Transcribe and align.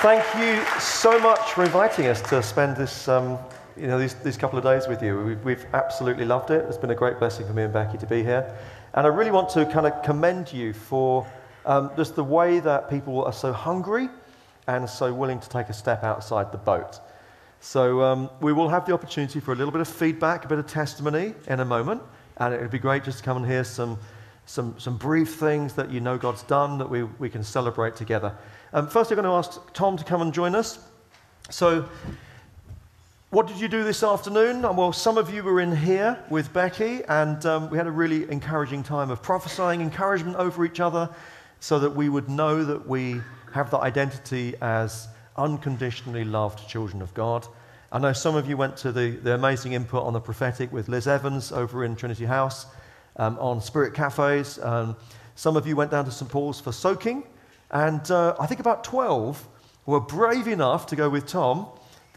Thank 0.00 0.22
you 0.36 0.64
so 0.78 1.18
much 1.18 1.54
for 1.54 1.64
inviting 1.64 2.06
us 2.06 2.22
to 2.30 2.40
spend 2.40 2.76
this, 2.76 3.08
um, 3.08 3.36
you 3.76 3.88
know, 3.88 3.98
these, 3.98 4.14
these 4.14 4.36
couple 4.36 4.56
of 4.56 4.62
days 4.62 4.86
with 4.86 5.02
you. 5.02 5.18
We've, 5.24 5.44
we've 5.44 5.66
absolutely 5.74 6.24
loved 6.24 6.52
it. 6.52 6.64
It's 6.68 6.76
been 6.76 6.90
a 6.90 6.94
great 6.94 7.18
blessing 7.18 7.48
for 7.48 7.52
me 7.52 7.64
and 7.64 7.72
Becky 7.72 7.98
to 7.98 8.06
be 8.06 8.22
here. 8.22 8.56
And 8.94 9.04
I 9.04 9.10
really 9.10 9.32
want 9.32 9.48
to 9.50 9.66
kind 9.66 9.88
of 9.88 10.04
commend 10.04 10.52
you 10.52 10.72
for 10.72 11.26
um, 11.66 11.90
just 11.96 12.14
the 12.14 12.22
way 12.22 12.60
that 12.60 12.88
people 12.88 13.24
are 13.24 13.32
so 13.32 13.52
hungry 13.52 14.08
and 14.68 14.88
so 14.88 15.12
willing 15.12 15.40
to 15.40 15.48
take 15.48 15.68
a 15.68 15.72
step 15.72 16.04
outside 16.04 16.52
the 16.52 16.58
boat. 16.58 17.00
So 17.58 18.00
um, 18.00 18.30
we 18.40 18.52
will 18.52 18.68
have 18.68 18.86
the 18.86 18.94
opportunity 18.94 19.40
for 19.40 19.50
a 19.50 19.56
little 19.56 19.72
bit 19.72 19.80
of 19.80 19.88
feedback, 19.88 20.44
a 20.44 20.48
bit 20.48 20.60
of 20.60 20.68
testimony 20.68 21.34
in 21.48 21.58
a 21.58 21.64
moment. 21.64 22.02
And 22.36 22.54
it 22.54 22.60
would 22.60 22.70
be 22.70 22.78
great 22.78 23.02
just 23.02 23.18
to 23.18 23.24
come 23.24 23.38
and 23.38 23.44
hear 23.44 23.64
some, 23.64 23.98
some, 24.46 24.78
some 24.78 24.96
brief 24.96 25.34
things 25.34 25.72
that 25.72 25.90
you 25.90 25.98
know 25.98 26.16
God's 26.16 26.44
done 26.44 26.78
that 26.78 26.88
we, 26.88 27.02
we 27.02 27.28
can 27.28 27.42
celebrate 27.42 27.96
together. 27.96 28.32
Um, 28.74 28.86
first, 28.86 29.10
I'm 29.10 29.16
going 29.16 29.24
to 29.24 29.48
ask 29.48 29.58
Tom 29.72 29.96
to 29.96 30.04
come 30.04 30.20
and 30.20 30.32
join 30.32 30.54
us. 30.54 30.78
So, 31.48 31.88
what 33.30 33.46
did 33.46 33.58
you 33.58 33.68
do 33.68 33.82
this 33.82 34.02
afternoon? 34.02 34.62
Uh, 34.62 34.72
well, 34.72 34.92
some 34.92 35.16
of 35.16 35.32
you 35.32 35.42
were 35.42 35.60
in 35.60 35.74
here 35.74 36.22
with 36.28 36.52
Becky, 36.52 37.02
and 37.08 37.44
um, 37.46 37.70
we 37.70 37.78
had 37.78 37.86
a 37.86 37.90
really 37.90 38.30
encouraging 38.30 38.82
time 38.82 39.10
of 39.10 39.22
prophesying 39.22 39.80
encouragement 39.80 40.36
over 40.36 40.66
each 40.66 40.80
other 40.80 41.08
so 41.60 41.78
that 41.78 41.94
we 41.94 42.10
would 42.10 42.28
know 42.28 42.62
that 42.62 42.86
we 42.86 43.22
have 43.54 43.70
the 43.70 43.78
identity 43.78 44.54
as 44.60 45.08
unconditionally 45.38 46.24
loved 46.24 46.68
children 46.68 47.00
of 47.00 47.14
God. 47.14 47.46
I 47.90 47.98
know 47.98 48.12
some 48.12 48.36
of 48.36 48.46
you 48.46 48.58
went 48.58 48.76
to 48.78 48.92
the, 48.92 49.12
the 49.12 49.34
amazing 49.34 49.72
input 49.72 50.02
on 50.02 50.12
the 50.12 50.20
prophetic 50.20 50.70
with 50.74 50.88
Liz 50.88 51.08
Evans 51.08 51.52
over 51.52 51.86
in 51.86 51.96
Trinity 51.96 52.26
House 52.26 52.66
um, 53.16 53.38
on 53.38 53.62
Spirit 53.62 53.94
Cafes. 53.94 54.58
Um, 54.62 54.94
some 55.36 55.56
of 55.56 55.66
you 55.66 55.74
went 55.74 55.90
down 55.90 56.04
to 56.04 56.10
St. 56.10 56.30
Paul's 56.30 56.60
for 56.60 56.72
soaking. 56.72 57.24
And 57.70 58.10
uh, 58.10 58.34
I 58.40 58.46
think 58.46 58.60
about 58.60 58.84
12 58.84 59.46
were 59.86 60.00
brave 60.00 60.48
enough 60.48 60.86
to 60.86 60.96
go 60.96 61.08
with 61.08 61.26
Tom, 61.26 61.66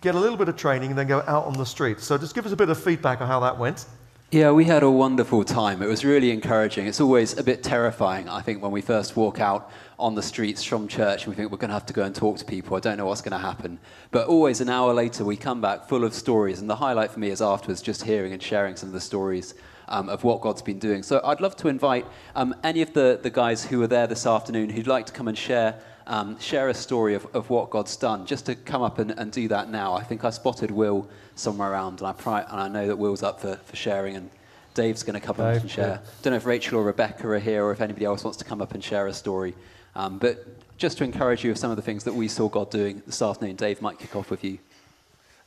get 0.01 0.15
a 0.15 0.19
little 0.19 0.37
bit 0.37 0.49
of 0.49 0.55
training, 0.55 0.89
and 0.89 0.97
then 0.97 1.08
go 1.08 1.23
out 1.27 1.45
on 1.45 1.53
the 1.53 1.66
street. 1.66 1.99
So 1.99 2.17
just 2.17 2.35
give 2.35 2.45
us 2.45 2.52
a 2.52 2.58
bit 2.58 2.69
of 2.69 2.81
feedback 2.81 3.21
on 3.21 3.27
how 3.27 3.39
that 3.41 3.58
went. 3.58 3.85
Yeah, 4.33 4.52
we 4.52 4.63
had 4.63 4.81
a 4.81 4.89
wonderful 4.89 5.43
time. 5.43 5.81
It 5.81 5.88
was 5.88 6.05
really 6.05 6.31
encouraging. 6.31 6.88
It's 6.88 7.02
always 7.02 7.38
a 7.38 7.43
bit 7.43 7.63
terrifying, 7.63 8.30
I 8.30 8.39
think, 8.39 8.63
when 8.63 8.71
we 8.71 8.80
first 8.80 9.17
walk 9.17 9.41
out 9.41 9.69
on 9.99 10.16
the 10.16 10.23
streets 10.23 10.63
from 10.63 10.88
church 10.88 11.25
and 11.25 11.33
we 11.33 11.35
think 11.35 11.52
we're 11.52 11.58
going 11.58 11.67
to 11.67 11.73
have 11.73 11.86
to 11.88 11.93
go 11.93 12.03
and 12.03 12.15
talk 12.15 12.38
to 12.38 12.45
people. 12.45 12.77
I 12.77 12.80
don't 12.80 12.97
know 12.97 13.05
what's 13.05 13.19
going 13.19 13.33
to 13.33 13.45
happen. 13.45 13.77
But 14.09 14.27
always 14.27 14.61
an 14.61 14.69
hour 14.69 14.93
later, 14.93 15.25
we 15.25 15.36
come 15.36 15.59
back 15.59 15.89
full 15.89 16.05
of 16.05 16.13
stories. 16.13 16.61
And 16.61 16.69
the 16.69 16.77
highlight 16.77 17.11
for 17.11 17.19
me 17.19 17.30
is 17.30 17.41
afterwards 17.41 17.81
just 17.81 18.03
hearing 18.03 18.31
and 18.31 18.41
sharing 18.41 18.77
some 18.77 18.88
of 18.88 18.93
the 18.93 19.02
stories 19.02 19.53
um, 19.92 20.09
of 20.09 20.23
what 20.23 20.42
God's 20.42 20.64
been 20.64 20.80
doing. 20.80 21.03
So 21.03 21.22
I'd 21.23 21.42
love 21.42 21.56
to 21.58 21.67
invite 21.67 22.06
um, 22.36 22.56
any 22.64 22.81
of 22.81 22.94
the, 22.94 23.20
the 23.22 23.30
guys 23.30 23.64
who 23.64 23.78
were 23.78 23.88
there 23.88 24.08
this 24.08 24.25
afternoon 24.25 24.70
who'd 24.72 24.88
like 24.88 25.06
to 25.06 25.14
come 25.14 25.28
and 25.28 25.38
share. 25.38 25.80
Um, 26.08 26.39
share 26.39 26.67
a 26.67 26.73
story 26.73 27.14
of, 27.14 27.28
of 27.36 27.50
what 27.52 27.70
God's 27.70 27.95
done, 27.95 28.25
just 28.25 28.48
to 28.48 28.56
come 28.56 28.81
up 28.81 28.98
and, 28.98 29.11
and 29.11 29.31
do 29.31 29.48
that 29.50 29.70
now. 29.70 29.94
I 29.94 30.03
think 30.03 30.25
I 30.25 30.31
spotted 30.31 30.72
Will 30.72 31.08
somewhere 31.36 31.72
around, 31.72 32.00
and 32.00 32.08
I, 32.08 32.14
pri- 32.14 32.42
and 32.42 32.59
I 32.59 32.67
know 32.67 32.88
that 32.88 32.98
Will's 32.98 33.22
up 33.22 33.39
for, 33.39 33.56
for 33.56 33.75
sharing, 33.75 34.16
and 34.17 34.30
Dave's 34.73 35.03
going 35.03 35.14
to 35.14 35.25
come 35.25 35.38
Dave, 35.38 35.58
up 35.58 35.61
and 35.61 35.72
share. 35.72 35.88
Yeah. 35.88 36.11
Don't 36.23 36.31
know 36.31 36.38
if 36.38 36.45
Rachel 36.45 36.80
or 36.80 36.83
Rebecca 36.83 37.28
are 37.28 37.39
here, 37.39 37.64
or 37.64 37.72
if 37.72 37.81
anybody 37.81 38.05
else 38.05 38.23
wants 38.23 38.38
to 38.39 38.45
come 38.45 38.61
up 38.64 38.73
and 38.73 38.83
share 38.83 39.08
a 39.08 39.14
story. 39.14 39.53
Um, 39.95 40.17
but 40.17 40.44
just 40.78 40.98
to 40.98 41.03
encourage 41.03 41.45
you 41.45 41.52
of 41.52 41.58
some 41.58 41.70
of 41.70 41.78
the 41.78 41.83
things 41.83 42.03
that 42.05 42.16
we 42.16 42.28
saw 42.28 42.50
God 42.50 42.72
doing 42.72 43.03
this 43.05 43.22
afternoon, 43.22 43.55
Dave 43.55 43.81
might 43.81 44.00
kick 44.00 44.16
off 44.16 44.31
with 44.31 44.44
you. 44.44 44.58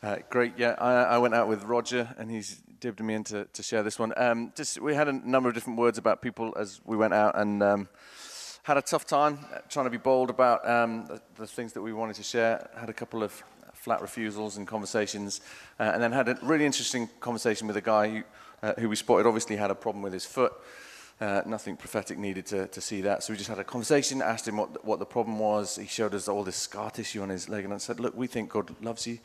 Uh, 0.05 0.19
great, 0.29 0.53
yeah. 0.59 0.75
I, 0.77 1.15
I, 1.15 1.19
went 1.19 1.33
out 1.33 1.49
with 1.49 1.65
Roger, 1.65 2.15
and 2.19 2.31
he's 2.31 2.61
dibbed 2.79 3.01
me 3.01 3.15
in 3.15 3.25
to, 3.25 3.47
to 3.47 3.63
share 3.63 3.83
this 3.83 3.99
one. 3.99 4.13
Um, 4.19 4.53
just 4.55 4.79
we 4.79 4.95
had 4.95 5.09
a 5.09 5.15
number 5.15 5.49
of 5.49 5.55
different 5.55 5.79
words 5.79 5.97
about 5.97 6.21
people 6.21 6.53
as 6.59 6.79
we 6.85 6.95
went 6.95 7.15
out, 7.15 7.39
and 7.39 7.63
um, 7.63 7.89
had 8.65 8.77
a 8.77 8.83
tough 8.83 9.07
time 9.07 9.39
trying 9.71 9.87
to 9.87 9.91
be 9.91 9.97
bold 9.97 10.29
about 10.29 10.69
um, 10.69 11.07
the, 11.07 11.23
the, 11.37 11.47
things 11.47 11.73
that 11.73 11.81
we 11.81 11.95
wanted 11.95 12.17
to 12.17 12.23
share. 12.23 12.69
Had 12.79 12.91
a 12.91 12.93
couple 12.93 13.23
of 13.23 13.33
flat 13.73 14.03
refusals 14.03 14.59
and 14.59 14.67
conversations, 14.67 15.41
uh, 15.81 15.93
and 15.95 16.03
then 16.03 16.13
had 16.13 16.29
a 16.29 16.39
really 16.43 16.67
interesting 16.67 17.09
conversation 17.21 17.67
with 17.67 17.79
a 17.79 17.81
guy 17.81 18.11
who, 18.11 18.23
uh, 18.63 18.75
who 18.79 18.91
we 18.91 18.97
spotted 18.97 19.25
obviously 19.25 19.57
had 19.57 19.71
a 19.71 19.75
problem 19.75 20.03
with 20.03 20.13
his 20.13 20.27
foot. 20.27 20.53
Uh, 21.19 21.41
nothing 21.47 21.79
prophetic 21.79 22.19
needed 22.19 22.45
to, 22.45 22.67
to 22.67 22.81
see 22.83 23.01
that. 23.01 23.23
So 23.23 23.33
we 23.33 23.39
just 23.39 23.49
had 23.49 23.61
a 23.61 23.65
conversation, 23.65 24.21
asked 24.21 24.49
him 24.49 24.59
what, 24.59 24.85
what 24.85 24.99
the 24.99 25.07
problem 25.07 25.39
was. 25.39 25.77
He 25.77 25.87
showed 25.87 26.13
us 26.13 26.29
all 26.29 26.45
this 26.45 26.57
scar 26.57 26.91
tissue 26.91 27.23
on 27.23 27.31
his 27.31 27.49
leg 27.49 27.65
and 27.65 27.73
I 27.73 27.79
said, 27.79 28.01
Look, 28.01 28.17
we 28.17 28.27
think 28.27 28.51
God 28.51 28.75
loves 28.83 29.07
you 29.07 29.21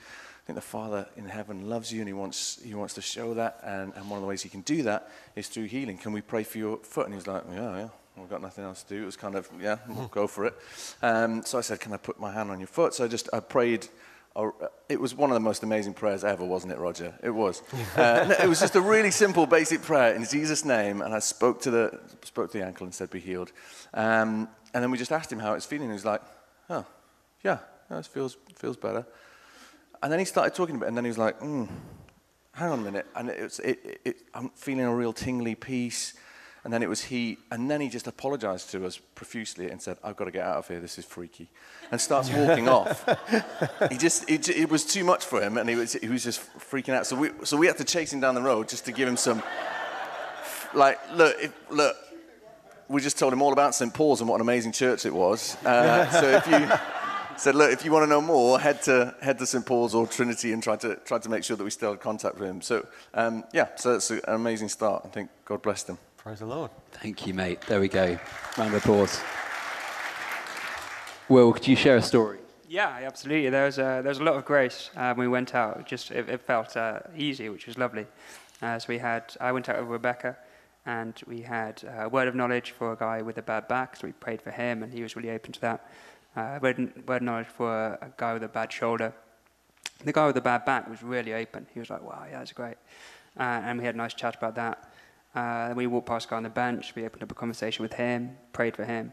think 0.50 0.56
the 0.56 0.62
Father 0.68 1.08
in 1.16 1.26
heaven 1.26 1.70
loves 1.70 1.94
you 1.94 2.00
and 2.00 2.08
he 2.08 2.14
wants, 2.14 2.60
he 2.64 2.74
wants 2.74 2.96
to 2.96 3.02
show 3.02 3.36
that. 3.36 3.60
And, 3.64 3.94
and 3.96 4.10
one 4.10 4.18
of 4.18 4.24
the 4.24 4.28
ways 4.28 4.42
he 4.42 4.50
can 4.50 4.62
do 4.62 4.82
that 4.82 5.12
is 5.36 5.48
through 5.48 5.66
healing. 5.66 5.96
Can 5.96 6.12
we 6.12 6.22
pray 6.22 6.44
for 6.44 6.58
your 6.58 6.78
foot? 6.78 7.06
And 7.06 7.14
he 7.14 7.18
was 7.18 7.28
like, 7.28 7.44
yeah, 7.54 7.78
yeah. 7.78 7.88
We've 8.18 8.30
got 8.30 8.42
nothing 8.42 8.64
else 8.64 8.82
to 8.82 8.96
do. 8.96 9.04
It 9.04 9.06
was 9.06 9.16
kind 9.16 9.36
of, 9.36 9.48
yeah, 9.62 9.78
we'll 9.88 10.08
go 10.08 10.26
for 10.26 10.46
it. 10.46 10.56
Um, 11.04 11.44
so 11.44 11.60
I 11.60 11.62
said, 11.62 11.80
can 11.80 11.94
I 11.94 11.98
put 11.98 12.20
my 12.20 12.32
hand 12.32 12.50
on 12.50 12.60
your 12.60 12.68
foot? 12.68 12.96
So 12.96 13.06
I 13.06 13.08
just, 13.08 13.30
I 13.32 13.42
prayed. 13.42 13.88
Uh, 14.36 14.50
it 14.90 15.00
was 15.00 15.14
one 15.14 15.30
of 15.30 15.36
the 15.36 15.40
most 15.40 15.62
amazing 15.62 15.94
prayers 15.94 16.24
ever, 16.24 16.44
wasn't 16.44 16.74
it, 16.74 16.80
Roger? 16.80 17.14
It 17.22 17.30
was. 17.30 17.62
Uh, 17.96 18.36
it 18.42 18.50
was 18.50 18.60
just 18.60 18.76
a 18.76 18.81
really 18.81 19.12
simple, 19.12 19.46
basic 19.46 19.84
prayer 19.84 20.16
in 20.16 20.26
Jesus' 20.26 20.66
name. 20.66 21.04
And 21.04 21.14
I 21.14 21.20
spoke 21.20 21.62
to 21.62 21.72
the, 21.72 22.00
spoke 22.24 22.52
to 22.52 22.58
the 22.58 22.66
ankle 22.66 22.86
and 22.86 22.94
said, 22.94 23.12
be 23.12 23.20
healed. 23.20 23.52
Um, 23.94 24.50
and 24.74 24.84
then 24.84 24.90
we 24.90 24.98
just 24.98 25.12
asked 25.12 25.31
him 25.31 25.40
how 25.40 25.54
it's 25.54 25.68
feeling. 25.68 25.90
He 25.90 25.94
was 25.94 26.06
like, 26.06 26.22
oh, 26.72 26.86
yeah, 27.44 27.60
it 27.92 28.08
feels, 28.08 28.36
feels 28.56 28.78
better. 28.78 29.06
And 30.02 30.12
then 30.12 30.20
he 30.20 30.26
started 30.26 30.56
talking 30.56 30.76
about 30.76 30.86
it, 30.86 30.90
and 30.90 30.98
then 30.98 31.06
he 31.06 31.10
was 31.10 31.18
like, 31.18 31.40
mm, 31.40 31.68
hang 32.54 32.72
on 32.72 32.80
a 32.80 32.84
minute. 32.84 33.06
And 33.16 33.30
it 33.30 33.42
was, 33.42 33.60
it, 33.60 33.80
it, 33.84 34.02
it, 34.06 34.18
I'm 34.34 34.50
feeling 34.50 34.86
a 34.86 34.96
real 34.96 35.14
tingly 35.14 35.56
peace. 35.56 36.14
And 36.64 36.74
then 36.74 36.84
it 36.84 36.90
was 36.90 37.06
he, 37.06 37.38
And 37.52 37.72
then 37.72 37.80
he 37.80 37.88
just 37.88 38.08
apologized 38.08 38.70
to 38.72 38.86
us 38.86 38.98
profusely 38.98 39.70
and 39.70 39.82
said, 39.82 39.98
I've 40.04 40.18
got 40.18 40.26
to 40.26 40.32
get 40.32 40.44
out 40.46 40.58
of 40.58 40.68
here. 40.68 40.80
This 40.82 40.98
is 41.00 41.06
freaky. 41.06 41.50
And 41.90 42.00
starts 42.02 42.30
walking 42.30 42.68
off. 42.68 43.08
He 43.90 43.98
just, 43.98 44.30
it, 44.30 44.50
it, 44.50 44.70
was 44.70 44.84
too 44.86 45.06
much 45.06 45.26
for 45.26 45.42
him. 45.42 45.58
And 45.58 45.70
he 45.70 45.76
was, 45.76 45.94
he 45.94 46.10
was 46.10 46.24
just 46.24 46.42
freaking 46.60 46.94
out. 46.94 47.08
So 47.08 47.16
we, 47.16 47.30
so 47.44 47.56
we 47.56 47.66
had 47.68 47.78
to 47.78 47.86
chase 47.86 48.12
him 48.12 48.20
down 48.20 48.36
the 48.36 48.42
road 48.42 48.68
just 48.68 48.86
to 48.86 48.92
give 48.92 49.08
him 49.08 49.16
some, 49.16 49.42
like, 50.74 51.00
look, 51.14 51.36
if, 51.40 51.54
look, 51.70 51.96
we 52.90 53.02
just 53.02 53.18
told 53.18 53.31
him 53.31 53.42
all 53.42 53.54
about 53.54 53.74
St. 53.74 53.94
Paul's 53.94 54.20
and 54.20 54.30
what 54.30 54.36
an 54.36 54.42
amazing 54.42 54.74
church 54.74 55.06
it 55.06 55.14
was. 55.14 55.56
Uh, 55.64 56.10
so 56.12 56.28
if 56.28 56.48
you 56.48 56.99
said, 57.40 57.56
look, 57.56 57.72
if 57.72 57.86
you 57.86 57.92
want 57.92 58.04
to 58.04 58.08
know 58.08 58.22
more, 58.22 58.60
head 58.60 58.82
to 58.84 59.16
head 59.22 59.40
to 59.40 59.46
St 59.46 59.66
Paul's 59.66 59.96
or 59.96 60.06
Trinity 60.06 60.52
and 60.52 60.62
try 60.62 60.76
to 60.78 60.96
try 61.06 61.18
to 61.20 61.30
make 61.30 61.44
sure 61.44 61.56
that 61.58 61.64
we 61.64 61.70
still 61.70 61.92
had 61.92 62.02
contact 62.02 62.38
with 62.38 62.50
him. 62.50 62.62
So 62.62 62.86
um, 63.14 63.44
yeah, 63.54 63.70
so 63.76 63.96
it's 63.96 64.12
an 64.12 64.22
amazing 64.28 64.70
start. 64.70 65.04
I 65.06 65.10
think 65.10 65.30
God 65.46 65.62
blessed 65.62 65.90
him. 65.90 65.98
Praise 66.18 66.40
the 66.40 66.46
Lord. 66.46 66.72
Thank 66.92 67.26
you, 67.26 67.34
mate. 67.34 67.62
There 67.62 67.80
we 67.80 67.88
go. 67.88 68.18
Round 68.58 68.74
of 68.74 68.84
applause. 68.84 69.22
Will, 71.30 71.54
could 71.54 71.68
you 71.68 71.76
share 71.76 71.98
a 71.98 72.02
story? 72.02 72.40
Yeah, 72.68 73.00
absolutely. 73.04 73.50
There 73.50 73.66
was 73.66 73.78
a, 73.78 74.02
there 74.04 74.10
was 74.10 74.20
a 74.20 74.24
lot 74.24 74.36
of 74.36 74.46
grace. 74.46 74.90
Um, 74.96 75.18
we 75.18 75.28
went 75.28 75.56
out. 75.56 75.86
Just 75.88 76.12
it, 76.12 76.28
it 76.28 76.42
felt 76.42 76.76
uh, 76.76 77.00
easy, 77.16 77.50
which 77.50 77.68
was 77.68 77.78
lovely. 77.78 78.06
Uh, 78.62 78.78
so 78.78 78.86
we 78.90 78.98
had. 78.98 79.24
I 79.40 79.52
went 79.52 79.70
out 79.70 79.80
with 79.80 79.88
Rebecca, 79.88 80.38
and 80.86 81.20
we 81.26 81.42
had 81.42 81.84
a 81.98 82.10
word 82.10 82.28
of 82.28 82.36
knowledge 82.36 82.72
for 82.72 82.92
a 82.92 82.96
guy 82.96 83.22
with 83.22 83.38
a 83.38 83.42
bad 83.42 83.68
back. 83.68 83.96
So 83.96 84.08
we 84.08 84.12
prayed 84.14 84.42
for 84.42 84.52
him, 84.52 84.84
and 84.84 84.94
he 84.94 85.02
was 85.02 85.16
really 85.16 85.32
open 85.32 85.54
to 85.54 85.62
that. 85.62 85.90
Uh, 86.40 86.58
word, 86.62 86.94
word 87.06 87.22
knowledge 87.22 87.48
for 87.48 87.70
a, 87.70 87.98
a, 88.02 88.10
guy 88.16 88.34
with 88.34 88.44
a 88.44 88.48
bad 88.48 88.72
shoulder. 88.72 89.14
The 90.06 90.14
guy 90.14 90.26
with 90.26 90.36
the 90.36 90.42
bad 90.42 90.64
back 90.64 90.90
was 90.90 91.04
really 91.04 91.34
open. 91.34 91.68
He 91.74 91.82
was 91.82 91.90
like, 91.90 92.02
wow, 92.02 92.24
yeah, 92.30 92.40
that's 92.40 92.54
great. 92.54 92.78
Uh, 93.38 93.44
and 93.66 93.78
we 93.78 93.86
had 93.86 93.96
a 93.96 93.98
nice 93.98 94.14
chat 94.14 94.36
about 94.36 94.56
that. 94.56 94.90
Uh, 95.36 95.74
we 95.76 95.86
walked 95.86 96.08
past 96.08 96.28
a 96.28 96.30
guy 96.30 96.38
on 96.38 96.44
the 96.44 96.50
bench. 96.50 96.96
We 96.96 97.06
opened 97.06 97.24
up 97.24 97.32
a 97.32 97.36
conversation 97.36 97.84
with 97.84 97.94
him, 97.94 98.38
prayed 98.54 98.78
for 98.78 98.86
him. 98.86 99.12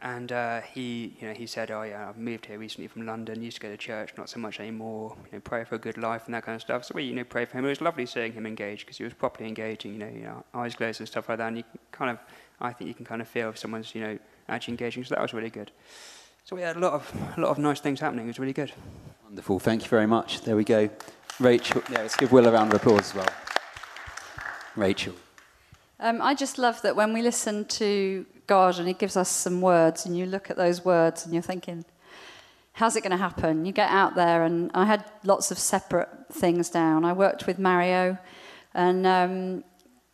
And 0.00 0.30
uh, 0.30 0.60
he, 0.60 1.16
you 1.20 1.26
know, 1.26 1.34
he 1.34 1.46
said, 1.46 1.70
"Oh 1.70 1.82
yeah, 1.82 2.08
I've 2.08 2.18
moved 2.18 2.46
here 2.46 2.58
recently 2.58 2.86
from 2.86 3.06
London. 3.06 3.42
Used 3.42 3.56
to 3.56 3.62
go 3.62 3.70
to 3.70 3.76
church, 3.78 4.12
not 4.16 4.28
so 4.28 4.38
much 4.38 4.60
anymore. 4.60 5.16
You 5.24 5.38
know, 5.38 5.40
pray 5.40 5.64
for 5.64 5.76
a 5.76 5.78
good 5.78 5.96
life 5.96 6.26
and 6.26 6.34
that 6.34 6.44
kind 6.44 6.54
of 6.54 6.60
stuff." 6.60 6.84
So 6.84 6.92
we, 6.94 7.04
you 7.04 7.14
know, 7.14 7.24
prayed 7.24 7.48
for 7.48 7.58
him. 7.58 7.64
It 7.64 7.70
was 7.70 7.80
lovely 7.80 8.04
seeing 8.04 8.32
him 8.34 8.46
engage 8.46 8.80
because 8.80 8.98
he 8.98 9.04
was 9.04 9.14
properly 9.14 9.48
engaging. 9.48 9.94
You 9.94 9.98
know, 9.98 10.08
you 10.08 10.24
know, 10.24 10.44
eyes 10.54 10.74
closed 10.74 11.00
and 11.00 11.08
stuff 11.08 11.30
like 11.30 11.38
that. 11.38 11.48
And 11.48 11.56
you 11.56 11.64
kind 11.92 12.10
of, 12.10 12.18
I 12.60 12.72
think 12.74 12.88
you 12.88 12.94
can 12.94 13.06
kind 13.06 13.22
of 13.22 13.26
feel 13.26 13.48
if 13.48 13.58
someone's, 13.58 13.94
you 13.94 14.02
know, 14.02 14.18
actually 14.50 14.72
engaging. 14.72 15.02
So 15.02 15.14
that 15.14 15.22
was 15.22 15.32
really 15.32 15.50
good. 15.50 15.72
So 16.48 16.54
we 16.54 16.62
had 16.62 16.76
a 16.76 16.78
lot 16.78 16.92
of 16.92 17.36
a 17.36 17.40
lot 17.40 17.50
of 17.50 17.58
nice 17.58 17.80
things 17.80 17.98
happening. 17.98 18.26
It 18.26 18.28
was 18.28 18.38
really 18.38 18.52
good. 18.52 18.70
Wonderful. 19.24 19.58
Thank 19.58 19.82
you 19.82 19.88
very 19.88 20.06
much. 20.06 20.42
There 20.42 20.54
we 20.54 20.62
go. 20.62 20.88
Rachel, 21.40 21.82
yeah, 21.90 22.02
let's 22.02 22.14
give 22.14 22.30
Will 22.30 22.46
a 22.46 22.52
round 22.52 22.72
of 22.72 22.80
applause 22.80 23.10
as 23.10 23.14
well. 23.16 23.28
Rachel. 24.76 25.14
Um, 25.98 26.22
I 26.22 26.36
just 26.36 26.56
love 26.56 26.80
that 26.82 26.94
when 26.94 27.12
we 27.12 27.20
listen 27.20 27.64
to 27.64 28.24
God 28.46 28.78
and 28.78 28.86
He 28.86 28.94
gives 28.94 29.16
us 29.16 29.28
some 29.28 29.60
words, 29.60 30.06
and 30.06 30.16
you 30.16 30.24
look 30.24 30.48
at 30.48 30.56
those 30.56 30.84
words 30.84 31.24
and 31.24 31.34
you're 31.34 31.42
thinking, 31.42 31.84
how's 32.74 32.94
it 32.94 33.00
going 33.00 33.10
to 33.10 33.16
happen? 33.16 33.64
You 33.64 33.72
get 33.72 33.90
out 33.90 34.14
there, 34.14 34.44
and 34.44 34.70
I 34.72 34.84
had 34.84 35.04
lots 35.24 35.50
of 35.50 35.58
separate 35.58 36.08
things 36.30 36.70
down. 36.70 37.04
I 37.04 37.12
worked 37.12 37.48
with 37.48 37.58
Mario, 37.58 38.18
and 38.72 39.04
um, 39.04 39.64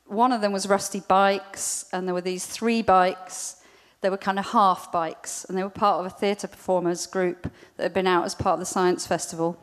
one 0.06 0.32
of 0.32 0.40
them 0.40 0.52
was 0.52 0.66
rusty 0.66 1.02
bikes, 1.06 1.84
and 1.92 2.08
there 2.08 2.14
were 2.14 2.22
these 2.22 2.46
three 2.46 2.80
bikes 2.80 3.56
they 4.02 4.10
were 4.10 4.16
kind 4.16 4.38
of 4.38 4.46
half 4.46 4.92
bikes 4.92 5.44
and 5.44 5.56
they 5.56 5.62
were 5.62 5.70
part 5.70 6.00
of 6.00 6.06
a 6.06 6.10
theatre 6.10 6.48
performers 6.48 7.06
group 7.06 7.50
that 7.76 7.84
had 7.84 7.94
been 7.94 8.06
out 8.06 8.24
as 8.24 8.34
part 8.34 8.54
of 8.54 8.60
the 8.60 8.66
science 8.66 9.06
festival. 9.06 9.58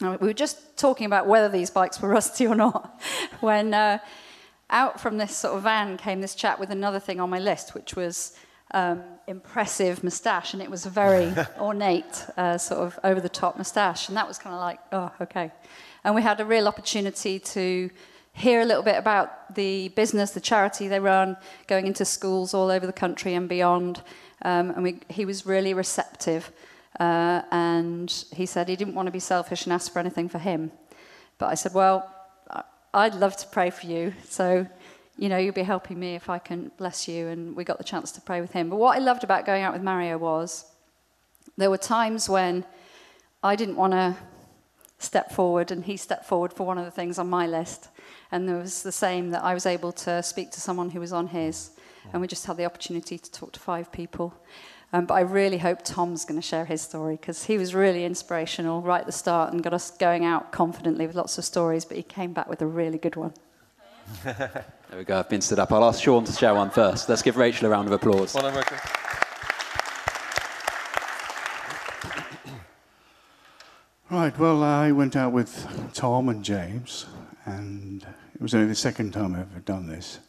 And 0.00 0.18
we 0.20 0.26
were 0.26 0.34
just 0.34 0.76
talking 0.76 1.06
about 1.06 1.26
whether 1.26 1.48
these 1.48 1.70
bikes 1.70 2.00
were 2.02 2.08
rusty 2.18 2.46
or 2.46 2.54
not 2.54 3.00
when 3.40 3.72
uh, 3.72 3.98
out 4.70 5.00
from 5.00 5.18
this 5.18 5.36
sort 5.36 5.56
of 5.56 5.62
van 5.62 5.96
came 5.96 6.20
this 6.20 6.34
chap 6.34 6.58
with 6.58 6.70
another 6.70 7.00
thing 7.00 7.20
on 7.20 7.30
my 7.30 7.38
list, 7.38 7.74
which 7.74 7.94
was 7.94 8.36
um, 8.72 9.02
impressive 9.26 10.02
moustache, 10.04 10.52
and 10.52 10.62
it 10.62 10.70
was 10.70 10.86
a 10.86 10.90
very 10.90 11.32
ornate 11.60 12.24
uh, 12.36 12.56
sort 12.56 12.80
of 12.80 12.98
over-the-top 13.04 13.58
moustache, 13.58 14.08
and 14.08 14.16
that 14.16 14.28
was 14.28 14.38
kind 14.38 14.54
of 14.54 14.60
like, 14.60 14.78
oh, 14.92 15.10
okay. 15.20 15.50
And 16.04 16.14
we 16.14 16.22
had 16.22 16.40
a 16.40 16.44
real 16.44 16.68
opportunity 16.68 17.38
to 17.38 17.90
hear 18.40 18.60
a 18.62 18.64
little 18.64 18.82
bit 18.82 18.96
about 18.96 19.54
the 19.54 19.88
business, 19.90 20.30
the 20.30 20.40
charity 20.40 20.88
they 20.88 20.98
run, 21.00 21.36
going 21.66 21.86
into 21.86 22.04
schools 22.04 22.54
all 22.54 22.70
over 22.70 22.86
the 22.86 22.92
country 22.92 23.34
and 23.34 23.48
beyond. 23.48 24.02
Um, 24.42 24.70
and 24.70 24.82
we, 24.82 25.00
he 25.08 25.24
was 25.24 25.44
really 25.44 25.74
receptive. 25.74 26.50
Uh, 26.98 27.42
and 27.50 28.24
he 28.32 28.46
said 28.46 28.68
he 28.68 28.76
didn't 28.76 28.94
want 28.94 29.06
to 29.06 29.12
be 29.12 29.20
selfish 29.20 29.64
and 29.64 29.72
ask 29.72 29.92
for 29.92 29.98
anything 29.98 30.28
for 30.28 30.38
him. 30.38 30.72
But 31.38 31.46
I 31.46 31.54
said, 31.54 31.74
well, 31.74 32.10
I'd 32.94 33.14
love 33.14 33.36
to 33.36 33.46
pray 33.46 33.70
for 33.70 33.86
you. 33.86 34.14
So, 34.28 34.66
you 35.18 35.28
know, 35.28 35.36
you'll 35.36 35.54
be 35.54 35.62
helping 35.62 35.98
me 36.00 36.14
if 36.14 36.30
I 36.30 36.38
can 36.38 36.72
bless 36.78 37.06
you. 37.06 37.28
And 37.28 37.54
we 37.54 37.64
got 37.64 37.78
the 37.78 37.84
chance 37.84 38.10
to 38.12 38.20
pray 38.20 38.40
with 38.40 38.52
him. 38.52 38.70
But 38.70 38.76
what 38.76 38.96
I 38.96 39.00
loved 39.00 39.22
about 39.22 39.44
going 39.44 39.62
out 39.62 39.72
with 39.72 39.82
Mario 39.82 40.18
was 40.18 40.64
there 41.56 41.70
were 41.70 41.78
times 41.78 42.28
when 42.28 42.64
I 43.42 43.54
didn't 43.54 43.76
want 43.76 43.92
to 43.92 44.16
step 44.98 45.32
forward, 45.32 45.70
and 45.70 45.84
he 45.84 45.96
stepped 45.96 46.26
forward 46.26 46.52
for 46.52 46.66
one 46.66 46.78
of 46.78 46.84
the 46.84 46.90
things 46.90 47.18
on 47.18 47.28
my 47.28 47.46
list. 47.46 47.88
And 48.32 48.48
there 48.48 48.56
was 48.56 48.82
the 48.82 48.92
same 48.92 49.30
that 49.30 49.42
I 49.42 49.54
was 49.54 49.66
able 49.66 49.92
to 49.92 50.22
speak 50.22 50.50
to 50.52 50.60
someone 50.60 50.90
who 50.90 51.00
was 51.00 51.12
on 51.12 51.28
his. 51.28 51.70
And 52.12 52.20
we 52.20 52.28
just 52.28 52.46
had 52.46 52.56
the 52.56 52.64
opportunity 52.64 53.18
to 53.18 53.30
talk 53.30 53.52
to 53.52 53.60
five 53.60 53.92
people. 53.92 54.34
Um, 54.92 55.06
but 55.06 55.14
I 55.14 55.20
really 55.20 55.58
hope 55.58 55.84
Tom's 55.84 56.24
going 56.24 56.40
to 56.40 56.46
share 56.46 56.64
his 56.64 56.82
story 56.82 57.16
because 57.16 57.44
he 57.44 57.56
was 57.56 57.74
really 57.74 58.04
inspirational 58.04 58.82
right 58.82 59.00
at 59.00 59.06
the 59.06 59.12
start 59.12 59.52
and 59.52 59.62
got 59.62 59.72
us 59.72 59.92
going 59.92 60.24
out 60.24 60.50
confidently 60.50 61.06
with 61.06 61.14
lots 61.14 61.38
of 61.38 61.44
stories, 61.44 61.84
but 61.84 61.96
he 61.96 62.02
came 62.02 62.32
back 62.32 62.48
with 62.48 62.60
a 62.60 62.66
really 62.66 62.98
good 62.98 63.14
one. 63.14 63.32
there 64.24 64.64
we 64.96 65.04
go, 65.04 65.20
I've 65.20 65.28
been 65.28 65.40
stood 65.40 65.60
up. 65.60 65.70
I'll 65.70 65.84
ask 65.84 66.02
Sean 66.02 66.24
to 66.24 66.32
share 66.32 66.54
one 66.54 66.70
first. 66.70 67.08
Let's 67.08 67.22
give 67.22 67.36
Rachel 67.36 67.68
a 67.68 67.70
round 67.70 67.86
of 67.86 67.92
applause. 67.92 68.34
Well 68.34 68.50
done, 68.50 68.64
Right, 74.10 74.36
well, 74.36 74.64
I 74.64 74.90
went 74.90 75.14
out 75.14 75.30
with 75.30 75.92
Tom 75.94 76.28
and 76.28 76.42
James, 76.42 77.06
and 77.50 78.06
it 78.34 78.40
was 78.40 78.54
only 78.54 78.68
the 78.68 78.74
second 78.74 79.12
time 79.12 79.34
I've 79.34 79.50
ever 79.50 79.60
done 79.60 79.88
this. 79.88 80.20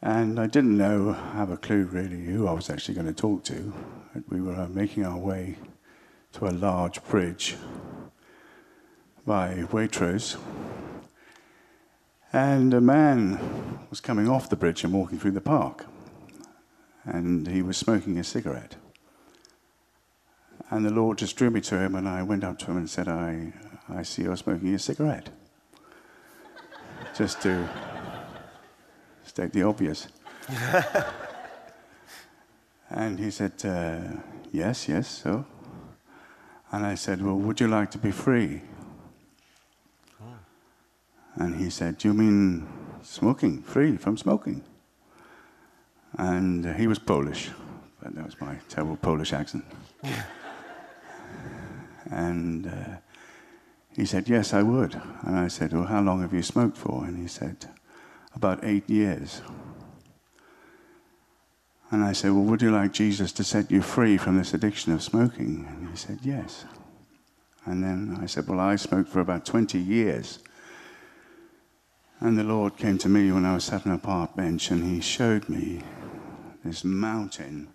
And 0.00 0.38
I 0.38 0.46
didn't 0.46 0.76
know, 0.76 1.12
have 1.12 1.50
a 1.50 1.56
clue 1.56 1.84
really 1.84 2.24
who 2.24 2.46
I 2.46 2.52
was 2.52 2.70
actually 2.70 2.94
going 2.94 3.06
to 3.08 3.12
talk 3.12 3.44
to. 3.44 3.72
We 4.28 4.40
were 4.40 4.54
uh, 4.54 4.68
making 4.68 5.04
our 5.04 5.18
way 5.18 5.56
to 6.32 6.46
a 6.46 6.50
large 6.50 7.02
bridge 7.04 7.56
by 9.26 9.64
Waitrose. 9.70 10.36
And 12.32 12.74
a 12.74 12.80
man 12.80 13.78
was 13.90 14.00
coming 14.00 14.28
off 14.28 14.50
the 14.50 14.56
bridge 14.56 14.84
and 14.84 14.92
walking 14.92 15.18
through 15.18 15.32
the 15.32 15.40
park. 15.40 15.86
And 17.04 17.48
he 17.48 17.62
was 17.62 17.76
smoking 17.76 18.18
a 18.18 18.24
cigarette. 18.24 18.76
And 20.70 20.84
the 20.84 20.90
Lord 20.90 21.18
just 21.18 21.36
drew 21.36 21.50
me 21.50 21.62
to 21.62 21.78
him, 21.78 21.94
and 21.94 22.06
I 22.06 22.22
went 22.22 22.44
up 22.44 22.58
to 22.60 22.66
him 22.66 22.76
and 22.76 22.90
said, 22.90 23.08
I, 23.08 23.54
I 23.88 24.02
see 24.02 24.22
you're 24.22 24.36
smoking 24.36 24.74
a 24.74 24.78
cigarette. 24.78 25.30
Just 27.18 27.42
to 27.42 27.68
state 29.24 29.52
the 29.52 29.64
obvious. 29.64 30.06
and 32.90 33.18
he 33.18 33.32
said, 33.32 33.52
uh, 33.64 34.20
Yes, 34.52 34.88
yes, 34.88 35.08
so. 35.08 35.44
And 36.70 36.86
I 36.86 36.94
said, 36.94 37.20
Well, 37.20 37.34
would 37.34 37.60
you 37.60 37.66
like 37.66 37.90
to 37.90 37.98
be 37.98 38.12
free? 38.12 38.62
And 41.34 41.56
he 41.56 41.70
said, 41.70 41.98
Do 41.98 42.06
you 42.06 42.14
mean 42.14 42.68
smoking, 43.02 43.62
free 43.62 43.96
from 43.96 44.16
smoking? 44.16 44.62
And 46.16 46.66
uh, 46.66 46.72
he 46.74 46.86
was 46.86 47.00
Polish, 47.00 47.50
but 48.00 48.14
that 48.14 48.24
was 48.24 48.40
my 48.40 48.54
terrible 48.68 48.96
Polish 48.96 49.32
accent. 49.32 49.64
and 52.12 52.68
uh, 52.68 52.98
he 53.98 54.06
said, 54.06 54.28
Yes, 54.28 54.54
I 54.54 54.62
would. 54.62 54.94
And 55.22 55.36
I 55.36 55.48
said, 55.48 55.72
Well, 55.72 55.86
how 55.86 56.00
long 56.00 56.22
have 56.22 56.32
you 56.32 56.42
smoked 56.42 56.76
for? 56.76 57.04
And 57.04 57.18
he 57.18 57.26
said, 57.26 57.66
about 58.32 58.60
eight 58.62 58.88
years. 58.88 59.42
And 61.90 62.04
I 62.04 62.12
said, 62.12 62.30
Well, 62.30 62.44
would 62.44 62.62
you 62.62 62.70
like 62.70 62.92
Jesus 62.92 63.32
to 63.32 63.42
set 63.42 63.72
you 63.72 63.82
free 63.82 64.16
from 64.16 64.38
this 64.38 64.54
addiction 64.54 64.92
of 64.92 65.02
smoking? 65.02 65.66
And 65.68 65.88
he 65.88 65.96
said, 65.96 66.20
Yes. 66.22 66.64
And 67.64 67.82
then 67.82 68.16
I 68.22 68.26
said, 68.26 68.46
Well, 68.46 68.60
I 68.60 68.76
smoked 68.76 69.08
for 69.08 69.18
about 69.18 69.44
20 69.44 69.80
years. 69.80 70.38
And 72.20 72.38
the 72.38 72.44
Lord 72.44 72.76
came 72.76 72.98
to 72.98 73.08
me 73.08 73.32
when 73.32 73.44
I 73.44 73.54
was 73.54 73.64
sat 73.64 73.84
on 73.84 73.92
a 73.92 73.98
park 73.98 74.36
bench 74.36 74.70
and 74.70 74.84
he 74.84 75.00
showed 75.00 75.48
me 75.48 75.82
this 76.64 76.84
mountain 76.84 77.70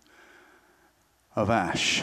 of 1.35 1.49
ash. 1.49 2.01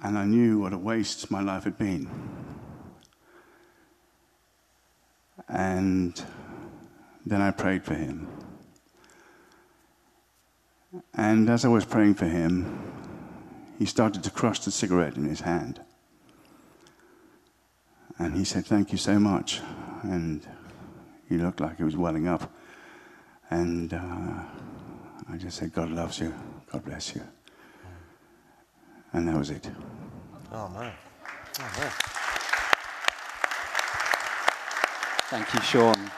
And 0.00 0.16
I 0.16 0.24
knew 0.24 0.60
what 0.60 0.72
a 0.72 0.78
waste 0.78 1.30
my 1.30 1.42
life 1.42 1.64
had 1.64 1.76
been. 1.76 2.08
And 5.48 6.22
then 7.26 7.40
I 7.40 7.50
prayed 7.50 7.84
for 7.84 7.94
him. 7.94 8.28
And 11.14 11.50
as 11.50 11.64
I 11.64 11.68
was 11.68 11.84
praying 11.84 12.14
for 12.14 12.26
him, 12.26 12.78
he 13.78 13.86
started 13.86 14.22
to 14.24 14.30
crush 14.30 14.60
the 14.60 14.70
cigarette 14.70 15.16
in 15.16 15.24
his 15.24 15.40
hand. 15.40 15.80
And 18.18 18.36
he 18.36 18.44
said, 18.44 18.66
Thank 18.66 18.92
you 18.92 18.98
so 18.98 19.18
much. 19.18 19.60
And 20.02 20.46
he 21.28 21.36
looked 21.36 21.60
like 21.60 21.76
he 21.76 21.84
was 21.84 21.96
welling 21.96 22.26
up. 22.26 22.52
And 23.50 23.92
uh, 23.92 24.42
I 25.30 25.36
just 25.36 25.58
said, 25.58 25.72
God 25.72 25.90
loves 25.90 26.18
you. 26.18 26.34
God 26.70 26.84
bless 26.84 27.14
you. 27.14 27.22
And 29.12 29.26
that 29.28 29.36
was 29.36 29.50
it. 29.50 29.70
Oh, 30.52 30.68
man. 30.68 30.92
Oh, 31.60 31.74
man. 31.78 31.92
Thank 35.30 35.52
you, 35.54 35.60
Sean. 35.60 36.10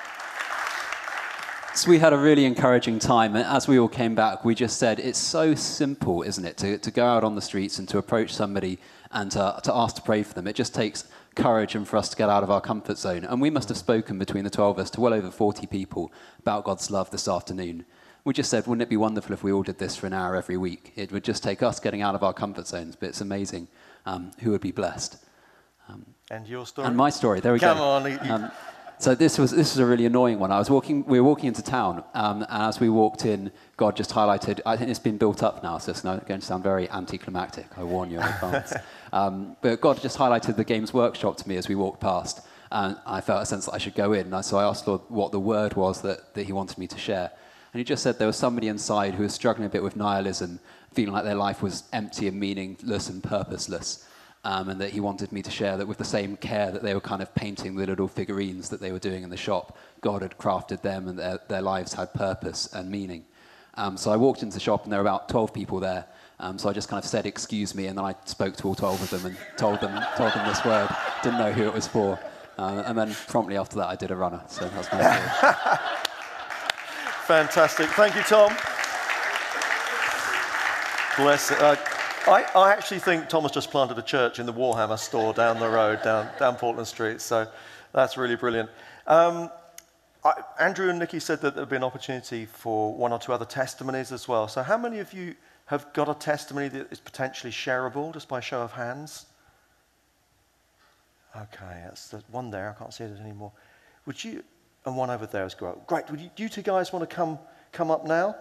So 1.74 1.88
we 1.88 1.98
had 1.98 2.12
a 2.12 2.18
really 2.18 2.44
encouraging 2.44 2.98
time, 2.98 3.36
and 3.36 3.46
as 3.46 3.66
we 3.66 3.78
all 3.78 3.88
came 3.88 4.14
back, 4.14 4.44
we 4.44 4.54
just 4.54 4.76
said 4.76 4.98
it's 4.98 5.18
so 5.18 5.54
simple, 5.54 6.22
isn't 6.22 6.44
it, 6.44 6.56
to, 6.58 6.78
to 6.78 6.90
go 6.90 7.06
out 7.06 7.24
on 7.24 7.36
the 7.36 7.40
streets 7.40 7.78
and 7.78 7.88
to 7.88 7.98
approach 7.98 8.34
somebody 8.34 8.78
and 9.12 9.30
to, 9.30 9.58
to 9.62 9.74
ask 9.74 9.96
to 9.96 10.02
pray 10.02 10.22
for 10.22 10.34
them. 10.34 10.46
It 10.46 10.56
just 10.56 10.74
takes 10.74 11.04
courage 11.36 11.74
and 11.74 11.86
for 11.88 11.96
us 11.96 12.08
to 12.10 12.16
get 12.16 12.28
out 12.28 12.42
of 12.42 12.50
our 12.50 12.60
comfort 12.60 12.98
zone. 12.98 13.24
And 13.24 13.40
we 13.40 13.50
must 13.50 13.68
have 13.68 13.78
spoken 13.78 14.18
between 14.18 14.44
the 14.44 14.50
12 14.50 14.78
of 14.78 14.82
us 14.82 14.90
to 14.90 15.00
well 15.00 15.14
over 15.14 15.30
40 15.30 15.66
people 15.68 16.12
about 16.38 16.64
God's 16.64 16.90
love 16.90 17.10
this 17.10 17.28
afternoon. 17.28 17.84
We 18.24 18.34
just 18.34 18.50
said, 18.50 18.66
wouldn't 18.66 18.82
it 18.82 18.88
be 18.88 18.96
wonderful 18.96 19.32
if 19.32 19.42
we 19.42 19.52
all 19.52 19.62
did 19.62 19.78
this 19.78 19.96
for 19.96 20.06
an 20.06 20.12
hour 20.12 20.36
every 20.36 20.56
week? 20.56 20.92
It 20.96 21.10
would 21.12 21.24
just 21.24 21.42
take 21.42 21.62
us 21.62 21.80
getting 21.80 22.02
out 22.02 22.14
of 22.14 22.22
our 22.22 22.32
comfort 22.32 22.66
zones, 22.66 22.96
but 22.96 23.08
it's 23.08 23.20
amazing 23.20 23.68
um, 24.06 24.32
who 24.40 24.50
would 24.50 24.60
be 24.60 24.72
blessed. 24.72 25.24
Um, 25.88 26.04
and 26.30 26.46
your 26.46 26.66
story? 26.66 26.86
And 26.86 26.96
my 26.96 27.10
story, 27.10 27.40
there 27.40 27.52
we 27.52 27.58
Come 27.58 27.78
go. 27.78 28.18
Come 28.18 28.30
on. 28.30 28.44
Um, 28.44 28.50
so 29.00 29.14
this 29.14 29.38
was 29.38 29.50
this 29.50 29.74
was 29.74 29.78
a 29.78 29.86
really 29.86 30.04
annoying 30.04 30.38
one. 30.38 30.52
I 30.52 30.58
was 30.58 30.68
walking. 30.68 31.06
We 31.06 31.20
were 31.20 31.26
walking 31.26 31.46
into 31.46 31.62
town, 31.62 32.04
um, 32.12 32.42
and 32.42 32.62
as 32.64 32.80
we 32.80 32.90
walked 32.90 33.24
in, 33.24 33.50
God 33.78 33.96
just 33.96 34.10
highlighted. 34.10 34.60
I 34.66 34.76
think 34.76 34.90
it's 34.90 34.98
been 34.98 35.16
built 35.16 35.42
up 35.42 35.62
now, 35.62 35.78
so 35.78 35.90
it's 35.90 36.02
going 36.02 36.20
to 36.20 36.40
sound 36.42 36.62
very 36.62 36.88
anticlimactic. 36.90 37.66
I 37.78 37.82
warn 37.82 38.10
you 38.10 38.18
in 38.18 38.24
advance. 38.24 38.74
um, 39.14 39.56
but 39.62 39.80
God 39.80 40.02
just 40.02 40.18
highlighted 40.18 40.56
the 40.56 40.64
Games 40.64 40.92
Workshop 40.92 41.38
to 41.38 41.48
me 41.48 41.56
as 41.56 41.66
we 41.66 41.76
walked 41.76 42.00
past, 42.00 42.46
and 42.70 42.94
I 43.06 43.22
felt 43.22 43.42
a 43.42 43.46
sense 43.46 43.64
that 43.64 43.72
I 43.72 43.78
should 43.78 43.94
go 43.94 44.12
in. 44.12 44.34
And 44.34 44.44
so 44.44 44.58
I 44.58 44.64
asked 44.64 44.86
Lord 44.86 45.00
what 45.08 45.32
the 45.32 45.40
word 45.40 45.74
was 45.76 46.02
that, 46.02 46.34
that 46.34 46.44
He 46.44 46.52
wanted 46.52 46.76
me 46.76 46.86
to 46.88 46.98
share, 46.98 47.30
and 47.72 47.80
He 47.80 47.84
just 47.84 48.02
said 48.02 48.18
there 48.18 48.26
was 48.26 48.36
somebody 48.36 48.68
inside 48.68 49.14
who 49.14 49.22
was 49.22 49.34
struggling 49.34 49.66
a 49.66 49.70
bit 49.70 49.82
with 49.82 49.96
nihilism, 49.96 50.60
feeling 50.92 51.14
like 51.14 51.24
their 51.24 51.34
life 51.34 51.62
was 51.62 51.84
empty 51.92 52.26
and 52.28 52.38
meaningless 52.38 53.08
and 53.08 53.22
purposeless 53.22 54.06
um, 54.44 54.68
and 54.68 54.80
that 54.80 54.90
he 54.90 55.00
wanted 55.00 55.32
me 55.32 55.42
to 55.42 55.50
share 55.50 55.76
that 55.76 55.86
with 55.86 55.98
the 55.98 56.04
same 56.04 56.36
care 56.36 56.70
that 56.70 56.82
they 56.82 56.94
were 56.94 57.00
kind 57.00 57.20
of 57.20 57.34
painting 57.34 57.76
the 57.76 57.86
little 57.86 58.08
figurines 58.08 58.70
that 58.70 58.80
they 58.80 58.90
were 58.90 58.98
doing 58.98 59.22
in 59.22 59.30
the 59.30 59.36
shop, 59.36 59.76
God 60.00 60.22
had 60.22 60.38
crafted 60.38 60.82
them 60.82 61.08
and 61.08 61.18
their, 61.18 61.40
their 61.48 61.62
lives 61.62 61.94
had 61.94 62.14
purpose 62.14 62.68
and 62.72 62.90
meaning. 62.90 63.24
Um, 63.74 63.96
so 63.96 64.10
I 64.10 64.16
walked 64.16 64.42
into 64.42 64.54
the 64.54 64.60
shop 64.60 64.84
and 64.84 64.92
there 64.92 65.02
were 65.02 65.08
about 65.08 65.28
12 65.28 65.52
people 65.52 65.78
there. 65.80 66.06
Um, 66.38 66.58
so 66.58 66.70
I 66.70 66.72
just 66.72 66.88
kind 66.88 67.02
of 67.02 67.08
said, 67.08 67.26
excuse 67.26 67.74
me, 67.74 67.86
and 67.86 67.98
then 67.98 68.04
I 68.04 68.14
spoke 68.24 68.56
to 68.56 68.68
all 68.68 68.74
12 68.74 69.02
of 69.02 69.10
them 69.10 69.26
and 69.26 69.36
told 69.58 69.80
them, 69.80 70.02
told 70.16 70.32
them 70.32 70.48
this 70.48 70.64
word. 70.64 70.88
Didn't 71.22 71.38
know 71.38 71.52
who 71.52 71.64
it 71.64 71.74
was 71.74 71.86
for. 71.86 72.18
Uh, 72.58 72.82
and 72.86 72.96
then 72.96 73.14
promptly 73.28 73.58
after 73.58 73.76
that, 73.76 73.88
I 73.88 73.96
did 73.96 74.10
a 74.10 74.16
runner. 74.16 74.42
So 74.48 74.66
that's 74.68 74.90
my 74.90 75.20
story. 75.60 75.96
Fantastic. 77.30 77.88
Thank 77.90 78.16
you, 78.16 78.22
Tom. 78.22 78.48
Bless 81.16 81.52
it. 81.52 81.60
Uh, 81.60 81.76
I, 82.26 82.44
I, 82.56 82.72
actually 82.72 82.98
think 82.98 83.28
Thomas 83.28 83.52
just 83.52 83.70
planted 83.70 83.96
a 83.98 84.02
church 84.02 84.40
in 84.40 84.46
the 84.46 84.52
Warhammer 84.52 84.98
store 84.98 85.32
down 85.32 85.60
the 85.60 85.68
road, 85.68 86.02
down, 86.02 86.28
down 86.40 86.56
Portland 86.56 86.88
Street. 86.88 87.20
So 87.20 87.46
that's 87.92 88.16
really 88.16 88.34
brilliant. 88.34 88.68
Um, 89.06 89.48
I, 90.24 90.42
Andrew 90.58 90.90
and 90.90 90.98
Nikki 90.98 91.20
said 91.20 91.40
that 91.42 91.54
there'd 91.54 91.68
be 91.68 91.76
an 91.76 91.84
opportunity 91.84 92.46
for 92.46 92.92
one 92.96 93.12
or 93.12 93.20
two 93.20 93.32
other 93.32 93.44
testimonies 93.44 94.10
as 94.10 94.26
well. 94.26 94.48
So, 94.48 94.64
how 94.64 94.76
many 94.76 94.98
of 94.98 95.12
you 95.12 95.36
have 95.66 95.92
got 95.92 96.08
a 96.08 96.14
testimony 96.14 96.66
that 96.66 96.90
is 96.90 96.98
potentially 96.98 97.52
shareable, 97.52 98.12
just 98.12 98.28
by 98.28 98.40
show 98.40 98.60
of 98.60 98.72
hands? 98.72 99.26
Okay, 101.36 101.84
that's 101.84 102.08
the 102.08 102.24
one 102.32 102.50
there. 102.50 102.70
I 102.70 102.72
can't 102.76 102.92
see 102.92 103.04
it 103.04 103.20
anymore. 103.20 103.52
Would 104.06 104.24
you, 104.24 104.42
and 104.84 104.96
one 104.96 105.10
over 105.10 105.26
there 105.26 105.44
as 105.44 105.58
well. 105.60 105.80
Great. 105.86 106.10
Would 106.10 106.20
you, 106.20 106.30
you 106.36 106.48
two 106.48 106.62
guys 106.62 106.92
want 106.92 107.08
to 107.08 107.14
come, 107.14 107.38
come 107.72 107.90
up 107.90 108.06
now? 108.06 108.36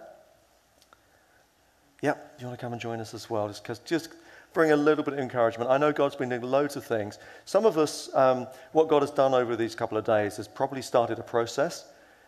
Yep, 2.02 2.36
you 2.40 2.46
want 2.46 2.58
to 2.58 2.64
come 2.64 2.72
and 2.72 2.80
join 2.80 3.00
us 3.00 3.12
as 3.12 3.28
well? 3.28 3.48
Just, 3.48 3.62
'cause- 3.64 3.78
just 3.80 4.08
bring 4.52 4.72
a 4.72 4.76
little 4.76 5.04
bit 5.04 5.14
of 5.14 5.20
encouragement. 5.20 5.70
I 5.70 5.76
know 5.76 5.92
God's 5.92 6.16
been 6.16 6.30
doing 6.30 6.42
loads 6.42 6.76
of 6.76 6.84
things. 6.84 7.18
Some 7.44 7.64
of 7.66 7.78
us, 7.78 8.12
um, 8.14 8.48
what 8.72 8.88
God 8.88 9.02
has 9.02 9.10
done 9.10 9.34
over 9.34 9.54
these 9.54 9.74
couple 9.74 9.96
of 9.98 10.04
days 10.04 10.38
has 10.38 10.48
probably 10.48 10.82
started 10.82 11.18
a 11.18 11.22
process, 11.22 11.84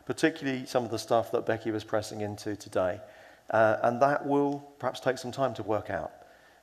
particularly 0.07 0.67
some 0.67 0.85
of 0.85 0.91
the 0.91 0.99
stuff 0.99 1.33
that 1.33 1.47
Becky 1.47 1.71
was 1.71 1.85
pressing 1.85 2.21
into 2.21 2.55
today. 2.55 3.01
Uh, 3.51 3.79
and 3.83 4.01
that 4.01 4.25
will 4.25 4.61
perhaps 4.79 5.01
take 5.01 5.19
some 5.19 5.33
time 5.33 5.53
to 5.55 5.63
work 5.63 5.91
out. 5.91 6.13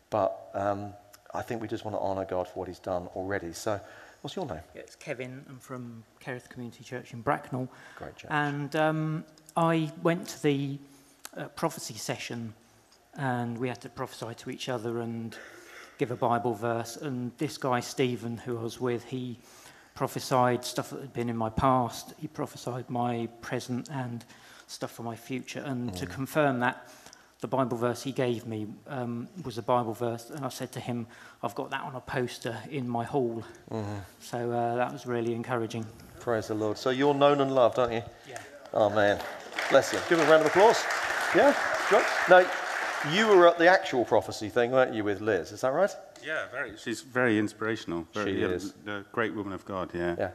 But 0.10 0.50
um, 0.54 0.94
I 1.34 1.42
think 1.42 1.62
we 1.62 1.68
just 1.68 1.84
want 1.84 1.96
to 1.96 2.02
honour 2.02 2.26
God 2.26 2.48
for 2.48 2.60
what 2.60 2.68
He's 2.68 2.80
done 2.80 3.08
already. 3.16 3.52
So, 3.54 3.80
what's 4.22 4.36
your 4.36 4.46
name? 4.46 4.60
It's 4.76 4.96
Kevin. 4.96 5.46
I'm 5.50 5.60
from 5.60 6.04
Kerith 6.24 6.50
Community 6.50 6.84
Church 6.84 7.14
in 7.14 7.22
Bracknell. 7.22 7.70
Great 7.98 8.16
chap. 8.16 8.32
And 8.32 8.76
um, 8.76 9.24
I 9.56 9.92
went 10.04 10.28
to 10.30 10.44
the 10.44 10.80
uh, 11.38 11.46
prophecy 11.50 11.96
session 11.96 12.54
and 13.16 13.58
we 13.58 13.68
had 13.68 13.82
to 13.82 13.90
prophesy 13.90 14.34
to 14.36 14.50
each 14.50 14.70
other 14.70 15.00
and 15.00 15.38
give 15.98 16.12
a 16.12 16.16
Bible 16.16 16.54
verse. 16.54 16.98
And 16.98 17.32
this 17.38 17.58
guy, 17.58 17.80
Stephen, 17.80 18.38
who 18.38 18.58
I 18.58 18.64
was 18.64 18.80
with, 18.80 19.04
he 19.06 19.40
prophesied 19.96 20.64
stuff 20.64 20.92
that 20.92 21.02
had 21.02 21.14
been 21.14 21.30
in 21.30 21.38
my 21.38 21.50
past. 21.50 22.14
He 22.18 22.28
prophesied 22.28 22.90
my 22.90 23.28
present 23.42 23.90
and 23.92 24.24
stuff 24.68 24.92
for 24.92 25.04
my 25.04 25.16
future. 25.16 25.62
And 25.66 25.94
to 25.96 26.06
confirm 26.06 26.60
that, 26.60 26.90
the 27.42 27.48
Bible 27.48 27.78
verse 27.78 28.04
he 28.04 28.12
gave 28.12 28.46
me 28.46 28.68
um, 28.88 29.28
was 29.44 29.58
a 29.58 29.62
Bible 29.62 29.94
verse. 29.94 30.30
And 30.30 30.46
I 30.46 30.50
said 30.50 30.72
to 30.74 30.80
him, 30.80 31.08
I've 31.42 31.56
got 31.56 31.70
that 31.72 31.82
on 31.84 31.96
a 31.96 32.02
poster 32.02 32.58
in 32.70 32.88
my 32.88 33.04
hall. 33.04 33.44
So 34.20 34.52
uh, 34.52 34.76
that 34.76 34.92
was 34.92 35.06
really 35.06 35.34
encouraging. 35.34 35.86
Praise 36.20 36.48
the 36.48 36.56
Lord. 36.56 36.78
So, 36.78 36.90
you're 36.90 37.14
known 37.14 37.40
and 37.40 37.56
loved, 37.56 37.80
aren't 37.80 37.94
you? 37.94 38.04
Yeah. 38.30 38.42
Oh, 38.74 38.90
man. 38.90 39.20
Bless 39.70 39.94
you. 39.94 40.00
Give 40.10 40.20
him 40.20 40.28
a 40.28 40.30
round 40.30 40.42
of 40.42 40.48
applause. 40.48 40.84
Yeah? 41.34 41.56
Sure. 41.88 42.04
Now, 42.30 42.46
you 43.14 43.28
were 43.28 43.48
at 43.48 43.58
the 43.58 43.68
actual 43.68 44.04
prophecy 44.04 44.50
thing, 44.50 44.72
weren't 44.72 44.94
you, 44.94 45.06
with 45.06 45.22
Liz? 45.22 45.54
Is 45.54 45.62
that 45.62 45.72
right? 45.72 45.92
Yeah, 46.22 46.48
very. 46.52 46.76
She's 46.76 47.02
very 47.02 47.40
inspirational. 47.40 48.06
Very, 48.14 48.34
She 48.34 48.42
yeah, 48.42 48.48
is. 48.48 48.74
A 48.86 49.06
great 49.14 49.34
woman 49.34 49.54
of 49.54 49.64
God, 49.64 49.92
yeah. 49.94 50.16
Yeah. 50.18 50.32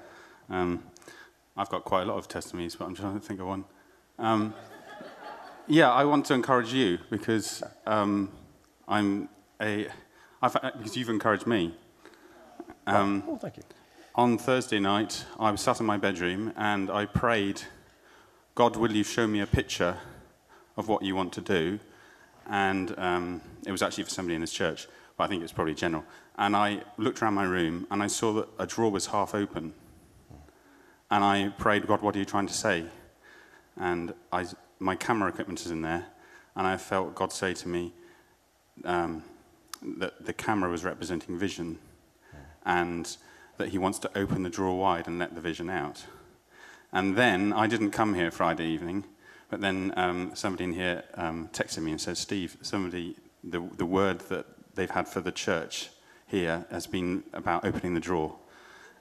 Um, 0.48 0.82
I've 1.56 1.68
got 1.68 1.84
quite 1.84 2.02
a 2.02 2.06
lot 2.06 2.16
of 2.16 2.28
testimonies, 2.28 2.74
but 2.74 2.86
I'm 2.86 2.94
trying 2.94 3.20
to 3.20 3.24
think 3.24 3.40
of 3.40 3.46
one. 3.46 3.64
Um, 4.18 4.54
yeah, 5.66 5.90
I 5.90 6.04
want 6.04 6.26
to 6.26 6.34
encourage 6.34 6.72
you 6.72 6.98
because 7.10 7.62
um, 7.86 8.30
I'm 8.86 9.28
a. 9.60 9.88
I've, 10.42 10.52
because 10.52 10.96
you've 10.96 11.08
encouraged 11.08 11.46
me. 11.46 11.74
Um, 12.86 13.24
Oh, 13.26 13.36
thank 13.36 13.56
you. 13.56 13.62
on 14.14 14.36
Thursday 14.36 14.78
night, 14.78 15.24
I 15.38 15.50
was 15.50 15.62
sat 15.62 15.80
in 15.80 15.86
my 15.86 15.96
bedroom 15.96 16.52
and 16.56 16.90
I 16.90 17.06
prayed, 17.06 17.62
God, 18.54 18.76
will 18.76 18.92
you 18.92 19.04
show 19.04 19.26
me 19.26 19.40
a 19.40 19.46
picture 19.46 19.96
of 20.76 20.88
what 20.88 21.02
you 21.02 21.14
want 21.16 21.32
to 21.34 21.40
do? 21.40 21.78
And 22.46 22.94
um, 22.98 23.40
it 23.66 23.72
was 23.72 23.80
actually 23.80 24.04
for 24.04 24.10
somebody 24.10 24.34
in 24.34 24.42
this 24.42 24.52
church, 24.52 24.86
but 25.16 25.24
I 25.24 25.26
think 25.28 25.40
it 25.40 25.44
was 25.44 25.52
probably 25.52 25.74
general. 25.74 26.04
And 26.36 26.54
I 26.54 26.82
looked 26.98 27.22
around 27.22 27.34
my 27.34 27.44
room 27.44 27.86
and 27.90 28.02
I 28.02 28.06
saw 28.08 28.34
that 28.34 28.48
a 28.58 28.66
drawer 28.66 28.90
was 28.90 29.06
half 29.06 29.34
open. 29.34 29.72
And 31.10 31.24
I 31.24 31.54
prayed, 31.56 31.86
God, 31.86 32.02
what 32.02 32.14
are 32.16 32.18
you 32.18 32.24
trying 32.26 32.48
to 32.48 32.52
say? 32.54 32.84
And 33.78 34.12
I, 34.30 34.44
my 34.78 34.94
camera 34.96 35.28
equipment 35.28 35.60
is 35.64 35.70
in 35.70 35.82
there. 35.82 36.06
And 36.56 36.66
I 36.66 36.76
felt 36.76 37.14
God 37.14 37.32
say 37.32 37.54
to 37.54 37.68
me 37.68 37.92
um, 38.84 39.22
that 39.98 40.24
the 40.24 40.32
camera 40.32 40.70
was 40.70 40.84
representing 40.84 41.38
vision 41.38 41.78
and 42.64 43.16
that 43.56 43.68
he 43.68 43.78
wants 43.78 43.98
to 44.00 44.18
open 44.18 44.42
the 44.42 44.50
drawer 44.50 44.78
wide 44.78 45.06
and 45.06 45.18
let 45.18 45.34
the 45.34 45.40
vision 45.40 45.70
out. 45.70 46.04
And 46.92 47.16
then 47.16 47.52
I 47.52 47.66
didn't 47.66 47.90
come 47.90 48.14
here 48.14 48.30
Friday 48.30 48.66
evening, 48.66 49.04
but 49.50 49.60
then 49.60 49.92
um, 49.96 50.32
somebody 50.34 50.64
in 50.64 50.72
here 50.72 51.04
um, 51.14 51.48
texted 51.52 51.82
me 51.82 51.90
and 51.90 52.00
said, 52.00 52.16
Steve, 52.16 52.56
somebody, 52.62 53.16
the, 53.42 53.60
the 53.76 53.86
word 53.86 54.20
that 54.28 54.46
they've 54.74 54.90
had 54.90 55.08
for 55.08 55.20
the 55.20 55.32
church 55.32 55.90
here 56.26 56.64
has 56.70 56.86
been 56.86 57.24
about 57.32 57.64
opening 57.64 57.94
the 57.94 58.00
drawer. 58.00 58.36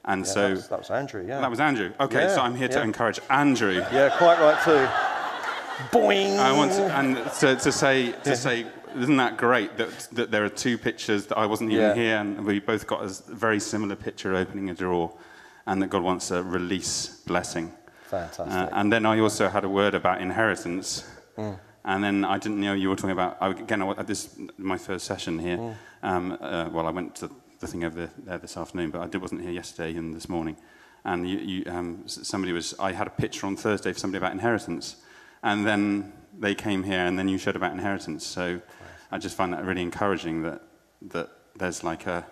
And 0.06 0.26
Yeah, 0.26 0.32
so 0.32 0.42
that 0.42 0.52
was, 0.52 0.68
that 0.68 0.80
was 0.80 0.90
Andrew, 0.92 1.26
yeah. 1.26 1.40
that 1.40 1.50
was 1.50 1.60
Andrew. 1.60 1.94
Okay, 2.00 2.24
Yeah, 2.24 2.36
so 2.36 2.42
I'm 2.42 2.56
here 2.56 2.68
to 2.68 2.82
encourage 2.82 3.20
Andrew. 3.30 3.76
Yeah, 3.92 4.10
quite 4.18 4.40
right, 4.40 4.62
too. 4.64 5.13
Boing! 5.92 6.38
I 6.40 6.52
want 6.52 6.72
to, 6.74 6.84
and 6.98 7.16
to, 7.40 7.56
to 7.56 7.72
say 7.72 8.12
to 8.24 8.36
say, 8.36 8.66
isn't 8.96 9.18
that 9.18 9.38
great 9.38 9.78
that, 9.78 9.90
that 10.14 10.32
there 10.32 10.44
are 10.46 10.50
two 10.50 10.78
pictures 10.78 11.26
that 11.28 11.38
I 11.38 11.46
wasn't 11.46 11.72
even 11.72 11.84
Yeah. 11.84 11.94
here, 11.96 12.18
and 12.18 12.46
we 12.46 12.60
both 12.60 12.86
got 12.88 13.04
a 13.04 13.08
very 13.34 13.60
similar 13.60 13.96
picture 13.96 14.36
opening 14.36 14.70
a 14.70 14.74
drawer, 14.74 15.12
and 15.66 15.82
that 15.82 15.88
God 15.90 16.04
wants 16.04 16.32
a 16.32 16.44
release 16.44 17.08
blessing. 17.26 17.72
Fantastic. 18.06 18.48
Uh, 18.48 18.70
and 18.74 18.92
then 18.94 19.06
I 19.06 19.20
also 19.20 19.50
had 19.50 19.64
a 19.64 19.70
word 19.70 19.96
about 19.96 20.22
inheritance, 20.22 21.04
Mm. 21.38 21.58
and 21.86 22.04
then 22.04 22.24
I 22.26 22.38
didn't 22.38 22.62
know 22.62 22.74
you 22.74 22.90
were 22.90 22.96
talking 22.96 23.10
about 23.12 23.38
again 23.42 23.82
I- 23.82 24.04
this 24.04 24.36
my 24.58 24.78
first 24.78 25.06
session 25.06 25.40
here. 25.40 25.58
Mm. 25.58 25.76
Um, 26.04 26.38
uh, 26.40 26.70
well, 26.72 26.86
I 26.86 26.92
went 26.92 27.16
to 27.16 27.30
the 27.60 27.68
thing 27.68 27.84
over 27.84 28.10
there 28.26 28.38
this 28.38 28.58
afternoon, 28.58 28.92
but 28.92 29.02
I 29.02 29.08
did, 29.08 29.22
wasn't 29.22 29.42
here 29.42 29.52
yesterday 29.52 29.98
and 29.98 30.14
this 30.14 30.28
morning. 30.30 30.58
And 31.06 31.28
you, 31.28 31.38
you, 31.40 31.64
um, 31.72 32.04
somebody 32.08 32.54
was 32.54 32.74
I 32.80 32.92
had 32.92 33.08
a 33.08 33.10
picture 33.10 33.48
on 33.48 33.56
Thursday 33.58 33.92
for 33.94 34.00
somebody 34.00 34.20
about 34.20 34.32
inheritance, 34.34 34.98
and 35.44 35.66
then 35.66 36.14
they 36.38 36.56
came 36.56 36.84
here, 36.84 37.06
and 37.06 37.20
then 37.20 37.28
you 37.28 37.38
shared 37.38 37.56
about 37.56 37.72
inheritance. 37.72 38.26
So 38.26 38.62
I 39.12 39.18
just 39.18 39.36
find 39.36 39.54
that 39.54 39.64
really 39.66 39.82
encouraging 39.82 40.42
that 40.44 40.62
that 41.10 41.30
there's 41.56 41.84
like 41.84 42.08
a 42.08 42.26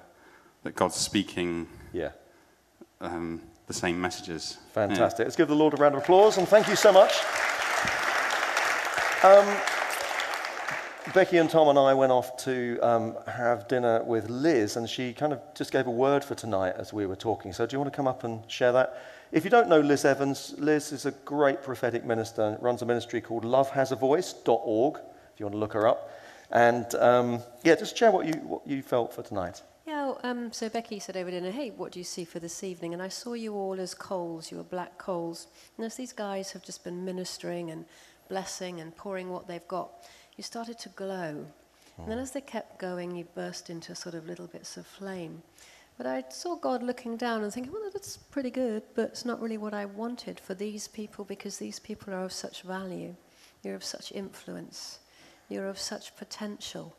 that 0.63 0.75
God's 0.75 0.96
speaking 0.96 1.68
yeah. 1.94 2.12
um, 3.00 3.41
the 3.68 3.74
same 3.74 4.00
messages. 4.00 4.58
Yeah. 4.60 4.88
Fantastic. 4.88 5.25
Let's 5.25 5.36
give 5.36 5.48
the 5.48 5.56
Lord 5.56 5.74
a 5.74 5.77
round 5.77 5.96
of 5.96 6.01
applause 6.01 6.38
and 6.38 6.48
thank 6.48 6.68
you 6.68 6.75
so 6.75 6.91
much. 6.91 7.12
Um, 9.24 9.58
Becky 11.13 11.38
and 11.38 11.50
Tom 11.50 11.68
and 11.68 11.77
I 11.77 11.94
went 11.94 12.12
off 12.12 12.38
to 12.46 12.80
um, 12.82 13.18
have 13.27 13.68
dinner 13.68 14.03
with 14.03 14.30
Liz, 14.30 14.77
and 14.77 14.89
she 14.89 15.13
kind 15.13 15.34
of 15.34 15.41
just 15.56 15.72
gave 15.72 15.86
a 15.88 15.91
word 15.91 16.24
for 16.24 16.36
tonight 16.36 16.75
as 16.77 16.94
we 16.94 17.06
were 17.06 17.15
talking. 17.15 17.53
So, 17.53 17.65
do 17.65 17.75
you 17.75 17.80
want 17.80 17.91
to 17.91 17.96
come 17.96 18.08
up 18.08 18.24
and 18.24 18.50
share 18.50 18.72
that? 18.72 19.01
If 19.32 19.46
you 19.46 19.50
don't 19.50 19.70
know 19.70 19.80
Liz 19.80 20.04
Evans, 20.04 20.56
Liz 20.58 20.92
is 20.92 21.06
a 21.06 21.12
great 21.12 21.64
prophetic 21.64 22.04
minister 22.04 22.42
and 22.42 22.62
runs 22.62 22.82
a 22.82 22.86
ministry 22.86 23.22
called 23.22 23.46
lovehasavoice.org, 23.46 24.96
if 25.34 25.40
you 25.40 25.46
want 25.46 25.54
to 25.54 25.58
look 25.58 25.72
her 25.72 25.88
up. 25.88 26.12
And 26.52 26.94
um, 26.96 27.42
yeah, 27.64 27.76
just 27.76 27.96
share 27.96 28.12
what 28.12 28.26
you, 28.26 28.34
what 28.42 28.68
you 28.68 28.82
felt 28.82 29.14
for 29.14 29.24
tonight. 29.24 29.62
Yeah, 29.88 30.16
um, 30.24 30.52
so 30.52 30.68
Becky 30.68 31.00
said 31.00 31.16
over 31.16 31.32
dinner, 31.32 31.50
hey, 31.50 31.70
what 31.70 31.94
do 31.94 32.00
you 32.00 32.04
see 32.04 32.26
for 32.26 32.40
this 32.40 32.62
evening? 32.62 32.94
And 32.94 33.02
I 33.02 33.08
saw 33.08 33.34
you 33.34 33.54
all 33.54 33.80
as 33.80 33.94
coals, 33.94 34.52
you 34.52 34.58
were 34.58 34.64
black 34.64 34.98
coals. 34.98 35.48
And 35.78 35.86
as 35.86 35.96
these 35.96 36.12
guys 36.12 36.52
have 36.52 36.64
just 36.64 36.84
been 36.84 37.06
ministering 37.06 37.72
and 37.72 37.86
blessing 38.28 38.82
and 38.82 38.94
pouring 38.98 39.30
what 39.30 39.48
they've 39.48 39.68
got, 39.70 39.92
you 40.36 40.44
started 40.44 40.78
to 40.80 40.90
glow. 40.90 41.46
And 41.98 42.12
then 42.12 42.18
as 42.18 42.32
they 42.32 42.42
kept 42.42 42.80
going, 42.80 43.16
you 43.16 43.26
burst 43.36 43.70
into 43.70 43.94
sort 43.96 44.16
of 44.16 44.26
little 44.26 44.48
bits 44.48 44.76
of 44.76 44.88
flame. 44.88 45.44
But 45.98 46.07
I 46.07 46.24
saw 46.29 46.55
God 46.55 46.81
looking 46.81 47.17
down 47.17 47.43
and 47.43 47.53
thinking, 47.53 47.71
well, 47.71 47.89
that's 47.91 48.17
pretty 48.17 48.50
good, 48.50 48.83
but 48.95 49.10
it's 49.10 49.25
not 49.25 49.41
really 49.41 49.57
what 49.57 49.74
I 49.74 49.86
wanted 49.86 50.39
for 50.39 50.53
these 50.53 50.88
people 50.88 51.25
because 51.25 51.57
these 51.57 51.79
people 51.79 52.13
are 52.13 52.24
of 52.24 52.33
such 52.33 52.63
value. 52.63 53.15
You're 53.63 53.75
of 53.75 53.83
such 53.83 54.12
influence. 54.12 55.00
You're 55.50 55.67
of 55.67 55.77
such 55.77 56.15
potential. 56.15 56.95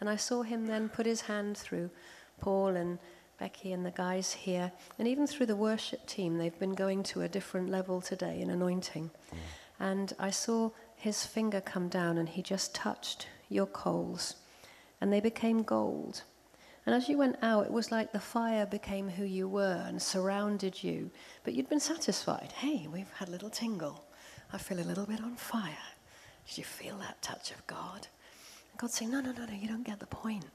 And 0.00 0.08
I 0.08 0.16
saw 0.16 0.42
him 0.42 0.66
then 0.66 0.88
put 0.88 1.04
his 1.06 1.22
hand 1.22 1.58
through 1.58 1.90
Paul 2.40 2.68
and 2.68 2.98
Becky 3.40 3.72
and 3.72 3.84
the 3.86 3.90
guys 3.90 4.32
here, 4.32 4.70
and 4.98 5.08
even 5.08 5.26
through 5.26 5.46
the 5.46 5.56
worship 5.56 6.06
team. 6.06 6.36
They've 6.36 6.58
been 6.58 6.74
going 6.74 7.02
to 7.04 7.22
a 7.22 7.28
different 7.28 7.70
level 7.70 8.02
today 8.02 8.38
in 8.38 8.50
anointing. 8.50 9.10
Mm. 9.10 9.36
And 9.80 10.12
I 10.18 10.30
saw 10.30 10.70
his 10.94 11.24
finger 11.24 11.62
come 11.62 11.88
down, 11.88 12.18
and 12.18 12.28
he 12.28 12.42
just 12.42 12.74
touched 12.74 13.28
your 13.48 13.66
coals, 13.66 14.36
and 15.00 15.10
they 15.10 15.20
became 15.20 15.62
gold. 15.62 16.22
And 16.90 17.00
as 17.00 17.08
you 17.08 17.18
went 17.18 17.36
out, 17.40 17.66
it 17.66 17.70
was 17.70 17.92
like 17.92 18.10
the 18.10 18.18
fire 18.18 18.66
became 18.66 19.08
who 19.08 19.22
you 19.22 19.46
were 19.46 19.84
and 19.86 20.02
surrounded 20.02 20.82
you. 20.82 21.12
But 21.44 21.54
you'd 21.54 21.68
been 21.68 21.78
satisfied. 21.78 22.50
Hey, 22.50 22.88
we've 22.92 23.12
had 23.12 23.28
a 23.28 23.30
little 23.30 23.48
tingle. 23.48 24.04
I 24.52 24.58
feel 24.58 24.80
a 24.80 24.82
little 24.82 25.06
bit 25.06 25.20
on 25.20 25.36
fire. 25.36 25.86
Did 26.48 26.58
you 26.58 26.64
feel 26.64 26.98
that 26.98 27.22
touch 27.22 27.52
of 27.52 27.64
God? 27.68 28.08
And 28.72 28.80
God's 28.80 28.94
saying, 28.94 29.12
No, 29.12 29.20
no, 29.20 29.30
no, 29.30 29.44
no, 29.44 29.52
you 29.52 29.68
don't 29.68 29.86
get 29.86 30.00
the 30.00 30.06
point. 30.06 30.46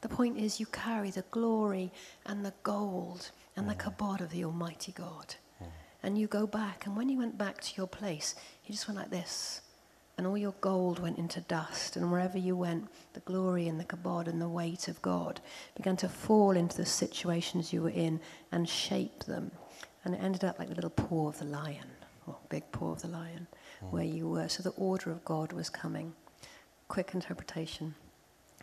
The 0.00 0.08
point 0.08 0.38
is, 0.38 0.60
you 0.60 0.66
carry 0.66 1.10
the 1.10 1.24
glory 1.32 1.90
and 2.24 2.46
the 2.46 2.54
gold 2.62 3.32
and 3.56 3.68
the 3.68 3.74
mm. 3.74 3.96
kabod 3.96 4.20
of 4.20 4.30
the 4.30 4.44
Almighty 4.44 4.92
God. 4.92 5.34
Mm. 5.60 5.66
And 6.04 6.18
you 6.18 6.28
go 6.28 6.46
back, 6.46 6.86
and 6.86 6.96
when 6.96 7.08
you 7.08 7.18
went 7.18 7.36
back 7.36 7.60
to 7.62 7.76
your 7.76 7.88
place, 7.88 8.36
you 8.64 8.72
just 8.72 8.86
went 8.86 9.00
like 9.00 9.10
this. 9.10 9.62
And 10.18 10.26
all 10.26 10.36
your 10.36 10.54
gold 10.60 10.98
went 10.98 11.16
into 11.16 11.40
dust, 11.42 11.96
and 11.96 12.10
wherever 12.10 12.36
you 12.36 12.56
went, 12.56 12.88
the 13.12 13.20
glory 13.20 13.68
and 13.68 13.78
the 13.78 13.84
kabod 13.84 14.26
and 14.26 14.42
the 14.42 14.48
weight 14.48 14.88
of 14.88 15.00
God 15.00 15.40
began 15.76 15.96
to 15.98 16.08
fall 16.08 16.56
into 16.56 16.76
the 16.76 16.84
situations 16.84 17.72
you 17.72 17.82
were 17.82 17.90
in 17.90 18.20
and 18.50 18.68
shape 18.68 19.22
them. 19.24 19.52
And 20.04 20.16
it 20.16 20.20
ended 20.20 20.42
up 20.42 20.58
like 20.58 20.70
the 20.70 20.74
little 20.74 20.90
paw 20.90 21.28
of 21.28 21.38
the 21.38 21.44
lion, 21.44 21.86
or 22.26 22.36
big 22.48 22.70
paw 22.72 22.90
of 22.92 23.02
the 23.02 23.08
lion, 23.08 23.46
hmm. 23.78 23.86
where 23.86 24.04
you 24.04 24.28
were. 24.28 24.48
So 24.48 24.64
the 24.64 24.70
order 24.70 25.12
of 25.12 25.24
God 25.24 25.52
was 25.52 25.70
coming. 25.70 26.12
Quick 26.88 27.14
interpretation. 27.14 27.94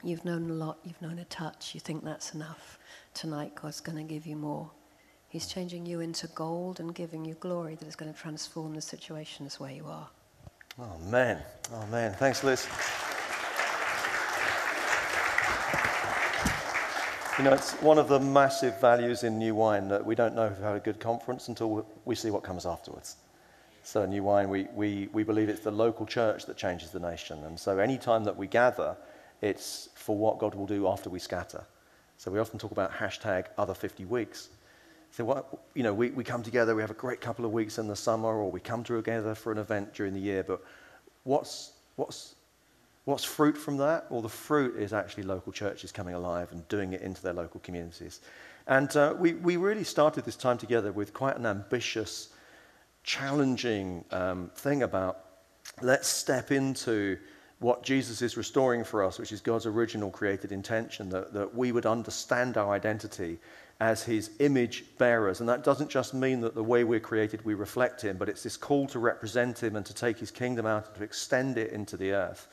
You've 0.04 0.26
known 0.26 0.50
a 0.50 0.54
lot, 0.54 0.80
you've 0.84 1.02
known 1.02 1.20
a 1.20 1.26
touch, 1.26 1.74
you 1.74 1.80
think 1.80 2.04
that's 2.04 2.34
enough. 2.34 2.78
Tonight, 3.14 3.56
God's 3.56 3.80
going 3.80 3.98
to 3.98 4.14
give 4.14 4.28
you 4.28 4.36
more. 4.36 4.72
He's 5.30 5.48
changing 5.48 5.86
you 5.86 6.02
into 6.02 6.28
gold 6.28 6.82
and 6.82 6.94
giving 6.94 7.24
you 7.24 7.36
glory 7.36 7.76
that 7.76 7.88
is 7.88 7.96
going 7.96 8.14
to 8.14 8.20
transform 8.20 8.76
the 8.76 8.82
situations 8.82 9.58
where 9.58 9.72
you 9.72 9.86
are. 9.86 10.10
Oh, 10.78 10.98
man. 11.10 11.42
Oh, 11.74 11.86
man. 11.88 12.14
Thanks, 12.16 12.44
Liz. 12.44 12.68
You 17.38 17.46
know, 17.46 17.54
it's 17.54 17.74
one 17.76 17.98
of 17.98 18.10
the 18.10 18.20
massive 18.20 18.80
values 18.82 19.24
in 19.24 19.38
new 19.38 19.56
wine 19.56 19.88
that 19.88 20.06
we 20.06 20.16
don't 20.16 20.36
know 20.36 20.48
if 20.48 20.58
we've 20.58 20.68
had 20.68 20.76
a 20.76 20.82
good 20.82 21.00
conference 21.00 21.48
until 21.48 21.86
we 22.04 22.16
see 22.16 22.30
what 22.30 22.44
comes 22.44 22.66
afterwards. 22.66 23.16
So, 23.84 24.06
new 24.06 24.24
wine, 24.24 24.50
we, 24.50 24.68
we, 24.74 25.08
we 25.14 25.24
believe 25.24 25.48
it's 25.48 25.62
the 25.62 25.72
local 25.72 26.06
church 26.06 26.46
that 26.46 26.58
changes 26.58 26.92
the 26.92 27.00
nation. 27.00 27.46
And 27.46 27.58
so, 27.58 27.80
any 27.80 27.98
time 27.98 28.26
that 28.26 28.36
we 28.36 28.48
gather, 28.48 28.98
it's 29.42 29.88
for 29.96 30.18
what 30.18 30.40
God 30.40 30.56
will 30.56 30.66
do 30.66 30.90
after 30.90 31.10
we 31.10 31.20
scatter. 31.20 31.64
So, 32.18 32.32
we 32.32 32.40
often 32.40 32.60
talk 32.60 32.72
about 32.72 32.92
hashtag 32.92 33.46
other 33.58 33.74
50 33.74 34.04
weeks 34.04 34.50
so, 35.16 35.24
what, 35.24 35.48
you 35.74 35.84
know, 35.84 35.94
we, 35.94 36.10
we 36.10 36.26
come 36.26 36.44
together, 36.44 36.76
we 36.76 36.82
have 36.82 36.92
a 36.92 36.96
great 36.96 37.22
couple 37.22 37.46
of 37.46 37.54
weeks 37.54 37.78
in 37.78 37.88
the 37.88 37.96
summer, 37.96 38.28
or 38.28 38.52
we 38.52 38.60
come 38.60 38.84
together 38.84 39.34
for 39.34 39.52
an 39.52 39.58
event 39.58 39.94
during 39.94 40.14
the 40.14 40.20
year. 40.20 40.44
But 40.44 40.62
what's, 41.24 41.72
what's 41.96 42.36
What's 43.06 43.24
fruit 43.24 43.56
from 43.56 43.78
that? 43.78 44.12
Well, 44.12 44.24
the 44.24 44.30
fruit 44.30 44.78
is 44.78 44.92
actually 44.92 45.24
local 45.24 45.52
churches 45.52 45.92
coming 45.92 46.16
alive 46.16 46.52
and 46.52 46.68
doing 46.68 46.94
it 46.94 47.02
into 47.02 47.22
their 47.22 47.34
local 47.34 47.60
communities. 47.60 48.20
And 48.66 48.94
uh, 48.98 49.14
we, 49.18 49.34
we 49.34 49.58
really 49.58 49.84
started 49.84 50.26
this 50.26 50.36
time 50.36 50.58
together 50.58 50.92
with 50.92 51.14
quite 51.14 51.38
an 51.38 51.46
ambitious, 51.46 52.30
challenging 53.04 54.04
um, 54.10 54.50
thing 54.56 54.82
about 54.82 55.20
let's 55.84 56.08
step 56.08 56.52
into 56.52 57.20
what 57.60 57.84
Jesus 57.84 58.24
is 58.24 58.38
restoring 58.38 58.84
for 58.84 59.04
us, 59.04 59.20
which 59.20 59.32
is 59.32 59.40
God's 59.40 59.68
original 59.68 60.10
created 60.10 60.52
intention, 60.52 61.10
that, 61.10 61.32
that 61.32 61.54
we 61.54 61.72
would 61.72 61.86
understand 61.86 62.58
our 62.58 62.74
identity 62.74 63.38
as 63.80 64.04
his 64.04 64.32
image 64.40 64.86
bearers. 64.98 65.42
And 65.42 65.50
that 65.50 65.64
doesn't 65.64 65.90
just 65.90 66.14
mean 66.14 66.42
that 66.42 66.56
the 66.56 66.64
way 66.64 66.84
we're 66.84 67.00
created 67.00 67.44
we 67.44 67.54
reflect 67.54 68.02
him, 68.02 68.18
but 68.18 68.30
it's 68.30 68.44
this 68.44 68.56
call 68.56 68.88
to 68.88 69.00
represent 69.00 69.62
him 69.62 69.76
and 69.76 69.86
to 69.86 69.94
take 69.94 70.18
his 70.18 70.32
kingdom 70.32 70.66
out 70.66 70.88
and 70.88 70.96
to 70.96 71.04
extend 71.04 71.58
it 71.58 71.72
into 71.72 71.98
the 71.98 72.12
earth. 72.12 72.48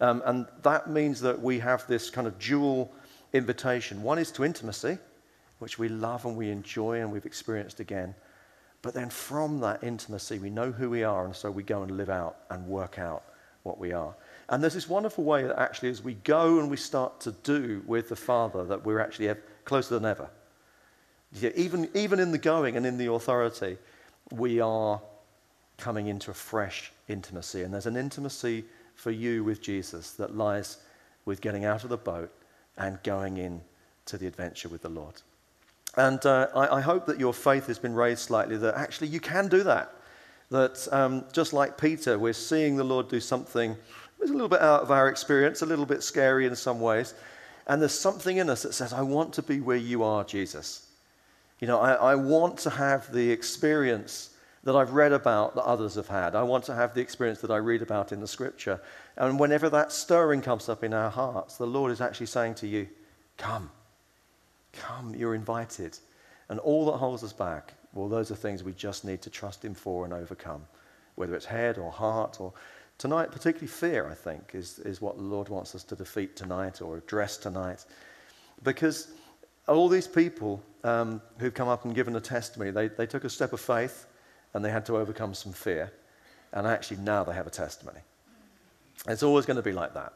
Um, 0.00 0.22
and 0.24 0.46
that 0.62 0.90
means 0.90 1.20
that 1.20 1.40
we 1.40 1.58
have 1.60 1.86
this 1.86 2.10
kind 2.10 2.26
of 2.26 2.38
dual 2.38 2.92
invitation. 3.32 4.02
One 4.02 4.18
is 4.18 4.30
to 4.32 4.44
intimacy, 4.44 4.98
which 5.60 5.78
we 5.78 5.88
love 5.88 6.24
and 6.26 6.36
we 6.36 6.50
enjoy 6.50 7.00
and 7.00 7.10
we've 7.10 7.26
experienced 7.26 7.80
again. 7.80 8.14
But 8.82 8.94
then 8.94 9.10
from 9.10 9.60
that 9.60 9.84
intimacy, 9.84 10.38
we 10.38 10.48
know 10.48 10.72
who 10.72 10.88
we 10.88 11.04
are, 11.04 11.26
and 11.26 11.36
so 11.36 11.50
we 11.50 11.62
go 11.62 11.82
and 11.82 11.90
live 11.98 12.08
out 12.08 12.36
and 12.48 12.66
work 12.66 12.98
out 12.98 13.24
what 13.62 13.78
we 13.78 13.92
are. 13.92 14.14
And 14.48 14.62
there's 14.62 14.74
this 14.74 14.88
wonderful 14.88 15.22
way 15.22 15.42
that 15.42 15.58
actually, 15.58 15.90
as 15.90 16.02
we 16.02 16.14
go 16.14 16.58
and 16.58 16.70
we 16.70 16.78
start 16.78 17.20
to 17.20 17.32
do 17.32 17.82
with 17.86 18.08
the 18.08 18.16
Father, 18.16 18.64
that 18.64 18.84
we're 18.84 19.00
actually 19.00 19.34
closer 19.64 19.98
than 19.98 20.06
ever. 20.06 20.30
Yeah, 21.32 21.50
even, 21.54 21.88
even 21.94 22.18
in 22.18 22.32
the 22.32 22.38
going 22.38 22.76
and 22.76 22.84
in 22.84 22.98
the 22.98 23.12
authority, 23.12 23.78
we 24.32 24.60
are 24.60 25.00
coming 25.78 26.08
into 26.08 26.30
a 26.30 26.34
fresh 26.34 26.92
intimacy. 27.08 27.62
And 27.62 27.72
there's 27.72 27.86
an 27.86 27.96
intimacy 27.96 28.64
for 28.94 29.10
you 29.10 29.44
with 29.44 29.62
Jesus 29.62 30.12
that 30.12 30.36
lies 30.36 30.78
with 31.24 31.40
getting 31.40 31.64
out 31.64 31.84
of 31.84 31.90
the 31.90 31.96
boat 31.96 32.32
and 32.76 33.02
going 33.02 33.38
in 33.38 33.60
to 34.06 34.18
the 34.18 34.26
adventure 34.26 34.68
with 34.68 34.82
the 34.82 34.88
Lord. 34.88 35.14
And 35.96 36.24
uh, 36.24 36.48
I, 36.54 36.76
I, 36.76 36.80
hope 36.80 37.06
that 37.06 37.18
your 37.18 37.34
faith 37.34 37.66
has 37.66 37.78
been 37.78 37.94
raised 37.94 38.20
slightly 38.20 38.56
that 38.58 38.76
actually 38.76 39.08
you 39.08 39.20
can 39.20 39.48
do 39.48 39.64
that. 39.64 39.92
That 40.50 40.86
um, 40.92 41.24
just 41.32 41.52
like 41.52 41.78
Peter, 41.78 42.18
we're 42.18 42.32
seeing 42.32 42.76
the 42.76 42.84
Lord 42.84 43.08
do 43.08 43.20
something 43.20 43.76
that's 44.18 44.30
a 44.30 44.34
little 44.34 44.48
bit 44.48 44.60
out 44.60 44.82
of 44.82 44.90
our 44.90 45.08
experience, 45.08 45.62
a 45.62 45.66
little 45.66 45.86
bit 45.86 46.02
scary 46.02 46.46
in 46.46 46.54
some 46.54 46.80
ways. 46.80 47.14
And 47.66 47.80
there's 47.80 47.98
something 47.98 48.36
in 48.36 48.50
us 48.50 48.62
that 48.62 48.74
says, 48.74 48.92
I 48.92 49.02
want 49.02 49.32
to 49.34 49.42
be 49.42 49.60
where 49.60 49.76
you 49.76 50.02
are, 50.02 50.24
Jesus. 50.24 50.86
You 51.60 51.66
know, 51.66 51.78
I, 51.78 51.92
I 51.92 52.14
want 52.14 52.58
to 52.60 52.70
have 52.70 53.12
the 53.12 53.30
experience 53.30 54.30
that 54.64 54.76
I've 54.76 54.92
read 54.92 55.12
about 55.12 55.54
that 55.54 55.64
others 55.64 55.94
have 55.94 56.08
had. 56.08 56.34
I 56.34 56.42
want 56.42 56.64
to 56.64 56.74
have 56.74 56.94
the 56.94 57.00
experience 57.00 57.40
that 57.40 57.50
I 57.50 57.56
read 57.56 57.82
about 57.82 58.12
in 58.12 58.20
the 58.20 58.26
scripture. 58.26 58.80
And 59.16 59.38
whenever 59.38 59.70
that 59.70 59.92
stirring 59.92 60.42
comes 60.42 60.68
up 60.68 60.84
in 60.84 60.92
our 60.92 61.10
hearts, 61.10 61.56
the 61.56 61.66
Lord 61.66 61.92
is 61.92 62.00
actually 62.00 62.26
saying 62.26 62.56
to 62.56 62.66
you, 62.66 62.88
Come, 63.36 63.70
come, 64.72 65.14
you're 65.14 65.34
invited. 65.34 65.98
And 66.48 66.58
all 66.60 66.86
that 66.86 66.98
holds 66.98 67.24
us 67.24 67.32
back, 67.32 67.74
well, 67.94 68.08
those 68.08 68.30
are 68.30 68.36
things 68.36 68.62
we 68.62 68.72
just 68.72 69.04
need 69.04 69.22
to 69.22 69.30
trust 69.30 69.64
Him 69.64 69.74
for 69.74 70.04
and 70.04 70.12
overcome, 70.12 70.66
whether 71.14 71.34
it's 71.34 71.46
head 71.46 71.78
or 71.78 71.90
heart 71.90 72.40
or 72.40 72.52
tonight, 72.98 73.32
particularly 73.32 73.66
fear, 73.66 74.08
I 74.10 74.14
think, 74.14 74.50
is, 74.54 74.78
is 74.80 75.00
what 75.00 75.16
the 75.16 75.22
Lord 75.22 75.48
wants 75.48 75.74
us 75.74 75.84
to 75.84 75.96
defeat 75.96 76.36
tonight 76.36 76.82
or 76.82 76.98
address 76.98 77.38
tonight. 77.38 77.86
Because 78.62 79.08
all 79.76 79.88
these 79.88 80.06
people 80.06 80.62
um, 80.84 81.20
who've 81.38 81.54
come 81.54 81.68
up 81.68 81.84
and 81.84 81.94
given 81.94 82.16
a 82.16 82.20
testimony, 82.20 82.70
they, 82.70 82.88
they 82.88 83.06
took 83.06 83.24
a 83.24 83.30
step 83.30 83.52
of 83.52 83.60
faith 83.60 84.06
and 84.54 84.64
they 84.64 84.70
had 84.70 84.84
to 84.86 84.96
overcome 84.96 85.34
some 85.34 85.52
fear. 85.52 85.92
And 86.52 86.66
actually, 86.66 86.98
now 86.98 87.22
they 87.22 87.34
have 87.34 87.46
a 87.46 87.50
testimony. 87.50 88.00
It's 89.06 89.22
always 89.22 89.46
going 89.46 89.56
to 89.56 89.62
be 89.62 89.72
like 89.72 89.94
that. 89.94 90.12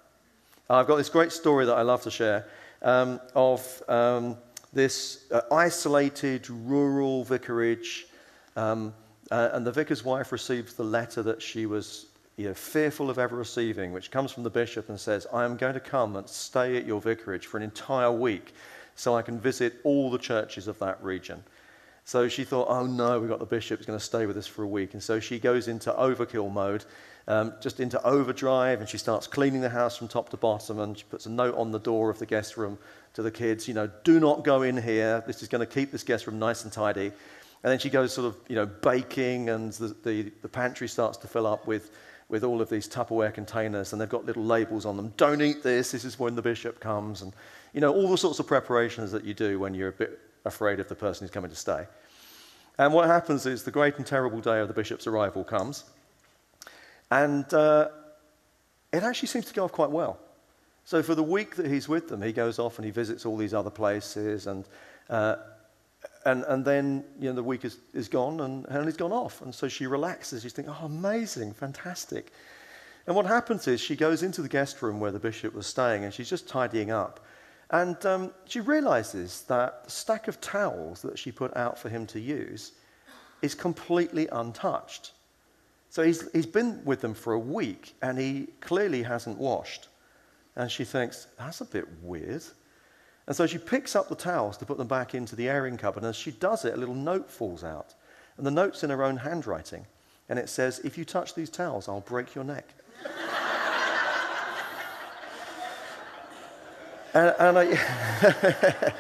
I've 0.69 0.87
got 0.87 0.97
this 0.97 1.09
great 1.09 1.31
story 1.31 1.67
that 1.67 1.75
I 1.75 1.83
love 1.83 2.03
to 2.03 2.11
share 2.11 2.47
um, 2.83 3.21
of 3.35 3.83
um, 3.89 4.37
this 4.73 5.27
uh, 5.31 5.43
isolated 5.53 6.49
rural 6.51 7.25
vicarage. 7.25 8.07
Um, 8.57 8.93
uh, 9.31 9.51
and 9.53 9.67
the 9.67 9.73
vicar's 9.73 10.05
wife 10.05 10.33
receives 10.33 10.75
the 10.75 10.85
letter 10.85 11.23
that 11.23 11.41
she 11.41 11.67
was 11.67 12.07
you 12.37 12.49
know, 12.49 12.55
fearful 12.55 13.11
of 13.11 13.19
ever 13.19 13.37
receiving, 13.37 13.93
which 13.93 14.11
comes 14.11 14.33
from 14.33 14.43
the 14.43 14.51
bishop 14.51 14.89
and 14.89 14.99
says, 14.99 15.27
I 15.33 15.45
am 15.45 15.57
going 15.57 15.75
to 15.75 15.81
come 15.81 16.17
and 16.17 16.29
stay 16.29 16.77
at 16.77 16.87
your 16.87 17.01
vicarage 17.01 17.47
for 17.47 17.57
an 17.57 17.63
entire 17.63 18.11
week 18.11 18.55
so 18.95 19.17
I 19.17 19.23
can 19.23 19.41
visit 19.41 19.81
all 19.85 20.11
the 20.11 20.19
churches 20.19 20.69
of 20.69 20.79
that 20.79 21.03
region. 21.03 21.43
So 22.05 22.29
she 22.29 22.45
thought, 22.45 22.69
oh 22.69 22.87
no, 22.87 23.19
we've 23.19 23.31
got 23.31 23.39
the 23.39 23.47
bishop 23.47 23.79
who's 23.79 23.87
going 23.87 23.99
to 23.99 24.05
stay 24.05 24.27
with 24.27 24.37
us 24.37 24.47
for 24.47 24.63
a 24.63 24.69
week. 24.69 24.93
And 24.93 25.03
so 25.03 25.21
she 25.21 25.39
goes 25.39 25.69
into 25.69 25.91
overkill 25.93 26.53
mode, 26.53 26.85
um, 27.27 27.55
just 27.63 27.81
into 27.81 28.03
overdrive, 28.03 28.81
and 28.81 28.89
she 28.89 28.99
starts 28.99 29.27
cleaning 29.27 29.63
the 29.63 29.71
house 29.71 29.97
from 29.97 30.09
top 30.09 30.29
to 30.29 30.37
bottom. 30.37 30.81
And 30.81 30.99
she 30.99 31.05
puts 31.05 31.25
a 31.25 31.31
note 31.31 31.57
on 31.57 31.73
the 31.73 31.79
door 31.79 32.11
of 32.11 32.19
the 32.19 32.27
guest 32.27 32.59
room 32.59 32.79
to 33.15 33.23
the 33.23 33.31
kids, 33.31 33.67
you 33.69 33.75
know, 33.75 33.89
do 34.03 34.21
not 34.21 34.45
go 34.45 34.63
in 34.63 34.77
here. 34.77 35.23
This 35.27 35.43
is 35.43 35.49
going 35.49 35.67
to 35.67 35.73
keep 35.73 35.93
this 35.93 36.03
guest 36.03 36.27
room 36.27 36.39
nice 36.39 36.65
and 36.65 36.73
tidy. 36.73 37.07
And 37.07 37.71
then 37.71 37.79
she 37.79 37.89
goes 37.89 38.13
sort 38.13 38.27
of, 38.27 38.37
you 38.49 38.57
know, 38.57 38.67
baking, 38.67 39.49
and 39.49 39.73
the, 39.73 39.97
the, 40.03 40.33
the 40.43 40.49
pantry 40.49 40.89
starts 40.89 41.17
to 41.19 41.27
fill 41.27 41.47
up 41.47 41.67
with, 41.67 41.91
with 42.29 42.45
all 42.45 42.61
of 42.61 42.71
these 42.71 42.89
Tupperware 42.89 43.33
containers, 43.33 43.93
and 43.93 44.01
they've 44.01 44.09
got 44.09 44.25
little 44.25 44.45
labels 44.45 44.87
on 44.87 44.97
them. 44.97 45.13
Don't 45.17 45.43
eat 45.43 45.63
this. 45.63 45.93
This 45.93 46.05
is 46.05 46.19
when 46.19 46.35
the 46.35 46.43
bishop 46.43 46.81
comes. 46.81 47.23
And, 47.23 47.33
you 47.73 47.81
know, 47.81 47.93
all 47.93 48.11
the 48.11 48.19
sorts 48.19 48.39
of 48.39 48.47
preparations 48.47 49.13
that 49.13 49.25
you 49.25 49.35
do 49.35 49.59
when 49.59 49.75
you're 49.75 49.89
a 49.89 49.93
bit 49.93 50.19
afraid 50.45 50.81
of 50.81 50.89
the 50.89 50.95
person 50.95 51.25
who's 51.25 51.31
coming 51.31 51.51
to 51.51 51.57
stay. 51.57 51.87
And 52.79 52.93
what 52.93 53.07
happens 53.07 53.47
is 53.47 53.63
the 53.63 53.71
great 53.71 53.97
and 53.99 54.07
terrible 54.07 54.41
day 54.41 54.59
of 54.61 54.69
the 54.69 54.75
bishop's 54.75 55.07
arrival 55.07 55.45
comes, 55.45 55.85
and 57.11 57.53
uh, 57.55 57.89
it 58.93 59.03
actually 59.03 59.29
seems 59.29 59.45
to 59.47 59.55
go 59.55 59.65
off 59.65 59.73
quite 59.73 59.91
well. 59.91 60.19
So 60.85 61.03
for 61.03 61.15
the 61.15 61.23
week 61.23 61.55
that 61.57 61.67
he's 61.67 61.89
with 61.89 62.09
them, 62.09 62.21
he 62.21 62.33
goes 62.33 62.59
off 62.59 62.79
and 62.79 62.85
he 62.85 62.91
visits 62.91 63.25
all 63.25 63.37
these 63.37 63.55
other 63.55 63.71
places, 63.71 64.49
and 64.49 64.65
uh, 65.09 65.37
and, 66.25 66.45
and 66.45 66.65
then 66.65 67.05
you 67.21 67.29
know 67.29 67.35
the 67.35 67.43
week 67.43 67.65
is, 67.65 67.79
is 67.93 68.09
gone 68.09 68.41
and, 68.41 68.85
he's 68.85 68.97
gone 68.97 69.13
off, 69.13 69.43
and 69.43 69.55
so 69.55 69.69
she 69.69 69.87
relaxes. 69.87 70.43
She's 70.43 70.53
thinking, 70.53 70.75
"Oh, 70.81 70.87
amazing, 70.87 71.53
fantastic." 71.53 72.33
And 73.07 73.15
what 73.15 73.27
happens 73.27 73.69
is 73.69 73.81
she 73.81 73.97
goes 73.97 74.23
into 74.23 74.41
the 74.41 74.49
guest 74.49 74.81
room 74.81 74.99
where 74.99 75.11
the 75.11 75.19
bishop 75.19 75.55
was 75.55 75.67
staying, 75.67 76.05
and 76.05 76.15
she's 76.15 76.31
just 76.31 76.49
tidying 76.49 76.91
up, 76.91 77.21
and 77.71 78.05
um, 78.07 78.33
she 78.47 78.61
realizes 78.61 79.43
that 79.43 79.85
the 79.85 79.91
stack 79.91 80.29
of 80.29 80.41
towels 80.41 81.03
that 81.03 81.19
she 81.19 81.33
put 81.33 81.57
out 81.57 81.79
for 81.79 81.89
him 81.89 82.07
to 82.09 82.21
use 82.21 82.73
is 83.43 83.55
completely 83.55 84.27
untouched. 84.29 85.13
So 85.91 86.03
he's, 86.03 86.29
he's 86.33 86.47
been 86.47 86.85
with 86.85 87.01
them 87.01 87.15
for 87.15 87.35
a 87.35 87.39
week 87.39 87.95
and 88.03 88.19
he 88.19 88.49
clearly 88.61 89.03
hasn't 89.03 89.39
washed. 89.39 89.89
And 90.57 90.71
she 90.71 90.83
thinks, 90.83 91.29
that's 91.39 91.61
a 91.61 91.65
bit 91.65 91.87
weird. 92.03 92.43
And 93.27 93.35
so 93.35 93.47
she 93.47 93.59
picks 93.59 93.97
up 93.97 94.09
the 94.09 94.15
towels 94.15 94.57
to 94.59 94.67
put 94.67 94.77
them 94.77 94.87
back 94.87 95.15
into 95.15 95.35
the 95.35 95.49
airing 95.49 95.77
cupboard. 95.77 96.03
And 96.03 96.11
as 96.11 96.17
she 96.17 96.31
does 96.31 96.65
it, 96.65 96.75
a 96.75 96.77
little 96.77 96.95
note 96.95 97.31
falls 97.31 97.65
out. 97.65 97.95
And 98.37 98.47
the 98.47 98.51
note's 98.51 98.85
in 98.85 98.91
her 98.91 99.03
own 99.03 99.17
handwriting. 99.17 99.87
And 100.29 100.39
it 100.39 100.49
says, 100.49 100.81
If 100.81 100.99
you 100.99 101.05
touch 101.05 101.35
these 101.35 101.51
towels, 101.51 101.89
I'll 101.89 102.01
break 102.01 102.35
your 102.35 102.45
neck. 102.45 102.69
And, 107.15 107.33
and 107.39 107.59
I, 107.59 108.93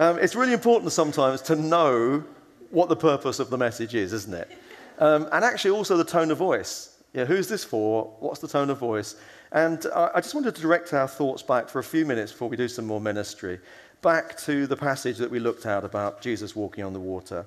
um, 0.00 0.18
it's 0.18 0.34
really 0.34 0.52
important 0.52 0.90
sometimes 0.90 1.40
to 1.42 1.54
know 1.54 2.24
what 2.70 2.88
the 2.88 2.96
purpose 2.96 3.38
of 3.38 3.50
the 3.50 3.56
message 3.56 3.94
is, 3.94 4.12
isn't 4.12 4.34
it? 4.34 4.50
Um, 4.98 5.28
and 5.30 5.44
actually, 5.44 5.70
also 5.70 5.96
the 5.96 6.04
tone 6.04 6.32
of 6.32 6.38
voice. 6.38 6.98
Yeah, 7.12 7.24
who's 7.24 7.46
this 7.48 7.62
for? 7.62 8.16
What's 8.18 8.40
the 8.40 8.48
tone 8.48 8.68
of 8.70 8.78
voice? 8.78 9.14
And 9.52 9.86
I 9.94 10.20
just 10.20 10.34
wanted 10.34 10.54
to 10.54 10.62
direct 10.62 10.92
our 10.94 11.06
thoughts 11.06 11.42
back 11.42 11.68
for 11.68 11.78
a 11.78 11.84
few 11.84 12.06
minutes 12.06 12.32
before 12.32 12.48
we 12.48 12.56
do 12.56 12.68
some 12.68 12.86
more 12.86 13.00
ministry, 13.00 13.60
back 14.00 14.36
to 14.38 14.66
the 14.66 14.76
passage 14.76 15.18
that 15.18 15.30
we 15.30 15.38
looked 15.38 15.66
at 15.66 15.84
about 15.84 16.22
Jesus 16.22 16.56
walking 16.56 16.84
on 16.84 16.92
the 16.92 17.00
water. 17.00 17.46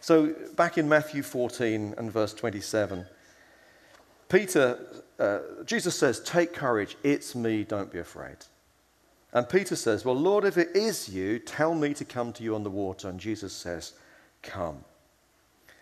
So, 0.00 0.34
back 0.56 0.76
in 0.76 0.88
Matthew 0.88 1.22
14 1.22 1.94
and 1.96 2.10
verse 2.12 2.34
27, 2.34 3.06
Peter 4.28 4.78
uh, 5.18 5.40
Jesus 5.64 5.98
says, 5.98 6.20
Take 6.20 6.52
courage, 6.52 6.96
it's 7.02 7.34
me, 7.34 7.64
don't 7.64 7.92
be 7.92 7.98
afraid. 7.98 8.36
And 9.32 9.48
Peter 9.48 9.76
says, 9.76 10.04
Well, 10.04 10.14
Lord, 10.14 10.44
if 10.44 10.56
it 10.56 10.74
is 10.74 11.08
you, 11.08 11.38
tell 11.38 11.74
me 11.74 11.92
to 11.94 12.04
come 12.04 12.32
to 12.34 12.42
you 12.42 12.54
on 12.54 12.62
the 12.62 12.70
water. 12.70 13.08
And 13.08 13.18
Jesus 13.18 13.52
says, 13.52 13.94
Come. 14.42 14.84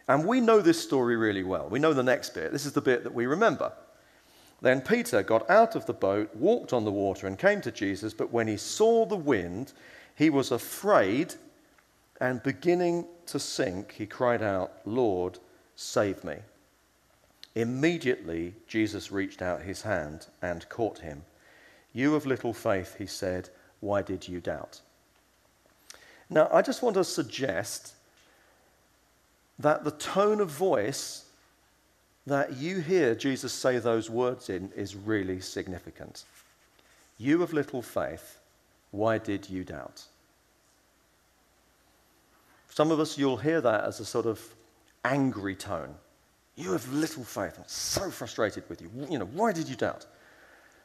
And 0.08 0.26
we 0.26 0.40
know 0.40 0.60
this 0.60 0.82
story 0.82 1.16
really 1.16 1.42
well. 1.42 1.68
We 1.68 1.78
know 1.78 1.92
the 1.92 2.02
next 2.02 2.34
bit. 2.34 2.52
This 2.52 2.64
is 2.64 2.72
the 2.72 2.80
bit 2.80 3.04
that 3.04 3.14
we 3.14 3.26
remember. 3.26 3.72
Then 4.62 4.80
Peter 4.80 5.22
got 5.22 5.48
out 5.50 5.76
of 5.76 5.86
the 5.86 5.92
boat, 5.92 6.34
walked 6.34 6.72
on 6.72 6.84
the 6.84 6.92
water, 6.92 7.26
and 7.26 7.38
came 7.38 7.60
to 7.60 7.70
Jesus. 7.70 8.14
But 8.14 8.32
when 8.32 8.48
he 8.48 8.56
saw 8.56 9.04
the 9.04 9.16
wind, 9.16 9.72
he 10.14 10.30
was 10.30 10.50
afraid, 10.50 11.34
and 12.20 12.42
beginning 12.42 13.06
to 13.26 13.38
sink, 13.38 13.92
he 13.92 14.06
cried 14.06 14.42
out, 14.42 14.72
Lord, 14.84 15.38
save 15.74 16.24
me. 16.24 16.36
Immediately, 17.54 18.54
Jesus 18.66 19.12
reached 19.12 19.42
out 19.42 19.62
his 19.62 19.82
hand 19.82 20.26
and 20.42 20.68
caught 20.68 20.98
him. 20.98 21.22
You 21.92 22.14
of 22.14 22.26
little 22.26 22.52
faith, 22.52 22.96
he 22.98 23.06
said, 23.06 23.50
why 23.80 24.02
did 24.02 24.26
you 24.26 24.40
doubt? 24.40 24.80
Now, 26.28 26.48
I 26.52 26.62
just 26.62 26.82
want 26.82 26.94
to 26.96 27.04
suggest 27.04 27.94
that 29.58 29.84
the 29.84 29.90
tone 29.92 30.40
of 30.40 30.50
voice 30.50 31.25
that 32.26 32.56
you 32.56 32.80
hear 32.80 33.14
Jesus 33.14 33.52
say 33.52 33.78
those 33.78 34.10
words 34.10 34.50
in 34.50 34.70
is 34.74 34.96
really 34.96 35.40
significant. 35.40 36.24
You 37.18 37.42
of 37.42 37.52
little 37.52 37.82
faith, 37.82 38.38
why 38.90 39.18
did 39.18 39.48
you 39.48 39.64
doubt? 39.64 40.04
Some 42.70 42.90
of 42.90 43.00
us, 43.00 43.16
you'll 43.16 43.38
hear 43.38 43.60
that 43.62 43.84
as 43.84 44.00
a 44.00 44.04
sort 44.04 44.26
of 44.26 44.40
angry 45.04 45.54
tone. 45.54 45.94
You 46.56 46.72
have 46.72 46.90
little 46.92 47.24
faith. 47.24 47.54
I'm 47.56 47.64
so 47.66 48.10
frustrated 48.10 48.64
with 48.68 48.82
you. 48.82 48.90
You 49.08 49.18
know, 49.18 49.26
why 49.26 49.52
did 49.52 49.68
you 49.68 49.76
doubt? 49.76 50.06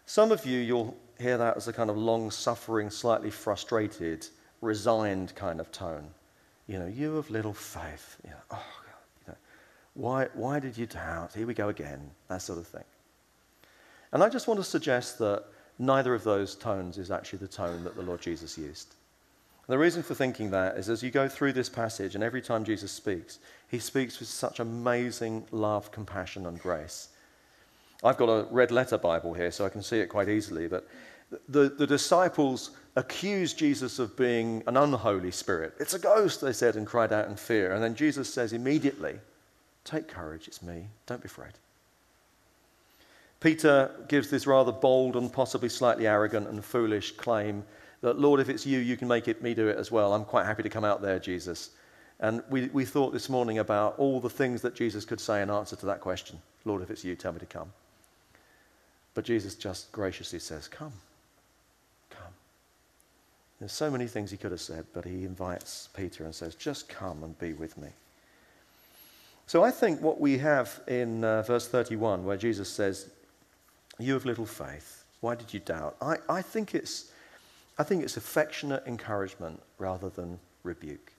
Some 0.06 0.32
of 0.32 0.46
you, 0.46 0.60
you'll 0.60 0.96
hear 1.20 1.38
that 1.38 1.58
as 1.58 1.68
a 1.68 1.74
kind 1.74 1.90
of 1.90 1.98
long 1.98 2.32
suffering, 2.32 2.90
slightly 2.90 3.30
frustrated, 3.30 4.28
resigned 4.62 5.36
kind 5.36 5.60
of 5.60 5.72
tone. 5.72 6.08
You 6.68 6.80
know, 6.80 6.88
you 6.88 7.18
of 7.18 7.30
little 7.30 7.54
faith. 7.54 8.18
You 8.24 8.30
know, 8.30 8.38
oh, 8.52 8.81
why, 9.94 10.28
why 10.34 10.60
did 10.60 10.78
you 10.78 10.86
doubt? 10.86 11.34
Here 11.34 11.46
we 11.46 11.54
go 11.54 11.70
again. 11.70 12.12
That 12.28 12.42
sort 12.42 12.60
of 12.60 12.68
thing. 12.68 12.84
And 14.14 14.24
I 14.24 14.30
just 14.30 14.48
want 14.48 14.60
to 14.60 14.64
suggest 14.64 15.20
that 15.20 15.46
neither 15.80 16.14
of 16.14 16.24
those 16.24 16.56
tones 16.56 16.98
is 16.98 17.12
actually 17.12 17.40
the 17.40 17.48
tone 17.48 17.84
that 17.84 17.96
the 17.96 18.02
Lord 18.02 18.22
Jesus 18.22 18.58
used. 18.58 18.96
And 19.68 19.74
the 19.74 19.78
reason 19.78 20.04
for 20.04 20.16
thinking 20.16 20.52
that 20.52 20.78
is 20.78 20.90
as 20.90 21.04
you 21.04 21.12
go 21.12 21.28
through 21.28 21.54
this 21.54 21.70
passage, 21.70 22.16
and 22.16 22.24
every 22.24 22.42
time 22.42 22.64
Jesus 22.64 22.92
speaks, 22.92 23.40
he 23.70 23.80
speaks 23.80 24.20
with 24.20 24.28
such 24.28 24.60
amazing 24.60 25.46
love, 25.52 25.92
compassion, 25.92 26.46
and 26.46 26.60
grace. 26.60 27.10
I've 28.04 28.18
got 28.18 28.30
a 28.30 28.48
red 28.52 28.72
letter 28.72 28.98
Bible 28.98 29.34
here, 29.34 29.52
so 29.52 29.66
I 29.66 29.70
can 29.70 29.84
see 29.84 30.00
it 30.00 30.08
quite 30.08 30.30
easily. 30.30 30.68
But 30.68 30.88
the, 31.48 31.70
the 31.70 31.88
disciples 31.88 32.72
accused 32.96 33.58
Jesus 33.58 34.00
of 34.00 34.18
being 34.18 34.64
an 34.68 34.76
unholy 34.76 35.32
spirit. 35.32 35.76
It's 35.80 35.94
a 35.94 36.00
ghost, 36.00 36.42
they 36.42 36.54
said, 36.54 36.76
and 36.76 36.88
cried 36.88 37.14
out 37.14 37.28
in 37.30 37.36
fear. 37.36 37.74
And 37.74 37.84
then 37.84 37.96
Jesus 37.96 38.34
says 38.34 38.54
immediately, 38.54 39.20
Take 39.84 40.08
courage, 40.08 40.48
it's 40.48 40.62
me. 40.62 40.88
Don't 41.06 41.22
be 41.22 41.28
afraid. 41.28 41.54
Peter 43.40 43.92
gives 44.08 44.30
this 44.30 44.46
rather 44.46 44.72
bold 44.72 45.16
and 45.16 45.34
possibly 45.34 45.68
slightly 45.68 46.08
arrogant 46.08 46.48
and 46.48 46.64
foolish 46.64 47.12
claim 47.14 47.64
that, 48.02 48.20
Lord, 48.20 48.40
if 48.40 48.50
it's 48.50 48.66
you, 48.66 48.80
you 48.80 48.96
can 48.96 49.08
make 49.08 49.28
it, 49.28 49.42
me 49.42 49.54
do 49.54 49.68
it 49.68 49.78
as 49.78 49.92
well. 49.92 50.14
I'm 50.14 50.26
quite 50.26 50.46
happy 50.46 50.64
to 50.64 50.70
come 50.70 50.84
out 50.84 51.02
there, 51.02 51.20
Jesus. 51.20 51.72
And 52.20 52.44
we, 52.50 52.68
we 52.68 52.86
thought 52.86 53.14
this 53.14 53.30
morning 53.30 53.58
about 53.58 53.98
all 53.98 54.20
the 54.20 54.30
things 54.30 54.62
that 54.62 54.76
Jesus 54.76 55.06
could 55.06 55.20
say 55.20 55.42
in 55.42 55.50
answer 55.50 55.76
to 55.76 55.86
that 55.88 56.02
question 56.02 56.40
Lord, 56.66 56.84
if 56.84 56.92
it's 56.92 57.04
you, 57.04 57.16
tell 57.16 57.34
me 57.34 57.40
to 57.40 57.46
come. 57.48 57.72
But 59.16 59.26
Jesus 59.26 59.56
just 59.56 59.92
graciously 59.92 60.38
says, 60.38 60.68
Come. 60.68 60.94
Come. 62.12 62.34
There's 63.60 63.72
so 63.72 63.90
many 63.90 64.06
things 64.06 64.30
he 64.30 64.38
could 64.38 64.52
have 64.52 64.62
said, 64.62 64.86
but 64.94 65.06
he 65.06 65.26
invites 65.26 65.90
Peter 65.96 66.24
and 66.24 66.34
says, 66.34 66.54
Just 66.54 66.88
come 66.88 67.24
and 67.24 67.38
be 67.40 67.54
with 67.54 67.78
me. 67.78 67.90
So 69.48 69.64
I 69.64 69.72
think 69.72 70.02
what 70.02 70.20
we 70.20 70.38
have 70.38 70.82
in 70.88 71.24
uh, 71.24 71.42
verse 71.42 71.68
31, 71.68 72.24
where 72.24 72.38
Jesus 72.38 72.70
says, 72.70 73.10
You 74.00 74.14
have 74.14 74.26
little 74.26 74.46
faith, 74.46 75.04
why 75.20 75.36
did 75.36 75.54
you 75.54 75.60
doubt? 75.60 75.98
I, 76.02 76.18
I, 76.30 76.42
think 76.42 76.74
it's, 76.74 77.12
I 77.78 77.84
think 77.84 78.04
it's 78.04 78.18
affectionate 78.18 78.84
encouragement 78.86 79.62
rather 79.78 80.10
than 80.10 80.40
rebuke. 80.64 81.14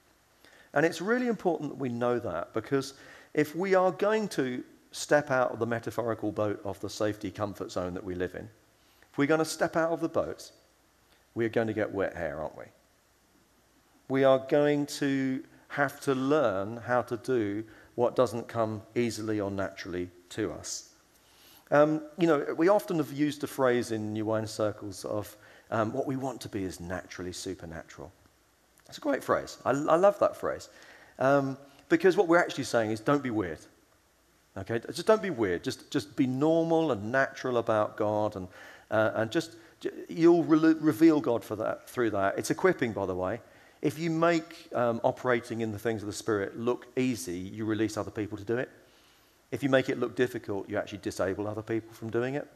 And 0.73 0.85
it's 0.85 1.01
really 1.01 1.27
important 1.27 1.69
that 1.69 1.77
we 1.77 1.89
know 1.89 2.19
that 2.19 2.53
because 2.53 2.95
if 3.33 3.55
we 3.55 3.75
are 3.75 3.91
going 3.91 4.27
to 4.29 4.63
step 4.91 5.31
out 5.31 5.51
of 5.51 5.59
the 5.59 5.65
metaphorical 5.65 6.31
boat 6.31 6.61
of 6.63 6.79
the 6.79 6.89
safety 6.89 7.31
comfort 7.31 7.71
zone 7.71 7.93
that 7.93 8.03
we 8.03 8.15
live 8.15 8.35
in, 8.35 8.49
if 9.11 9.17
we're 9.17 9.27
going 9.27 9.39
to 9.39 9.45
step 9.45 9.75
out 9.75 9.91
of 9.91 9.99
the 9.99 10.09
boat, 10.09 10.51
we 11.35 11.45
are 11.45 11.49
going 11.49 11.67
to 11.67 11.73
get 11.73 11.91
wet 11.91 12.15
hair, 12.15 12.41
aren't 12.41 12.57
we? 12.57 12.65
We 14.09 14.23
are 14.23 14.39
going 14.39 14.85
to 14.87 15.43
have 15.69 15.99
to 16.01 16.13
learn 16.13 16.77
how 16.77 17.01
to 17.03 17.17
do 17.17 17.63
what 17.95 18.15
doesn't 18.15 18.47
come 18.47 18.81
easily 18.95 19.39
or 19.39 19.51
naturally 19.51 20.09
to 20.29 20.51
us. 20.51 20.89
Um, 21.71 22.01
you 22.17 22.27
know, 22.27 22.53
we 22.57 22.67
often 22.67 22.97
have 22.97 23.11
used 23.11 23.43
a 23.43 23.47
phrase 23.47 23.91
in 23.91 24.13
New 24.13 24.25
Wine 24.25 24.47
circles 24.47 25.05
of 25.05 25.35
um, 25.71 25.91
what 25.91 26.05
we 26.05 26.15
want 26.15 26.41
to 26.41 26.49
be 26.49 26.63
is 26.63 26.79
naturally 26.79 27.33
supernatural. 27.33 28.11
It's 28.87 28.97
a 28.97 29.01
great 29.01 29.23
phrase. 29.23 29.57
I, 29.65 29.71
I 29.71 29.95
love 29.95 30.19
that 30.19 30.37
phrase. 30.37 30.69
Um, 31.17 31.57
because 31.89 32.15
what 32.15 32.27
we're 32.27 32.39
actually 32.39 32.65
saying 32.65 32.91
is 32.91 32.99
don't 32.99 33.23
be 33.23 33.31
weird. 33.31 33.59
Okay? 34.57 34.79
Just 34.87 35.07
don't 35.07 35.21
be 35.21 35.31
weird. 35.31 35.63
Just, 35.63 35.89
just 35.89 36.15
be 36.15 36.27
normal 36.27 36.91
and 36.91 37.11
natural 37.11 37.57
about 37.57 37.97
God 37.97 38.35
and, 38.35 38.47
uh, 38.91 39.11
and 39.15 39.31
just, 39.31 39.55
you'll 40.07 40.43
re- 40.43 40.75
reveal 40.79 41.21
God 41.21 41.43
for 41.43 41.55
that, 41.55 41.89
through 41.89 42.11
that. 42.11 42.37
It's 42.37 42.51
equipping, 42.51 42.93
by 42.93 43.05
the 43.05 43.15
way. 43.15 43.41
If 43.83 43.99
you 43.99 44.09
make 44.09 44.69
um, 44.73 45.01
operating 45.03 45.59
in 45.59 45.73
the 45.73 45.77
things 45.77 46.01
of 46.01 46.07
the 46.07 46.13
Spirit 46.13 46.57
look 46.57 46.87
easy, 46.95 47.37
you 47.37 47.65
release 47.65 47.97
other 47.97 48.11
people 48.11 48.37
to 48.37 48.45
do 48.45 48.55
it. 48.55 48.69
If 49.51 49.61
you 49.61 49.67
make 49.67 49.89
it 49.89 49.99
look 49.99 50.15
difficult, 50.15 50.69
you 50.69 50.77
actually 50.77 50.99
disable 50.99 51.49
other 51.49 51.61
people 51.61 51.93
from 51.93 52.09
doing 52.09 52.35
it. 52.35 52.47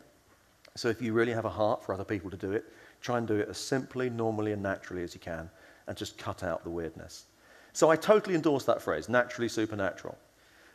So 0.76 0.88
if 0.88 1.02
you 1.02 1.12
really 1.12 1.34
have 1.34 1.44
a 1.44 1.50
heart 1.50 1.84
for 1.84 1.94
other 1.94 2.06
people 2.06 2.32
to 2.32 2.38
do 2.38 2.54
it, 2.54 2.64
try 3.02 3.18
and 3.18 3.28
do 3.28 3.36
it 3.36 3.50
as 3.50 3.58
simply, 3.58 4.10
normally, 4.10 4.54
and 4.54 4.64
naturally 4.64 5.04
as 5.04 5.14
you 5.14 5.20
can, 5.20 5.50
and 5.88 5.98
just 5.98 6.18
cut 6.18 6.44
out 6.44 6.64
the 6.64 6.70
weirdness. 6.70 7.26
So 7.74 7.90
I 7.90 7.98
totally 7.98 8.34
endorse 8.34 8.64
that 8.64 8.82
phrase, 8.82 9.10
naturally 9.10 9.50
supernatural. 9.50 10.18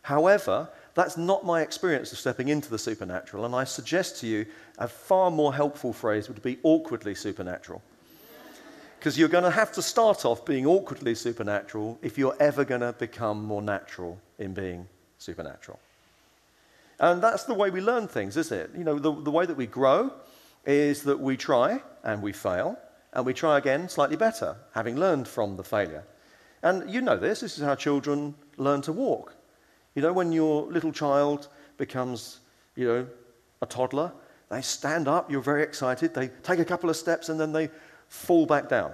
However, 0.03 0.69
that's 0.93 1.17
not 1.17 1.47
my 1.47 1.63
experience 1.63 2.13
of 2.13 2.19
stepping 2.19 2.49
into 2.49 2.69
the 2.69 2.79
supernatural, 2.79 3.47
and 3.47 3.55
I 3.55 3.65
suggest 3.65 4.21
to 4.21 4.27
you 4.27 4.45
a 4.77 4.87
far 4.87 5.31
more 5.31 5.55
helpful 5.55 5.95
phrase 5.95 6.29
would 6.29 6.43
be 6.43 6.59
awkwardly 6.63 7.15
supernatural. 7.15 7.81
Because 9.03 9.19
you're 9.19 9.29
going 9.29 9.43
to 9.43 9.51
have 9.51 9.73
to 9.73 9.83
start 9.83 10.25
off 10.25 10.45
being 10.45 10.65
awkwardly 10.65 11.17
supernatural 11.17 11.99
if 12.03 12.17
you're 12.17 12.37
ever 12.39 12.65
going 12.65 12.83
to 12.83 12.93
become 12.93 13.43
more 13.43 13.61
natural 13.61 14.17
in 14.39 14.55
being 14.55 14.87
supernatural. 15.19 15.81
And 17.01 17.21
that's 17.21 17.43
the 17.43 17.53
way 17.53 17.71
we 17.71 17.81
learn 17.81 18.07
things, 18.07 18.37
is 18.37 18.53
it? 18.53 18.71
You 18.79 18.85
know, 18.85 19.01
the, 19.01 19.13
the 19.23 19.31
way 19.33 19.45
that 19.45 19.57
we 19.57 19.67
grow 19.67 20.13
is 20.65 21.03
that 21.03 21.19
we 21.19 21.37
try 21.37 21.83
and 22.05 22.23
we 22.23 22.31
fail, 22.33 22.79
and 23.13 23.27
we 23.27 23.35
try 23.35 23.59
again 23.59 23.89
slightly 23.89 24.15
better, 24.15 24.55
having 24.73 24.97
learned 24.97 25.27
from 25.27 25.57
the 25.57 25.65
failure. 25.65 26.05
And 26.63 26.89
you 26.89 27.01
know 27.01 27.17
this, 27.17 27.41
this 27.41 27.59
is 27.59 27.65
how 27.65 27.75
children 27.75 28.37
learn 28.57 28.83
to 28.83 28.93
walk. 28.93 29.35
You 29.97 30.03
know, 30.03 30.13
when 30.13 30.31
your 30.31 30.71
little 30.71 30.93
child 30.93 31.49
becomes, 31.77 32.39
you 32.77 32.87
know, 32.87 33.07
a 33.63 33.67
toddler, 33.67 34.13
they 34.49 34.63
stand 34.63 35.09
up, 35.09 35.29
you're 35.29 35.41
very 35.41 35.65
excited, 35.65 36.15
they 36.15 36.29
take 36.45 36.61
a 36.61 36.65
couple 36.65 36.89
of 36.89 36.97
steps, 36.97 37.31
and 37.31 37.41
then 37.41 37.53
they 37.53 37.69
fall 38.13 38.45
back 38.45 38.69
down. 38.69 38.93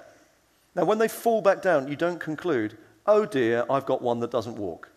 Now, 0.76 0.84
when 0.84 0.98
they 0.98 1.08
fall 1.08 1.42
back 1.42 1.60
down, 1.60 1.88
you 1.88 1.96
don't 1.96 2.20
conclude, 2.20 2.78
oh 3.04 3.26
dear, 3.26 3.64
I've 3.68 3.84
got 3.84 4.00
one 4.00 4.20
that 4.20 4.30
doesn't 4.30 4.56
walk. 4.56 4.88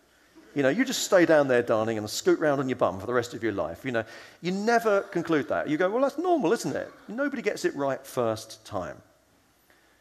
You 0.54 0.62
know, 0.62 0.70
you 0.70 0.86
just 0.86 1.04
stay 1.04 1.26
down 1.26 1.48
there, 1.48 1.64
darling, 1.64 1.98
and 1.98 2.08
scoot 2.08 2.40
round 2.40 2.60
on 2.60 2.70
your 2.70 2.76
bum 2.76 3.00
for 3.00 3.08
the 3.08 3.14
rest 3.14 3.34
of 3.34 3.42
your 3.42 3.54
life. 3.54 3.84
You 3.84 3.92
know, 3.92 4.04
you 4.42 4.52
never 4.52 5.02
conclude 5.02 5.48
that. 5.48 5.70
You 5.70 5.78
go, 5.78 5.90
well, 5.90 6.04
that's 6.04 6.20
normal, 6.20 6.54
isn't 6.54 6.76
it? 6.76 6.92
Nobody 7.08 7.42
gets 7.42 7.66
it 7.66 7.76
right 7.76 8.06
first 8.06 8.64
time. 8.64 9.02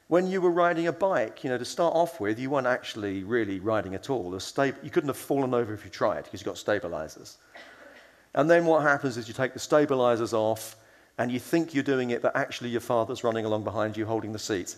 When 0.08 0.26
you 0.26 0.42
were 0.42 0.50
riding 0.50 0.86
a 0.86 0.92
bike, 0.92 1.42
you 1.42 1.48
know, 1.48 1.56
to 1.56 1.64
start 1.64 1.94
off 1.94 2.20
with, 2.20 2.38
you 2.38 2.50
weren't 2.50 2.66
actually 2.66 3.22
really 3.22 3.58
riding 3.58 3.94
at 3.94 4.10
all. 4.10 4.34
you 4.34 4.90
couldn't 4.90 5.08
have 5.08 5.16
fallen 5.16 5.54
over 5.54 5.72
if 5.72 5.84
you 5.84 5.90
tried 5.90 6.24
because 6.24 6.40
you've 6.40 6.46
got 6.46 6.58
stabilizers. 6.58 7.38
And 8.34 8.50
then 8.50 8.66
what 8.66 8.82
happens 8.82 9.16
is 9.16 9.28
you 9.28 9.34
take 9.34 9.54
the 9.54 9.60
stabilizers 9.60 10.34
off 10.34 10.76
and 11.18 11.30
you 11.30 11.38
think 11.38 11.74
you're 11.74 11.84
doing 11.84 12.10
it, 12.10 12.22
but 12.22 12.34
actually 12.34 12.70
your 12.70 12.80
father's 12.80 13.24
running 13.24 13.44
along 13.44 13.64
behind 13.64 13.96
you 13.96 14.06
holding 14.06 14.32
the 14.32 14.38
seat. 14.38 14.76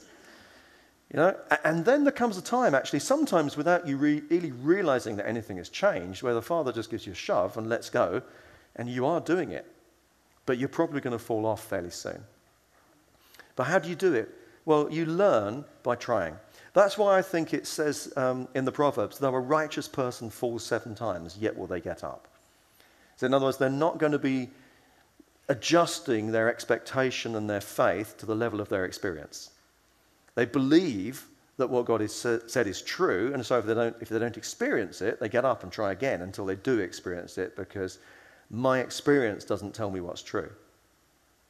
You 1.12 1.18
know, 1.18 1.36
and 1.62 1.84
then 1.84 2.04
there 2.04 2.12
comes 2.12 2.38
a 2.38 2.42
time, 2.42 2.74
actually, 2.74 3.00
sometimes 3.00 3.56
without 3.56 3.86
you 3.86 3.98
really 3.98 4.50
realizing 4.50 5.16
that 5.16 5.28
anything 5.28 5.58
has 5.58 5.68
changed, 5.68 6.22
where 6.22 6.32
the 6.32 6.40
father 6.40 6.72
just 6.72 6.90
gives 6.90 7.06
you 7.06 7.12
a 7.12 7.16
shove 7.16 7.58
and 7.58 7.68
lets 7.68 7.90
go, 7.90 8.22
and 8.76 8.88
you 8.88 9.04
are 9.04 9.20
doing 9.20 9.50
it. 9.50 9.66
But 10.46 10.58
you're 10.58 10.70
probably 10.70 11.02
going 11.02 11.12
to 11.12 11.22
fall 11.22 11.44
off 11.44 11.62
fairly 11.62 11.90
soon. 11.90 12.24
But 13.56 13.64
how 13.64 13.78
do 13.78 13.90
you 13.90 13.94
do 13.94 14.14
it? 14.14 14.30
Well, 14.64 14.88
you 14.90 15.04
learn 15.04 15.64
by 15.82 15.96
trying. 15.96 16.36
That's 16.72 16.96
why 16.96 17.18
I 17.18 17.22
think 17.22 17.52
it 17.52 17.66
says 17.66 18.12
um, 18.16 18.48
in 18.54 18.64
the 18.64 18.72
Proverbs, 18.72 19.18
though 19.18 19.34
a 19.34 19.40
righteous 19.40 19.88
person 19.88 20.30
falls 20.30 20.64
seven 20.64 20.94
times, 20.94 21.36
yet 21.38 21.56
will 21.56 21.66
they 21.66 21.80
get 21.80 22.02
up. 22.02 22.28
So, 23.16 23.26
in 23.26 23.34
other 23.34 23.44
words, 23.44 23.58
they're 23.58 23.68
not 23.68 23.98
going 23.98 24.12
to 24.12 24.18
be 24.18 24.48
adjusting 25.48 26.32
their 26.32 26.48
expectation 26.48 27.34
and 27.34 27.48
their 27.48 27.60
faith 27.60 28.16
to 28.18 28.26
the 28.26 28.34
level 28.34 28.60
of 28.60 28.68
their 28.68 28.84
experience. 28.84 29.50
They 30.34 30.44
believe 30.44 31.26
that 31.58 31.68
what 31.68 31.84
God 31.84 32.00
has 32.00 32.14
said 32.14 32.66
is 32.66 32.80
true, 32.80 33.32
and 33.34 33.44
so 33.44 33.58
if 33.58 33.66
they, 33.66 33.74
don't, 33.74 33.96
if 34.00 34.08
they 34.08 34.18
don't 34.18 34.36
experience 34.36 35.02
it, 35.02 35.20
they 35.20 35.28
get 35.28 35.44
up 35.44 35.62
and 35.62 35.70
try 35.70 35.92
again 35.92 36.22
until 36.22 36.46
they 36.46 36.56
do 36.56 36.78
experience 36.78 37.38
it 37.38 37.56
because 37.56 37.98
my 38.50 38.80
experience 38.80 39.44
doesn't 39.44 39.74
tell 39.74 39.90
me 39.90 40.00
what's 40.00 40.22
true. 40.22 40.50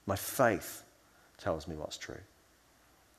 My 0.06 0.16
faith 0.16 0.82
tells 1.38 1.68
me 1.68 1.76
what's 1.76 1.96
true. 1.96 2.20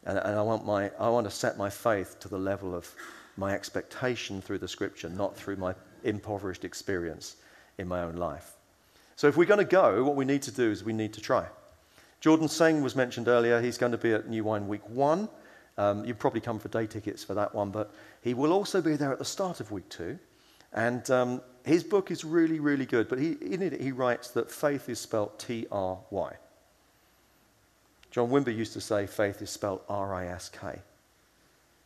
And, 0.06 0.18
and 0.18 0.38
I, 0.38 0.42
want 0.42 0.66
my, 0.66 0.92
I 1.00 1.10
want 1.10 1.26
to 1.26 1.32
set 1.32 1.58
my 1.58 1.70
faith 1.70 2.20
to 2.20 2.28
the 2.28 2.38
level 2.38 2.76
of 2.76 2.94
my 3.38 3.54
expectation 3.54 4.42
through 4.42 4.60
the 4.60 4.68
scripture, 4.68 5.10
not 5.10 5.36
through 5.36 5.56
my 5.56 5.74
impoverished 6.04 6.66
experience 6.66 7.38
in 7.78 7.88
my 7.88 8.02
own 8.02 8.16
life. 8.16 8.53
So 9.24 9.30
if 9.30 9.38
we're 9.38 9.46
going 9.46 9.60
to 9.60 9.64
go, 9.64 10.04
what 10.04 10.18
we 10.18 10.26
need 10.26 10.42
to 10.42 10.52
do 10.52 10.70
is 10.70 10.84
we 10.84 10.92
need 10.92 11.14
to 11.14 11.22
try. 11.22 11.48
Jordan 12.20 12.50
Seng 12.50 12.84
was 12.84 12.94
mentioned 12.94 13.30
earlier. 13.30 13.62
He's 13.62 13.78
going 13.78 13.94
to 13.94 13.98
be 13.98 14.12
at 14.12 14.28
New 14.28 14.44
Wine 14.44 14.68
Week 14.68 14.82
1. 14.90 15.30
Um, 15.78 16.04
you've 16.04 16.20
probably 16.20 16.42
come 16.42 16.60
for 16.60 16.68
day 16.68 16.86
tickets 16.88 17.24
for 17.24 17.34
that 17.34 17.56
one, 17.56 17.72
but 17.72 17.94
he 18.22 18.34
will 18.34 18.52
also 18.52 18.82
be 18.82 18.98
there 18.98 19.14
at 19.14 19.20
the 19.20 19.24
start 19.24 19.62
of 19.62 19.72
week 19.72 19.88
2. 19.88 20.20
And 20.74 21.10
um, 21.10 21.42
his 21.64 21.86
book 21.86 22.12
is 22.12 22.26
really, 22.26 22.60
really 22.60 22.86
good. 22.86 23.08
But 23.08 23.18
he, 23.18 23.38
in 23.40 23.62
it, 23.62 23.80
he 23.80 23.94
writes 23.94 24.32
that 24.32 24.52
faith 24.52 24.90
is 24.90 25.00
spelt 25.00 25.40
T 25.40 25.68
R 25.72 26.00
Y. 26.10 26.34
John 28.12 28.30
Wimber 28.30 28.54
used 28.54 28.74
to 28.74 28.82
say 28.82 29.08
faith 29.08 29.42
is 29.42 29.50
spelt 29.50 29.86
R 29.88 30.14
I 30.14 30.26
S 30.26 30.50
K. 30.50 30.80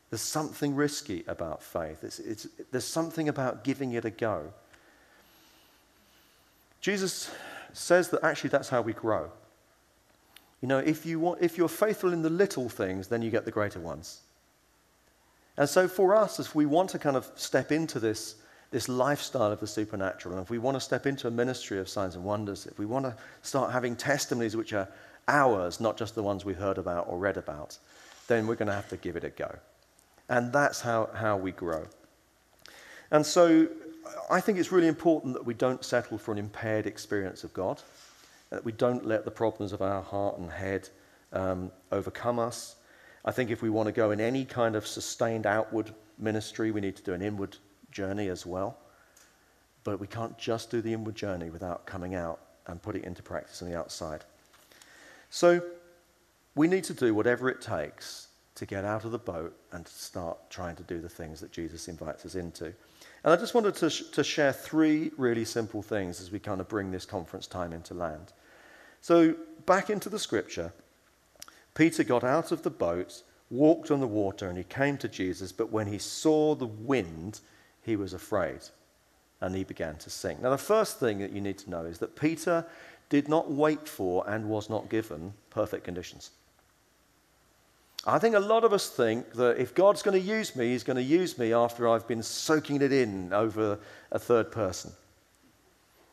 There's 0.09 0.21
something 0.23 0.73
risky 0.73 1.23
about 1.27 1.61
faith. 1.61 2.03
It's, 2.03 2.17
it's, 2.17 2.47
there's 2.71 2.87
something 2.87 3.29
about 3.29 3.63
giving 3.63 3.93
it 3.93 4.05
a 4.05 4.09
go. 4.09 4.53
Jesus 6.87 7.29
says 7.73 8.07
that 8.11 8.23
actually 8.23 8.49
that's 8.49 8.69
how 8.69 8.81
we 8.81 8.93
grow. 8.93 9.29
You 10.61 10.69
know, 10.69 10.77
if, 10.77 11.05
you 11.05 11.19
want, 11.19 11.41
if 11.41 11.57
you're 11.57 11.67
faithful 11.67 12.13
in 12.13 12.21
the 12.21 12.29
little 12.29 12.69
things, 12.69 13.09
then 13.09 13.21
you 13.21 13.29
get 13.29 13.43
the 13.43 13.51
greater 13.51 13.81
ones. 13.81 14.21
And 15.57 15.67
so 15.67 15.89
for 15.89 16.15
us, 16.15 16.39
if 16.39 16.55
we 16.55 16.65
want 16.65 16.89
to 16.91 16.97
kind 16.97 17.17
of 17.17 17.29
step 17.35 17.73
into 17.73 17.99
this, 17.99 18.35
this 18.71 18.87
lifestyle 18.87 19.51
of 19.51 19.59
the 19.59 19.67
supernatural, 19.67 20.35
and 20.35 20.41
if 20.41 20.49
we 20.49 20.59
want 20.59 20.75
to 20.77 20.79
step 20.79 21.05
into 21.05 21.27
a 21.27 21.31
ministry 21.31 21.77
of 21.77 21.89
signs 21.89 22.15
and 22.15 22.23
wonders, 22.23 22.65
if 22.65 22.79
we 22.79 22.85
want 22.85 23.03
to 23.03 23.17
start 23.41 23.73
having 23.73 23.93
testimonies 23.97 24.55
which 24.55 24.71
are 24.71 24.87
ours, 25.27 25.81
not 25.81 25.97
just 25.97 26.15
the 26.15 26.23
ones 26.23 26.45
we've 26.45 26.55
heard 26.55 26.77
about 26.77 27.09
or 27.09 27.17
read 27.17 27.35
about, 27.35 27.77
then 28.29 28.47
we're 28.47 28.55
going 28.55 28.69
to 28.69 28.73
have 28.73 28.87
to 28.87 28.95
give 28.95 29.17
it 29.17 29.25
a 29.25 29.29
go. 29.29 29.53
And 30.29 30.53
that's 30.53 30.79
how, 30.79 31.09
how 31.13 31.35
we 31.35 31.51
grow. 31.51 31.85
And 33.11 33.25
so 33.25 33.67
I 34.29 34.41
think 34.41 34.57
it's 34.57 34.71
really 34.71 34.87
important 34.87 35.33
that 35.33 35.45
we 35.45 35.53
don't 35.53 35.83
settle 35.83 36.17
for 36.17 36.31
an 36.31 36.37
impaired 36.37 36.85
experience 36.85 37.43
of 37.43 37.53
God, 37.53 37.81
that 38.49 38.63
we 38.63 38.71
don't 38.71 39.05
let 39.05 39.25
the 39.25 39.31
problems 39.31 39.73
of 39.73 39.81
our 39.81 40.01
heart 40.01 40.37
and 40.37 40.51
head 40.51 40.89
um, 41.33 41.71
overcome 41.91 42.39
us. 42.39 42.75
I 43.25 43.31
think 43.31 43.49
if 43.49 43.61
we 43.61 43.69
want 43.69 43.87
to 43.87 43.91
go 43.91 44.11
in 44.11 44.19
any 44.19 44.45
kind 44.45 44.75
of 44.75 44.87
sustained 44.87 45.45
outward 45.45 45.93
ministry, 46.17 46.71
we 46.71 46.81
need 46.81 46.95
to 46.95 47.03
do 47.03 47.13
an 47.13 47.21
inward 47.21 47.57
journey 47.91 48.29
as 48.29 48.45
well. 48.45 48.77
But 49.83 49.99
we 49.99 50.07
can't 50.07 50.37
just 50.37 50.69
do 50.69 50.81
the 50.81 50.93
inward 50.93 51.15
journey 51.15 51.49
without 51.49 51.85
coming 51.85 52.15
out 52.15 52.39
and 52.67 52.81
putting 52.81 53.03
it 53.03 53.07
into 53.07 53.23
practice 53.23 53.61
on 53.61 53.69
the 53.69 53.77
outside. 53.77 54.23
So 55.29 55.61
we 56.55 56.67
need 56.67 56.83
to 56.85 56.93
do 56.93 57.13
whatever 57.13 57.49
it 57.49 57.61
takes 57.61 58.27
to 58.55 58.65
get 58.65 58.83
out 58.83 59.05
of 59.05 59.11
the 59.11 59.19
boat 59.19 59.55
and 59.71 59.87
start 59.87 60.37
trying 60.49 60.75
to 60.75 60.83
do 60.83 60.99
the 60.99 61.09
things 61.09 61.39
that 61.39 61.51
Jesus 61.51 61.87
invites 61.87 62.25
us 62.25 62.35
into. 62.35 62.73
And 63.23 63.33
I 63.33 63.35
just 63.35 63.53
wanted 63.53 63.75
to, 63.75 63.89
sh- 63.89 64.03
to 64.11 64.23
share 64.23 64.53
three 64.53 65.11
really 65.17 65.45
simple 65.45 65.81
things 65.81 66.21
as 66.21 66.31
we 66.31 66.39
kind 66.39 66.61
of 66.61 66.67
bring 66.67 66.91
this 66.91 67.05
conference 67.05 67.47
time 67.47 67.73
into 67.73 67.93
land. 67.93 68.33
So, 69.01 69.35
back 69.65 69.89
into 69.89 70.09
the 70.09 70.19
scripture, 70.19 70.73
Peter 71.75 72.03
got 72.03 72.23
out 72.23 72.51
of 72.51 72.63
the 72.63 72.69
boat, 72.69 73.23
walked 73.49 73.91
on 73.91 73.99
the 73.99 74.07
water, 74.07 74.47
and 74.49 74.57
he 74.57 74.63
came 74.63 74.97
to 74.97 75.07
Jesus. 75.07 75.51
But 75.51 75.71
when 75.71 75.87
he 75.87 75.97
saw 75.97 76.55
the 76.55 76.65
wind, 76.65 77.39
he 77.81 77.95
was 77.95 78.13
afraid 78.13 78.61
and 79.41 79.55
he 79.55 79.63
began 79.63 79.95
to 79.97 80.09
sink. 80.09 80.41
Now, 80.41 80.49
the 80.49 80.57
first 80.57 80.99
thing 80.99 81.19
that 81.19 81.31
you 81.31 81.41
need 81.41 81.57
to 81.59 81.69
know 81.69 81.85
is 81.85 81.99
that 81.99 82.15
Peter 82.15 82.65
did 83.09 83.27
not 83.27 83.51
wait 83.51 83.87
for 83.87 84.27
and 84.29 84.49
was 84.49 84.69
not 84.69 84.89
given 84.89 85.33
perfect 85.49 85.83
conditions. 85.83 86.31
I 88.07 88.19
think 88.19 88.35
a 88.35 88.39
lot 88.39 88.63
of 88.63 88.71
us 88.71 88.89
think 88.89 89.33
that 89.33 89.57
if 89.57 89.75
God's 89.75 90.01
going 90.01 90.19
to 90.19 90.25
use 90.25 90.55
me, 90.55 90.69
He's 90.69 90.85
going 90.85 90.95
to 90.95 91.03
use 91.03 91.37
me 91.37 91.51
after 91.51 91.89
I've 91.89 92.07
been 92.07 92.23
soaking 92.23 92.81
it 92.81 92.93
in 92.93 93.33
over 93.33 93.77
a 94.13 94.17
third 94.17 94.49
person. 94.49 94.93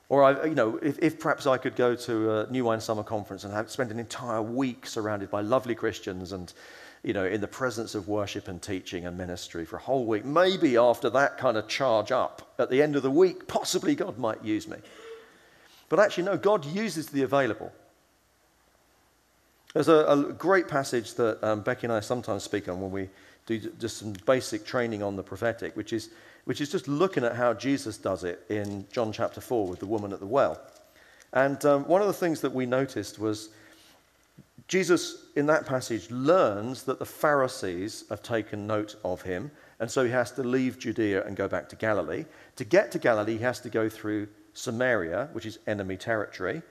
Or, 0.09 0.25
I, 0.25 0.45
you 0.45 0.57
know, 0.57 0.77
if, 0.83 0.99
if 0.99 1.21
perhaps 1.21 1.47
I 1.47 1.57
could 1.57 1.77
go 1.77 1.95
to 1.95 2.41
a 2.41 2.51
New 2.51 2.65
Wine 2.65 2.81
Summer 2.81 3.05
Conference 3.05 3.45
and 3.45 3.55
have, 3.55 3.71
spend 3.71 3.93
an 3.93 4.01
entire 4.01 4.43
week 4.43 4.87
surrounded 4.87 5.31
by 5.31 5.41
lovely 5.41 5.77
Christians 5.77 6.33
and, 6.33 6.53
you 7.05 7.13
know, 7.13 7.25
in 7.25 7.41
the 7.41 7.49
presence 7.49 7.95
of 7.95 8.09
worship 8.09 8.49
and 8.49 8.61
teaching 8.61 9.07
and 9.07 9.17
ministry 9.17 9.65
for 9.65 9.77
a 9.77 9.81
whole 9.81 10.05
week, 10.05 10.25
maybe 10.25 10.77
after 10.77 11.09
that 11.11 11.39
kind 11.39 11.57
of 11.57 11.69
charge 11.69 12.11
up 12.11 12.55
at 12.59 12.71
the 12.71 12.83
end 12.83 12.97
of 12.97 13.03
the 13.03 13.11
week, 13.11 13.47
possibly 13.47 13.95
God 13.95 14.19
might 14.19 14.45
use 14.45 14.67
me. 14.67 14.79
But 15.89 16.01
actually, 16.01 16.25
no, 16.25 16.37
God 16.37 16.65
uses 16.65 17.07
the 17.07 17.23
available. 17.23 17.73
There's 19.75 19.89
a, 19.89 20.07
a 20.07 20.33
great 20.33 20.69
passage 20.69 21.15
that 21.15 21.43
um, 21.45 21.61
Becky 21.61 21.87
and 21.87 21.93
I 21.93 22.01
sometimes 22.01 22.45
speak 22.45 22.69
on 22.69 22.81
when 22.81 22.93
we 22.93 23.11
do 23.47 23.59
just 23.59 23.99
some 23.99 24.15
basic 24.25 24.65
training 24.65 25.03
on 25.03 25.17
the 25.17 25.23
prophetic, 25.23 25.77
which 25.77 25.93
is, 25.93 26.11
which 26.45 26.61
is 26.61 26.71
just 26.71 26.89
looking 26.89 27.25
at 27.25 27.35
how 27.35 27.53
Jesus 27.53 27.99
does 27.99 28.25
it 28.25 28.45
in 28.49 28.87
John 28.93 29.13
chapter 29.13 29.41
4 29.41 29.67
with 29.67 29.81
the 29.81 29.87
woman 29.87 30.13
at 30.13 30.21
the 30.21 30.27
well. 30.27 30.61
And 31.33 31.63
um, 31.65 31.87
one 31.89 32.01
of 32.01 32.07
the 32.07 32.13
things 32.13 32.41
that 32.43 32.55
we 32.55 32.67
noticed 32.67 33.19
was 33.19 33.51
Jesus, 34.69 35.27
in 35.35 35.47
that 35.47 35.67
passage, 35.67 36.09
learns 36.11 36.85
that 36.85 37.01
the 37.01 37.05
Pharisees 37.05 38.05
have 38.09 38.23
taken 38.23 38.67
note 38.67 38.95
of 39.05 39.23
him, 39.23 39.51
and 39.81 39.91
so 39.91 40.05
he 40.05 40.11
has 40.13 40.31
to 40.33 40.43
leave 40.45 40.79
Judea 40.79 41.25
and 41.27 41.37
go 41.37 41.49
back 41.49 41.69
to 41.71 41.77
Galilee. 41.77 42.25
To 42.57 42.65
get 42.65 42.93
to 42.93 42.99
Galilee, 42.99 43.37
he 43.37 43.43
has 43.43 43.61
to 43.61 43.69
go 43.69 43.89
through 43.89 44.29
Samaria, 44.55 45.29
which 45.33 45.45
is 45.45 45.59
enemy 45.67 45.97
territory. 45.97 46.63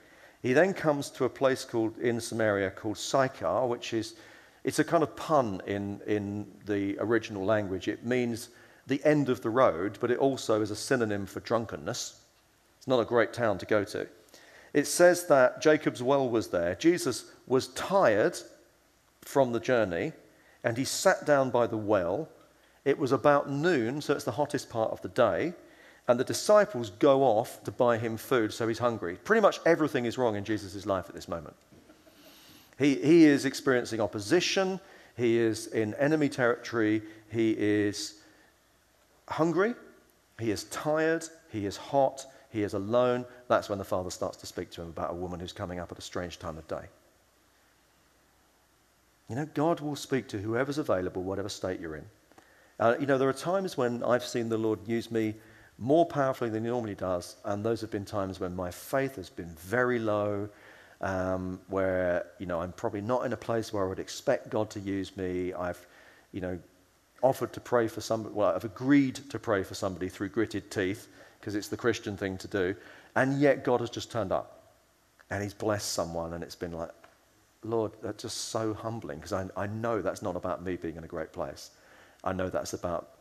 He 0.44 0.52
then 0.52 0.74
comes 0.74 1.08
to 1.12 1.24
a 1.24 1.30
place 1.30 1.64
called 1.64 1.96
in 1.96 2.20
Samaria 2.20 2.70
called 2.72 2.98
Sychar, 2.98 3.66
which 3.66 3.94
is 3.94 4.14
it's 4.62 4.78
a 4.78 4.84
kind 4.84 5.02
of 5.02 5.16
pun 5.16 5.62
in, 5.66 6.02
in 6.06 6.46
the 6.66 6.98
original 7.00 7.46
language. 7.46 7.88
It 7.88 8.04
means 8.04 8.50
the 8.86 9.02
end 9.06 9.30
of 9.30 9.40
the 9.40 9.48
road, 9.48 9.96
but 10.02 10.10
it 10.10 10.18
also 10.18 10.60
is 10.60 10.70
a 10.70 10.76
synonym 10.76 11.24
for 11.24 11.40
drunkenness. 11.40 12.20
It's 12.76 12.86
not 12.86 13.00
a 13.00 13.06
great 13.06 13.32
town 13.32 13.56
to 13.56 13.64
go 13.64 13.84
to. 13.84 14.06
It 14.74 14.86
says 14.86 15.26
that 15.28 15.62
Jacob's 15.62 16.02
well 16.02 16.28
was 16.28 16.48
there. 16.48 16.74
Jesus 16.74 17.24
was 17.46 17.68
tired 17.68 18.36
from 19.22 19.52
the 19.52 19.60
journey 19.60 20.12
and 20.62 20.76
he 20.76 20.84
sat 20.84 21.24
down 21.24 21.48
by 21.48 21.66
the 21.66 21.78
well. 21.78 22.28
It 22.84 22.98
was 22.98 23.12
about 23.12 23.48
noon, 23.48 24.02
so 24.02 24.12
it's 24.12 24.24
the 24.24 24.32
hottest 24.32 24.68
part 24.68 24.90
of 24.90 25.00
the 25.00 25.08
day 25.08 25.54
and 26.06 26.20
the 26.20 26.24
disciples 26.24 26.90
go 26.90 27.22
off 27.22 27.62
to 27.64 27.72
buy 27.72 27.96
him 27.96 28.16
food, 28.16 28.52
so 28.52 28.68
he's 28.68 28.78
hungry. 28.78 29.16
Pretty 29.24 29.40
much 29.40 29.60
everything 29.64 30.04
is 30.04 30.18
wrong 30.18 30.36
in 30.36 30.44
Jesus' 30.44 30.84
life 30.84 31.08
at 31.08 31.14
this 31.14 31.28
moment. 31.28 31.56
He, 32.78 32.96
he 32.96 33.24
is 33.24 33.44
experiencing 33.44 34.00
opposition, 34.00 34.80
he 35.16 35.38
is 35.38 35.68
in 35.68 35.94
enemy 35.94 36.28
territory, 36.28 37.02
he 37.30 37.52
is 37.52 38.14
hungry, 39.28 39.74
he 40.38 40.50
is 40.50 40.64
tired, 40.64 41.24
he 41.50 41.66
is 41.66 41.76
hot, 41.76 42.26
he 42.50 42.62
is 42.62 42.74
alone. 42.74 43.24
That's 43.48 43.68
when 43.68 43.78
the 43.78 43.84
father 43.84 44.10
starts 44.10 44.36
to 44.38 44.46
speak 44.46 44.70
to 44.72 44.82
him 44.82 44.88
about 44.88 45.12
a 45.12 45.14
woman 45.14 45.40
who's 45.40 45.52
coming 45.52 45.78
up 45.78 45.92
at 45.92 45.98
a 45.98 46.02
strange 46.02 46.38
time 46.38 46.58
of 46.58 46.66
day. 46.68 46.86
You 49.28 49.36
know, 49.36 49.48
God 49.54 49.80
will 49.80 49.96
speak 49.96 50.28
to 50.28 50.38
whoever's 50.38 50.78
available, 50.78 51.22
whatever 51.22 51.48
state 51.48 51.80
you're 51.80 51.96
in. 51.96 52.04
Uh, 52.78 52.96
you 53.00 53.06
know, 53.06 53.16
there 53.16 53.28
are 53.28 53.32
times 53.32 53.76
when 53.76 54.02
I've 54.02 54.24
seen 54.24 54.48
the 54.48 54.58
Lord 54.58 54.80
use 54.86 55.10
me 55.10 55.34
more 55.78 56.06
powerfully 56.06 56.50
than 56.50 56.64
he 56.64 56.70
normally 56.70 56.94
does. 56.94 57.36
And 57.44 57.64
those 57.64 57.80
have 57.80 57.90
been 57.90 58.04
times 58.04 58.40
when 58.40 58.54
my 58.54 58.70
faith 58.70 59.16
has 59.16 59.30
been 59.30 59.54
very 59.58 59.98
low, 59.98 60.48
um, 61.00 61.60
where 61.68 62.26
you 62.38 62.46
know 62.46 62.60
I'm 62.60 62.72
probably 62.72 63.00
not 63.00 63.26
in 63.26 63.32
a 63.32 63.36
place 63.36 63.72
where 63.72 63.84
I 63.84 63.88
would 63.88 63.98
expect 63.98 64.50
God 64.50 64.70
to 64.70 64.80
use 64.80 65.16
me. 65.16 65.52
I've, 65.52 65.86
you 66.32 66.40
know, 66.40 66.58
offered 67.22 67.52
to 67.54 67.60
pray 67.60 67.88
for 67.88 68.00
somebody. 68.00 68.34
Well, 68.34 68.54
I've 68.54 68.64
agreed 68.64 69.16
to 69.30 69.38
pray 69.38 69.62
for 69.62 69.74
somebody 69.74 70.08
through 70.08 70.30
gritted 70.30 70.70
teeth 70.70 71.08
because 71.40 71.54
it's 71.54 71.68
the 71.68 71.76
Christian 71.76 72.16
thing 72.16 72.38
to 72.38 72.48
do, 72.48 72.74
and 73.16 73.40
yet 73.40 73.64
God 73.64 73.80
has 73.80 73.90
just 73.90 74.10
turned 74.10 74.32
up, 74.32 74.74
and 75.30 75.42
He's 75.42 75.54
blessed 75.54 75.92
someone, 75.92 76.32
and 76.32 76.42
it's 76.42 76.54
been 76.54 76.72
like, 76.72 76.90
Lord, 77.62 77.92
that's 78.02 78.22
just 78.22 78.48
so 78.48 78.74
humbling 78.74 79.18
because 79.18 79.32
I, 79.32 79.48
I 79.56 79.66
know 79.66 80.00
that's 80.00 80.22
not 80.22 80.36
about 80.36 80.62
me 80.64 80.76
being 80.76 80.96
in 80.96 81.04
a 81.04 81.08
great 81.08 81.32
place. 81.32 81.70
I 82.22 82.32
know 82.32 82.48
that's 82.48 82.72
about 82.72 83.13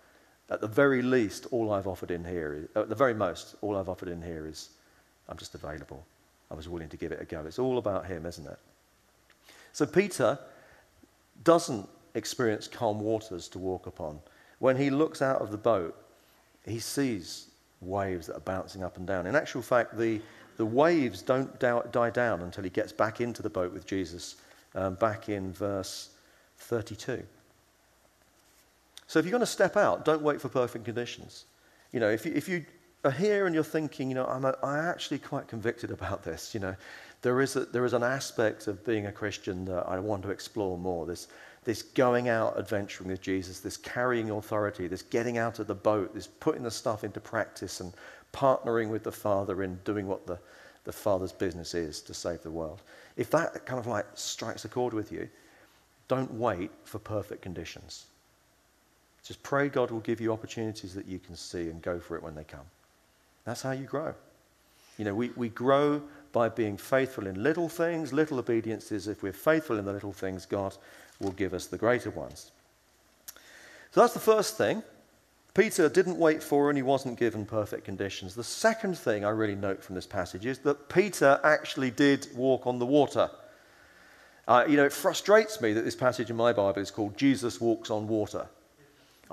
at 0.49 0.61
the 0.61 0.67
very 0.67 1.01
least, 1.01 1.47
all 1.51 1.71
I've 1.71 1.87
offered 1.87 2.11
in 2.11 2.23
here, 2.23 2.53
is, 2.53 2.67
at 2.75 2.89
the 2.89 2.95
very 2.95 3.13
most, 3.13 3.55
all 3.61 3.77
I've 3.77 3.89
offered 3.89 4.09
in 4.09 4.21
here 4.21 4.45
is 4.47 4.69
I'm 5.29 5.37
just 5.37 5.55
available. 5.55 6.05
I 6.51 6.55
was 6.55 6.67
willing 6.67 6.89
to 6.89 6.97
give 6.97 7.11
it 7.11 7.21
a 7.21 7.25
go. 7.25 7.43
It's 7.45 7.59
all 7.59 7.77
about 7.77 8.05
him, 8.05 8.25
isn't 8.25 8.45
it? 8.45 8.59
So 9.71 9.85
Peter 9.85 10.37
doesn't 11.43 11.89
experience 12.13 12.67
calm 12.67 12.99
waters 12.99 13.47
to 13.49 13.59
walk 13.59 13.87
upon. 13.87 14.19
When 14.59 14.77
he 14.77 14.89
looks 14.89 15.21
out 15.21 15.41
of 15.41 15.51
the 15.51 15.57
boat, 15.57 15.95
he 16.65 16.79
sees 16.79 17.47
waves 17.81 18.27
that 18.27 18.37
are 18.37 18.41
bouncing 18.41 18.83
up 18.83 18.97
and 18.97 19.07
down. 19.07 19.25
In 19.25 19.35
actual 19.35 19.61
fact, 19.61 19.97
the, 19.97 20.21
the 20.57 20.65
waves 20.65 21.21
don't 21.21 21.59
die 21.59 22.09
down 22.09 22.41
until 22.41 22.63
he 22.63 22.69
gets 22.69 22.91
back 22.91 23.19
into 23.19 23.41
the 23.41 23.49
boat 23.49 23.73
with 23.73 23.85
Jesus, 23.85 24.35
um, 24.75 24.95
back 24.95 25.29
in 25.29 25.51
verse 25.51 26.09
32. 26.57 27.23
So 29.07 29.19
if 29.19 29.25
you're 29.25 29.31
going 29.31 29.41
to 29.41 29.45
step 29.45 29.77
out, 29.77 30.05
don't 30.05 30.21
wait 30.21 30.41
for 30.41 30.49
perfect 30.49 30.85
conditions. 30.85 31.45
You 31.91 31.99
know, 31.99 32.09
if 32.09 32.25
you, 32.25 32.33
if 32.35 32.47
you 32.47 32.65
are 33.03 33.11
here 33.11 33.45
and 33.45 33.53
you're 33.53 33.63
thinking, 33.63 34.09
you 34.09 34.15
know, 34.15 34.25
I'm, 34.25 34.45
a, 34.45 34.55
I'm 34.63 34.85
actually 34.85 35.19
quite 35.19 35.47
convicted 35.47 35.91
about 35.91 36.23
this, 36.23 36.53
you 36.53 36.59
know, 36.59 36.75
there 37.21 37.39
is, 37.41 37.55
a, 37.55 37.61
there 37.65 37.85
is 37.85 37.93
an 37.93 38.03
aspect 38.03 38.67
of 38.67 38.85
being 38.85 39.05
a 39.05 39.11
Christian 39.11 39.65
that 39.65 39.87
I 39.87 39.99
want 39.99 40.23
to 40.23 40.29
explore 40.29 40.77
more. 40.77 41.05
This, 41.05 41.27
this 41.63 41.81
going 41.81 42.27
out 42.27 42.57
adventuring 42.57 43.09
with 43.09 43.21
Jesus, 43.21 43.59
this 43.59 43.77
carrying 43.77 44.29
authority, 44.29 44.87
this 44.87 45.01
getting 45.01 45.37
out 45.37 45.59
of 45.59 45.67
the 45.67 45.75
boat, 45.75 46.13
this 46.13 46.27
putting 46.27 46.63
the 46.63 46.71
stuff 46.71 47.03
into 47.03 47.19
practice 47.19 47.79
and 47.79 47.93
partnering 48.33 48.89
with 48.89 49.03
the 49.03 49.11
Father 49.11 49.63
in 49.63 49.79
doing 49.85 50.07
what 50.07 50.27
the, 50.27 50.37
the 50.83 50.91
Father's 50.91 51.31
business 51.31 51.73
is 51.73 52.01
to 52.01 52.13
save 52.13 52.41
the 52.41 52.51
world. 52.51 52.81
If 53.15 53.29
that 53.31 53.65
kind 53.65 53.79
of 53.79 53.87
like 53.87 54.05
strikes 54.15 54.65
a 54.65 54.67
chord 54.67 54.93
with 54.93 55.11
you, 55.11 55.29
don't 56.07 56.33
wait 56.33 56.71
for 56.83 56.99
perfect 56.99 57.41
conditions. 57.41 58.07
Just 59.23 59.41
pray 59.41 59.69
God 59.69 59.89
will 59.89 60.01
give 60.01 60.19
you 60.19 60.33
opportunities 60.33 60.93
that 60.93 61.07
you 61.07 61.19
can 61.19 61.35
see 61.35 61.69
and 61.69 61.81
go 61.81 61.99
for 61.99 62.15
it 62.15 62.23
when 62.23 62.35
they 62.35 62.43
come. 62.43 62.65
That's 63.45 63.61
how 63.61 63.71
you 63.71 63.85
grow. 63.85 64.13
You 64.97 65.05
know, 65.05 65.15
we, 65.15 65.29
we 65.29 65.49
grow 65.49 66.01
by 66.31 66.49
being 66.49 66.77
faithful 66.77 67.27
in 67.27 67.41
little 67.41 67.69
things, 67.69 68.11
little 68.11 68.39
obediences. 68.39 69.07
If 69.07 69.23
we're 69.23 69.33
faithful 69.33 69.79
in 69.79 69.85
the 69.85 69.93
little 69.93 70.13
things, 70.13 70.45
God 70.45 70.75
will 71.19 71.31
give 71.31 71.53
us 71.53 71.67
the 71.67 71.77
greater 71.77 72.09
ones. 72.09 72.51
So 73.91 74.01
that's 74.01 74.13
the 74.13 74.19
first 74.19 74.57
thing. 74.57 74.83
Peter 75.53 75.87
didn't 75.87 76.17
wait 76.17 76.41
for 76.41 76.69
and 76.69 76.77
he 76.77 76.81
wasn't 76.81 77.19
given 77.19 77.45
perfect 77.45 77.85
conditions. 77.85 78.33
The 78.33 78.43
second 78.43 78.97
thing 78.97 79.23
I 79.23 79.29
really 79.29 79.55
note 79.55 79.83
from 79.83 79.93
this 79.93 80.07
passage 80.07 80.47
is 80.47 80.57
that 80.59 80.89
Peter 80.89 81.39
actually 81.43 81.91
did 81.91 82.27
walk 82.35 82.65
on 82.65 82.79
the 82.79 82.85
water. 82.87 83.29
Uh, 84.47 84.65
you 84.67 84.75
know, 84.75 84.85
it 84.85 84.91
frustrates 84.91 85.61
me 85.61 85.71
that 85.73 85.85
this 85.85 85.95
passage 85.95 86.31
in 86.31 86.35
my 86.35 86.51
Bible 86.51 86.81
is 86.81 86.89
called 86.89 87.15
Jesus 87.15 87.61
walks 87.61 87.91
on 87.91 88.07
water. 88.07 88.47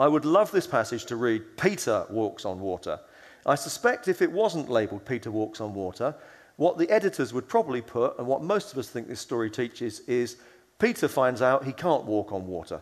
I 0.01 0.09
would 0.09 0.25
love 0.25 0.51
this 0.51 0.67
passage 0.67 1.05
to 1.07 1.17
read 1.17 1.59
Peter 1.59 2.07
walks 2.09 2.47
on 2.47 2.59
water. 2.59 2.99
I 3.45 3.55
suspect 3.55 4.09
if 4.09 4.23
it 4.23 4.33
wasn't 4.33 4.71
labeled 4.71 5.05
Peter 5.05 5.31
walks 5.31 5.61
on 5.61 5.75
water, 5.75 6.15
what 6.57 6.79
the 6.79 6.91
editors 6.91 7.35
would 7.35 7.49
probably 7.49 7.83
put, 7.83 8.19
and 8.19 8.27
what 8.27 8.43
most 8.43 8.73
of 8.73 8.79
us 8.79 8.89
think 8.89 9.09
this 9.09 9.21
story 9.21 9.51
teaches, 9.51 10.01
is 10.01 10.39
Peter 10.79 11.07
finds 11.07 11.43
out 11.43 11.65
he 11.65 11.73
can't 11.73 12.05
walk 12.05 12.33
on 12.33 12.47
water. 12.47 12.81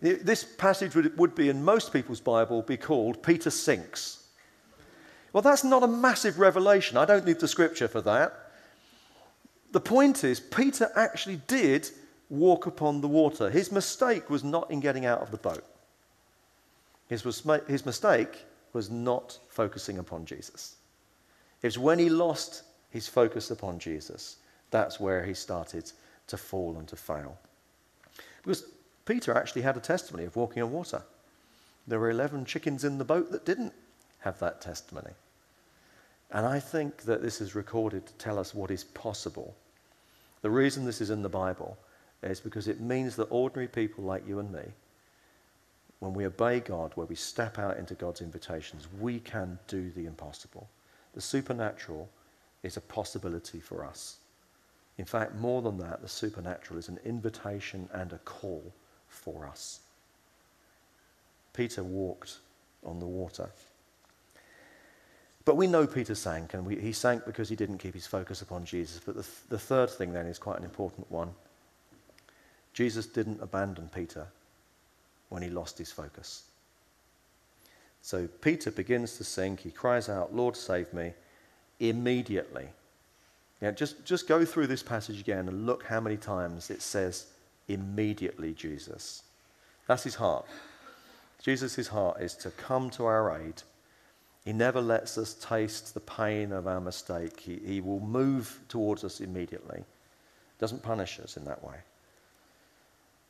This 0.00 0.44
passage 0.44 0.94
would, 0.94 1.16
would 1.16 1.34
be 1.34 1.48
in 1.48 1.64
most 1.64 1.90
people's 1.90 2.20
Bible 2.20 2.60
be 2.60 2.76
called 2.76 3.22
Peter 3.22 3.48
sinks. 3.48 4.28
Well, 5.32 5.42
that's 5.42 5.64
not 5.64 5.82
a 5.82 5.88
massive 5.88 6.38
revelation. 6.38 6.98
I 6.98 7.06
don't 7.06 7.24
need 7.24 7.40
the 7.40 7.48
scripture 7.48 7.88
for 7.88 8.02
that. 8.02 8.50
The 9.72 9.80
point 9.80 10.22
is, 10.22 10.38
Peter 10.38 10.90
actually 10.94 11.40
did 11.46 11.88
walk 12.28 12.66
upon 12.66 13.00
the 13.00 13.08
water. 13.08 13.48
His 13.48 13.72
mistake 13.72 14.28
was 14.28 14.44
not 14.44 14.70
in 14.70 14.80
getting 14.80 15.06
out 15.06 15.22
of 15.22 15.30
the 15.30 15.38
boat, 15.38 15.64
his, 17.08 17.22
his 17.68 17.86
mistake 17.86 18.44
was 18.72 18.90
not 18.90 19.38
focusing 19.48 19.98
upon 19.98 20.26
Jesus. 20.26 20.76
It's 21.62 21.78
when 21.78 21.98
he 21.98 22.08
lost 22.08 22.62
his 22.90 23.08
focus 23.08 23.50
upon 23.50 23.78
Jesus, 23.78 24.36
that's 24.70 25.00
where 25.00 25.24
he 25.24 25.34
started 25.34 25.90
to 26.26 26.36
fall 26.36 26.76
and 26.78 26.88
to 26.88 26.96
fail. 26.96 27.38
Because 28.42 28.64
Peter 29.04 29.36
actually 29.36 29.62
had 29.62 29.76
a 29.76 29.80
testimony 29.80 30.24
of 30.24 30.36
walking 30.36 30.62
on 30.62 30.72
water. 30.72 31.02
There 31.86 32.00
were 32.00 32.10
11 32.10 32.44
chickens 32.46 32.84
in 32.84 32.98
the 32.98 33.04
boat 33.04 33.30
that 33.32 33.44
didn't 33.44 33.72
have 34.20 34.38
that 34.40 34.60
testimony. 34.60 35.12
And 36.30 36.46
I 36.46 36.58
think 36.58 37.02
that 37.02 37.22
this 37.22 37.40
is 37.40 37.54
recorded 37.54 38.06
to 38.06 38.14
tell 38.14 38.38
us 38.38 38.54
what 38.54 38.70
is 38.70 38.84
possible. 38.84 39.54
The 40.42 40.50
reason 40.50 40.84
this 40.84 41.00
is 41.00 41.10
in 41.10 41.22
the 41.22 41.28
Bible 41.28 41.76
is 42.22 42.40
because 42.40 42.68
it 42.68 42.80
means 42.80 43.16
that 43.16 43.24
ordinary 43.24 43.68
people 43.68 44.04
like 44.04 44.26
you 44.26 44.38
and 44.38 44.50
me, 44.50 44.64
when 46.04 46.14
we 46.14 46.26
obey 46.26 46.60
God, 46.60 46.92
where 46.94 47.06
we 47.06 47.14
step 47.14 47.58
out 47.58 47.78
into 47.78 47.94
God's 47.94 48.20
invitations, 48.20 48.86
we 49.00 49.18
can 49.18 49.58
do 49.68 49.90
the 49.90 50.06
impossible. 50.06 50.68
The 51.14 51.20
supernatural 51.20 52.08
is 52.62 52.76
a 52.76 52.80
possibility 52.80 53.60
for 53.60 53.84
us. 53.84 54.16
In 54.98 55.04
fact, 55.04 55.34
more 55.34 55.62
than 55.62 55.78
that, 55.78 56.02
the 56.02 56.08
supernatural 56.08 56.78
is 56.78 56.88
an 56.88 57.00
invitation 57.04 57.88
and 57.92 58.12
a 58.12 58.18
call 58.18 58.72
for 59.08 59.46
us. 59.46 59.80
Peter 61.52 61.82
walked 61.82 62.38
on 62.84 63.00
the 63.00 63.06
water. 63.06 63.48
But 65.44 65.56
we 65.56 65.66
know 65.66 65.86
Peter 65.86 66.14
sank, 66.14 66.54
and 66.54 66.64
we, 66.64 66.76
he 66.76 66.92
sank 66.92 67.24
because 67.24 67.48
he 67.48 67.56
didn't 67.56 67.78
keep 67.78 67.94
his 67.94 68.06
focus 68.06 68.42
upon 68.42 68.64
Jesus. 68.64 69.00
But 69.04 69.16
the, 69.16 69.22
th- 69.22 69.48
the 69.48 69.58
third 69.58 69.90
thing 69.90 70.12
then 70.12 70.26
is 70.26 70.38
quite 70.38 70.58
an 70.58 70.64
important 70.64 71.10
one. 71.10 71.30
Jesus 72.72 73.06
didn't 73.06 73.42
abandon 73.42 73.88
Peter 73.94 74.26
when 75.28 75.42
he 75.42 75.50
lost 75.50 75.78
his 75.78 75.90
focus. 75.92 76.44
So 78.02 78.28
Peter 78.40 78.70
begins 78.70 79.16
to 79.16 79.24
sink. 79.24 79.60
He 79.60 79.70
cries 79.70 80.08
out, 80.08 80.34
Lord, 80.34 80.56
save 80.56 80.92
me, 80.92 81.14
immediately. 81.80 82.68
Now, 83.62 83.70
just, 83.70 84.04
just 84.04 84.28
go 84.28 84.44
through 84.44 84.66
this 84.66 84.82
passage 84.82 85.20
again 85.20 85.48
and 85.48 85.64
look 85.64 85.84
how 85.84 86.00
many 86.00 86.18
times 86.18 86.70
it 86.70 86.82
says, 86.82 87.26
immediately, 87.66 88.52
Jesus. 88.52 89.22
That's 89.86 90.04
his 90.04 90.16
heart. 90.16 90.44
Jesus' 91.42 91.88
heart 91.88 92.20
is 92.20 92.34
to 92.36 92.50
come 92.50 92.90
to 92.90 93.06
our 93.06 93.40
aid. 93.40 93.62
He 94.44 94.52
never 94.52 94.80
lets 94.80 95.16
us 95.16 95.34
taste 95.34 95.94
the 95.94 96.00
pain 96.00 96.52
of 96.52 96.66
our 96.66 96.80
mistake. 96.80 97.40
He, 97.40 97.60
he 97.64 97.80
will 97.80 98.00
move 98.00 98.60
towards 98.68 99.04
us 99.04 99.20
immediately. 99.20 99.82
Doesn't 100.58 100.82
punish 100.82 101.18
us 101.20 101.36
in 101.38 101.44
that 101.46 101.64
way. 101.64 101.76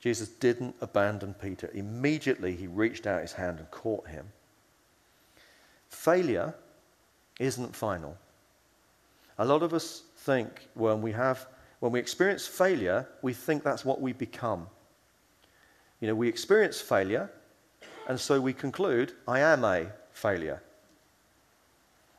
Jesus 0.05 0.29
didn't 0.29 0.77
abandon 0.83 1.33
Peter. 1.33 1.71
Immediately, 1.73 2.55
he 2.57 2.67
reached 2.67 3.07
out 3.07 3.23
his 3.23 3.33
hand 3.33 3.59
and 3.59 3.71
caught 3.71 4.07
him. 4.07 4.27
Failure 5.89 6.53
isn't 7.41 7.75
final. 7.75 8.19
A 9.39 9.47
lot 9.47 9.63
of 9.63 9.73
us 9.73 10.03
think 10.19 10.69
when 10.75 11.01
we 11.01 11.13
have 11.13 11.47
when 11.81 11.91
we 11.91 12.01
experience 12.01 12.47
failure, 12.47 13.09
we 13.23 13.33
think 13.33 13.63
that's 13.63 13.83
what 13.83 14.03
we 14.03 14.13
become. 14.13 14.67
You 16.01 16.09
know, 16.09 16.15
we 16.15 16.29
experience 16.29 16.83
failure, 16.83 17.31
and 18.07 18.21
so 18.21 18.39
we 18.43 18.53
conclude, 18.53 19.15
I 19.27 19.41
am 19.41 19.65
a 19.65 19.87
failure. 20.13 20.63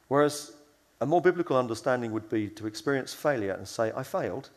Whereas 0.08 0.54
a 1.02 1.06
more 1.06 1.22
biblical 1.22 1.56
understanding 1.56 2.12
would 2.14 2.30
be 2.30 2.48
to 2.50 2.66
experience 2.66 3.14
failure 3.14 3.54
and 3.54 3.68
say, 3.68 3.92
I 3.96 4.02
failed, 4.02 4.50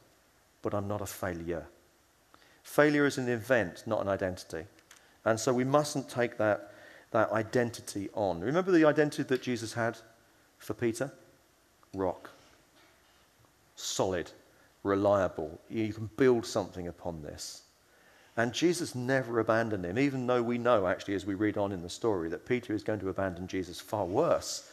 but 0.62 0.72
I'm 0.72 0.88
not 0.88 1.02
a 1.02 1.06
failure. 1.06 1.66
Failure 2.68 3.06
is 3.06 3.18
an 3.18 3.28
event, 3.28 3.82
not 3.86 4.00
an 4.00 4.08
identity. 4.08 4.64
And 5.24 5.38
so 5.38 5.52
we 5.52 5.64
mustn't 5.64 6.08
take 6.08 6.38
that, 6.38 6.72
that 7.10 7.32
identity 7.32 8.08
on. 8.14 8.40
Remember 8.40 8.70
the 8.70 8.84
identity 8.84 9.22
that 9.24 9.42
Jesus 9.42 9.72
had 9.72 9.98
for 10.58 10.74
Peter? 10.74 11.12
Rock 11.94 12.30
solid, 13.78 14.30
reliable. 14.82 15.60
You 15.70 15.92
can 15.92 16.10
build 16.16 16.44
something 16.44 16.88
upon 16.88 17.22
this. 17.22 17.62
And 18.36 18.52
Jesus 18.52 18.94
never 18.94 19.38
abandoned 19.38 19.84
him, 19.84 19.98
even 19.98 20.26
though 20.26 20.42
we 20.42 20.58
know, 20.58 20.86
actually, 20.86 21.14
as 21.14 21.26
we 21.26 21.34
read 21.34 21.56
on 21.56 21.72
in 21.72 21.82
the 21.82 21.88
story, 21.88 22.28
that 22.28 22.46
Peter 22.46 22.72
is 22.72 22.82
going 22.82 23.00
to 23.00 23.08
abandon 23.08 23.46
Jesus 23.46 23.80
far 23.80 24.04
worse 24.04 24.70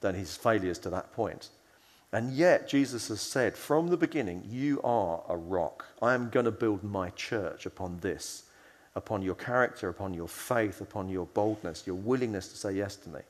than 0.00 0.14
his 0.14 0.36
failures 0.36 0.78
to 0.80 0.90
that 0.90 1.12
point. 1.12 1.50
And 2.16 2.32
yet, 2.32 2.66
Jesus 2.66 3.08
has 3.08 3.20
said 3.20 3.58
from 3.58 3.88
the 3.88 3.96
beginning, 3.98 4.42
You 4.48 4.80
are 4.82 5.22
a 5.28 5.36
rock. 5.36 5.84
I 6.00 6.14
am 6.14 6.30
going 6.30 6.46
to 6.46 6.50
build 6.50 6.82
my 6.82 7.10
church 7.10 7.66
upon 7.66 7.98
this, 7.98 8.44
upon 8.94 9.20
your 9.20 9.34
character, 9.34 9.90
upon 9.90 10.14
your 10.14 10.26
faith, 10.26 10.80
upon 10.80 11.10
your 11.10 11.26
boldness, 11.26 11.86
your 11.86 11.96
willingness 11.96 12.48
to 12.48 12.56
say 12.56 12.72
yes 12.72 12.96
to 12.96 13.10
me. 13.10 13.20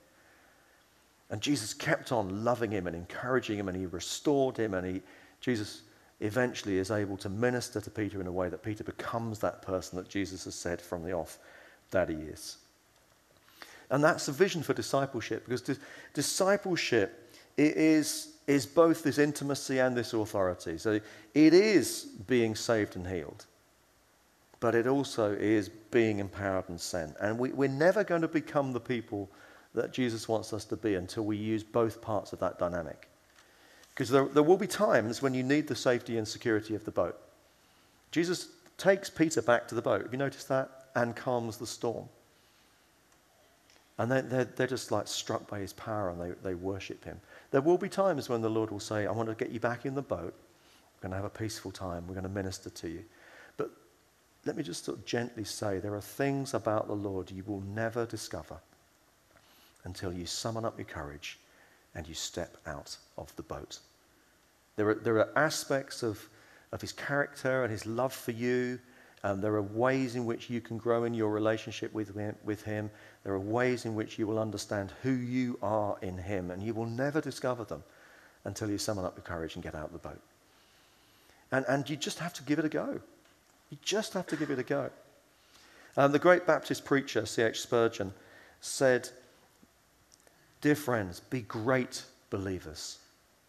And 1.30 1.40
Jesus 1.40 1.74
kept 1.74 2.12
on 2.12 2.44
loving 2.44 2.70
him 2.70 2.86
and 2.86 2.94
encouraging 2.94 3.58
him, 3.58 3.66
and 3.66 3.76
he 3.76 3.86
restored 3.86 4.56
him, 4.56 4.72
and 4.72 4.86
he, 4.86 5.02
Jesus 5.40 5.82
eventually 6.20 6.78
is 6.78 6.92
able 6.92 7.16
to 7.16 7.28
minister 7.28 7.80
to 7.80 7.90
Peter 7.90 8.20
in 8.20 8.28
a 8.28 8.32
way 8.32 8.48
that 8.48 8.62
Peter 8.62 8.84
becomes 8.84 9.40
that 9.40 9.62
person 9.62 9.98
that 9.98 10.08
Jesus 10.08 10.44
has 10.44 10.54
said 10.54 10.80
from 10.80 11.02
the 11.02 11.10
off 11.10 11.40
that 11.90 12.08
he 12.08 12.14
is. 12.14 12.58
And 13.90 14.04
that's 14.04 14.26
the 14.26 14.32
vision 14.32 14.62
for 14.62 14.74
discipleship, 14.74 15.44
because 15.44 15.62
di- 15.62 15.82
discipleship 16.14 17.34
is, 17.56 18.35
is 18.46 18.64
both 18.64 19.02
this 19.02 19.18
intimacy 19.18 19.78
and 19.78 19.96
this 19.96 20.12
authority. 20.12 20.78
So 20.78 21.00
it 21.34 21.54
is 21.54 22.04
being 22.26 22.54
saved 22.54 22.96
and 22.96 23.06
healed, 23.06 23.46
but 24.60 24.74
it 24.74 24.86
also 24.86 25.32
is 25.32 25.68
being 25.68 26.20
empowered 26.20 26.68
and 26.68 26.80
sent. 26.80 27.16
And 27.20 27.38
we, 27.38 27.50
we're 27.50 27.68
never 27.68 28.04
going 28.04 28.22
to 28.22 28.28
become 28.28 28.72
the 28.72 28.80
people 28.80 29.28
that 29.74 29.92
Jesus 29.92 30.28
wants 30.28 30.52
us 30.52 30.64
to 30.66 30.76
be 30.76 30.94
until 30.94 31.24
we 31.24 31.36
use 31.36 31.62
both 31.62 32.00
parts 32.00 32.32
of 32.32 32.38
that 32.38 32.58
dynamic. 32.58 33.08
Because 33.90 34.10
there, 34.10 34.26
there 34.26 34.42
will 34.42 34.56
be 34.56 34.66
times 34.66 35.22
when 35.22 35.34
you 35.34 35.42
need 35.42 35.66
the 35.66 35.74
safety 35.74 36.18
and 36.18 36.26
security 36.26 36.74
of 36.74 36.84
the 36.84 36.90
boat. 36.90 37.18
Jesus 38.10 38.48
takes 38.78 39.10
Peter 39.10 39.42
back 39.42 39.66
to 39.68 39.74
the 39.74 39.82
boat. 39.82 40.02
Have 40.02 40.12
you 40.12 40.18
noticed 40.18 40.48
that? 40.48 40.88
And 40.94 41.16
calms 41.16 41.56
the 41.56 41.66
storm. 41.66 42.08
And 43.98 44.10
they're, 44.10 44.22
they're, 44.22 44.44
they're, 44.44 44.66
just 44.66 44.90
like 44.90 45.08
struck 45.08 45.48
by 45.48 45.58
his 45.58 45.72
power 45.72 46.10
and 46.10 46.20
they, 46.20 46.30
they 46.42 46.54
worship 46.54 47.04
him. 47.04 47.18
There 47.50 47.62
will 47.62 47.78
be 47.78 47.88
times 47.88 48.28
when 48.28 48.42
the 48.42 48.50
Lord 48.50 48.70
will 48.70 48.80
say, 48.80 49.06
I 49.06 49.10
want 49.10 49.28
to 49.30 49.34
get 49.34 49.50
you 49.50 49.60
back 49.60 49.86
in 49.86 49.94
the 49.94 50.02
boat. 50.02 50.34
We're 50.96 51.08
going 51.08 51.10
to 51.12 51.16
have 51.16 51.24
a 51.24 51.30
peaceful 51.30 51.70
time. 51.70 52.06
We're 52.06 52.14
going 52.14 52.24
to 52.24 52.30
minister 52.30 52.68
to 52.68 52.88
you. 52.88 53.04
But 53.56 53.70
let 54.44 54.56
me 54.56 54.62
just 54.62 54.84
sort 54.84 54.98
of 54.98 55.06
gently 55.06 55.44
say 55.44 55.78
there 55.78 55.94
are 55.94 56.00
things 56.00 56.52
about 56.52 56.88
the 56.88 56.94
Lord 56.94 57.30
you 57.30 57.42
will 57.46 57.62
never 57.62 58.04
discover 58.04 58.58
until 59.84 60.12
you 60.12 60.26
summon 60.26 60.64
up 60.64 60.78
your 60.78 60.86
courage 60.86 61.38
and 61.94 62.06
you 62.06 62.14
step 62.14 62.58
out 62.66 62.96
of 63.16 63.34
the 63.36 63.42
boat. 63.42 63.78
There 64.76 64.90
are, 64.90 64.94
there 64.94 65.16
are 65.18 65.30
aspects 65.36 66.02
of, 66.02 66.28
of 66.72 66.82
his 66.82 66.92
character 66.92 67.62
and 67.62 67.72
his 67.72 67.86
love 67.86 68.12
for 68.12 68.32
you. 68.32 68.78
Um, 69.24 69.40
there 69.40 69.54
are 69.54 69.62
ways 69.62 70.14
in 70.14 70.24
which 70.24 70.50
you 70.50 70.60
can 70.60 70.78
grow 70.78 71.04
in 71.04 71.14
your 71.14 71.30
relationship 71.30 71.92
with 71.92 72.14
him, 72.14 72.36
with 72.44 72.62
him. 72.62 72.90
There 73.24 73.32
are 73.32 73.40
ways 73.40 73.84
in 73.84 73.94
which 73.94 74.18
you 74.18 74.26
will 74.26 74.38
understand 74.38 74.92
who 75.02 75.10
you 75.10 75.58
are 75.62 75.96
in 76.02 76.18
him, 76.18 76.50
and 76.50 76.62
you 76.62 76.74
will 76.74 76.86
never 76.86 77.20
discover 77.20 77.64
them 77.64 77.82
until 78.44 78.70
you 78.70 78.78
summon 78.78 79.04
up 79.04 79.16
your 79.16 79.24
courage 79.24 79.54
and 79.54 79.64
get 79.64 79.74
out 79.74 79.86
of 79.86 79.92
the 79.92 79.98
boat. 79.98 80.20
And, 81.50 81.64
and 81.68 81.88
you 81.88 81.96
just 81.96 82.18
have 82.18 82.32
to 82.34 82.42
give 82.42 82.58
it 82.58 82.64
a 82.64 82.68
go. 82.68 83.00
You 83.70 83.78
just 83.82 84.12
have 84.12 84.26
to 84.28 84.36
give 84.36 84.50
it 84.50 84.58
a 84.58 84.62
go. 84.62 84.90
Um, 85.96 86.12
the 86.12 86.18
great 86.18 86.46
Baptist 86.46 86.84
preacher, 86.84 87.24
C.H. 87.26 87.60
Spurgeon, 87.60 88.12
said, 88.60 89.08
Dear 90.60 90.74
friends, 90.74 91.20
be 91.20 91.40
great 91.42 92.04
believers. 92.30 92.98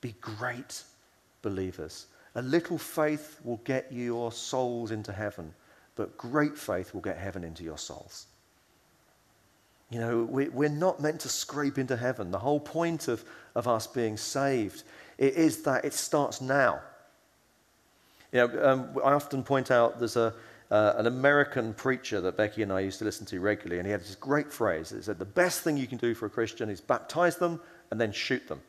Be 0.02 0.16
great 0.22 0.84
believers. 1.42 2.08
A 2.38 2.42
little 2.44 2.78
faith 2.78 3.40
will 3.44 3.60
get 3.64 3.92
your 3.92 4.32
souls 4.32 4.92
into 4.92 5.12
heaven, 5.12 5.54
but 5.96 6.16
great 6.18 6.56
faith 6.56 6.94
will 6.94 7.02
get 7.02 7.18
heaven 7.18 7.44
into 7.44 7.64
your 7.64 7.80
souls. 7.80 8.28
You 9.90 10.00
know, 10.00 10.24
we, 10.24 10.48
we're 10.50 10.70
not 10.70 11.02
meant 11.02 11.22
to 11.22 11.30
scrape 11.30 11.80
into 11.80 11.98
heaven. 11.98 12.30
The 12.30 12.38
whole 12.38 12.60
point 12.60 13.08
of, 13.08 13.26
of 13.56 13.68
us 13.68 13.88
being 13.88 14.18
saved 14.18 14.84
it 15.18 15.34
is 15.34 15.64
that 15.64 15.84
it 15.84 15.96
starts 15.96 16.40
now. 16.40 16.80
You 18.32 18.48
know, 18.48 18.64
um, 18.64 18.90
I 19.04 19.14
often 19.14 19.42
point 19.42 19.72
out 19.72 19.98
there's 19.98 20.16
a, 20.16 20.32
uh, 20.70 20.94
an 20.98 21.08
American 21.08 21.74
preacher 21.74 22.22
that 22.22 22.38
Becky 22.38 22.62
and 22.62 22.72
I 22.72 22.82
used 22.82 23.00
to 23.00 23.06
listen 23.06 23.26
to 23.28 23.40
regularly, 23.40 23.80
and 23.80 23.88
he 23.88 23.92
had 23.92 24.02
this 24.02 24.14
great 24.14 24.54
phrase. 24.54 24.92
It 24.92 25.06
said, 25.06 25.18
The 25.18 25.26
best 25.26 25.62
thing 25.62 25.76
you 25.76 25.88
can 25.88 25.98
do 25.98 26.14
for 26.14 26.28
a 26.28 26.30
Christian 26.30 26.70
is 26.70 26.82
baptize 26.82 27.38
them 27.38 27.60
and 27.90 28.00
then 28.00 28.12
shoot 28.12 28.48
them. 28.48 28.62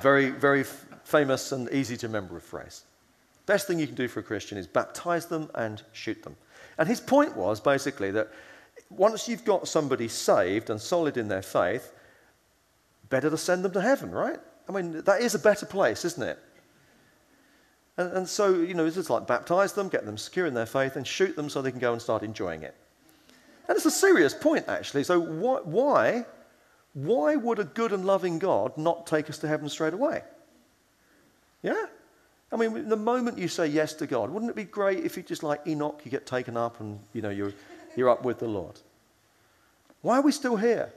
Very, 0.00 0.30
very 0.30 0.64
famous 1.04 1.52
and 1.52 1.68
easy 1.70 1.96
to 1.98 2.06
remember 2.06 2.38
phrase. 2.40 2.84
Best 3.46 3.66
thing 3.66 3.78
you 3.78 3.86
can 3.86 3.96
do 3.96 4.08
for 4.08 4.20
a 4.20 4.22
Christian 4.22 4.58
is 4.58 4.66
baptize 4.66 5.26
them 5.26 5.50
and 5.54 5.82
shoot 5.92 6.22
them. 6.22 6.36
And 6.76 6.86
his 6.86 7.00
point 7.00 7.36
was 7.36 7.60
basically 7.60 8.10
that 8.12 8.28
once 8.90 9.28
you've 9.28 9.44
got 9.44 9.66
somebody 9.68 10.08
saved 10.08 10.70
and 10.70 10.80
solid 10.80 11.16
in 11.16 11.28
their 11.28 11.42
faith, 11.42 11.92
better 13.08 13.30
to 13.30 13.38
send 13.38 13.64
them 13.64 13.72
to 13.72 13.80
heaven, 13.80 14.10
right? 14.10 14.38
I 14.68 14.72
mean, 14.72 15.02
that 15.02 15.22
is 15.22 15.34
a 15.34 15.38
better 15.38 15.66
place, 15.66 16.04
isn't 16.04 16.22
it? 16.22 16.38
And, 17.96 18.12
and 18.12 18.28
so, 18.28 18.54
you 18.54 18.74
know, 18.74 18.86
it's 18.86 18.96
just 18.96 19.10
like 19.10 19.26
baptize 19.26 19.72
them, 19.72 19.88
get 19.88 20.04
them 20.04 20.18
secure 20.18 20.46
in 20.46 20.54
their 20.54 20.66
faith, 20.66 20.96
and 20.96 21.06
shoot 21.06 21.34
them 21.34 21.48
so 21.48 21.62
they 21.62 21.70
can 21.70 21.80
go 21.80 21.92
and 21.92 22.00
start 22.00 22.22
enjoying 22.22 22.62
it. 22.62 22.74
And 23.66 23.76
it's 23.76 23.86
a 23.86 23.90
serious 23.90 24.34
point, 24.34 24.66
actually. 24.68 25.04
So, 25.04 25.20
why, 25.20 26.24
why 27.04 27.36
would 27.36 27.60
a 27.60 27.64
good 27.64 27.92
and 27.92 28.04
loving 28.04 28.40
God 28.40 28.76
not 28.76 29.06
take 29.06 29.30
us 29.30 29.38
to 29.38 29.48
heaven 29.48 29.68
straight 29.68 29.94
away? 29.94 30.22
Yeah? 31.62 31.86
I 32.50 32.56
mean, 32.56 32.88
the 32.88 32.96
moment 32.96 33.38
you 33.38 33.46
say 33.46 33.68
yes 33.68 33.94
to 33.94 34.06
God, 34.06 34.30
wouldn't 34.30 34.50
it 34.50 34.56
be 34.56 34.64
great 34.64 35.04
if 35.04 35.16
you 35.16 35.22
just 35.22 35.44
like 35.44 35.64
Enoch, 35.66 36.00
you 36.04 36.10
get 36.10 36.26
taken 36.26 36.56
up 36.56 36.80
and, 36.80 36.98
you 37.12 37.22
know, 37.22 37.30
you're, 37.30 37.52
you're 37.94 38.08
up 38.08 38.24
with 38.24 38.40
the 38.40 38.48
Lord? 38.48 38.80
Why 40.02 40.18
are 40.18 40.22
we 40.22 40.32
still 40.32 40.56
here? 40.56 40.92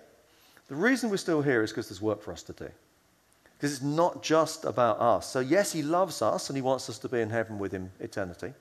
The 0.69 0.75
reason 0.75 1.11
we're 1.11 1.17
still 1.17 1.43
here 1.43 1.61
is 1.61 1.69
because 1.69 1.89
there's 1.89 2.01
work 2.01 2.23
for 2.23 2.31
us 2.31 2.41
to 2.43 2.53
do. 2.53 2.69
Because 3.57 3.73
it's 3.73 3.83
not 3.83 4.23
just 4.23 4.65
about 4.65 4.99
us. 4.99 5.27
So, 5.27 5.39
yes, 5.39 5.71
He 5.71 5.83
loves 5.83 6.23
us 6.23 6.49
and 6.49 6.57
He 6.57 6.63
wants 6.63 6.89
us 6.89 6.97
to 6.99 7.09
be 7.09 7.19
in 7.19 7.29
heaven 7.29 7.59
with 7.59 7.71
Him 7.71 7.91
eternity. 7.99 8.53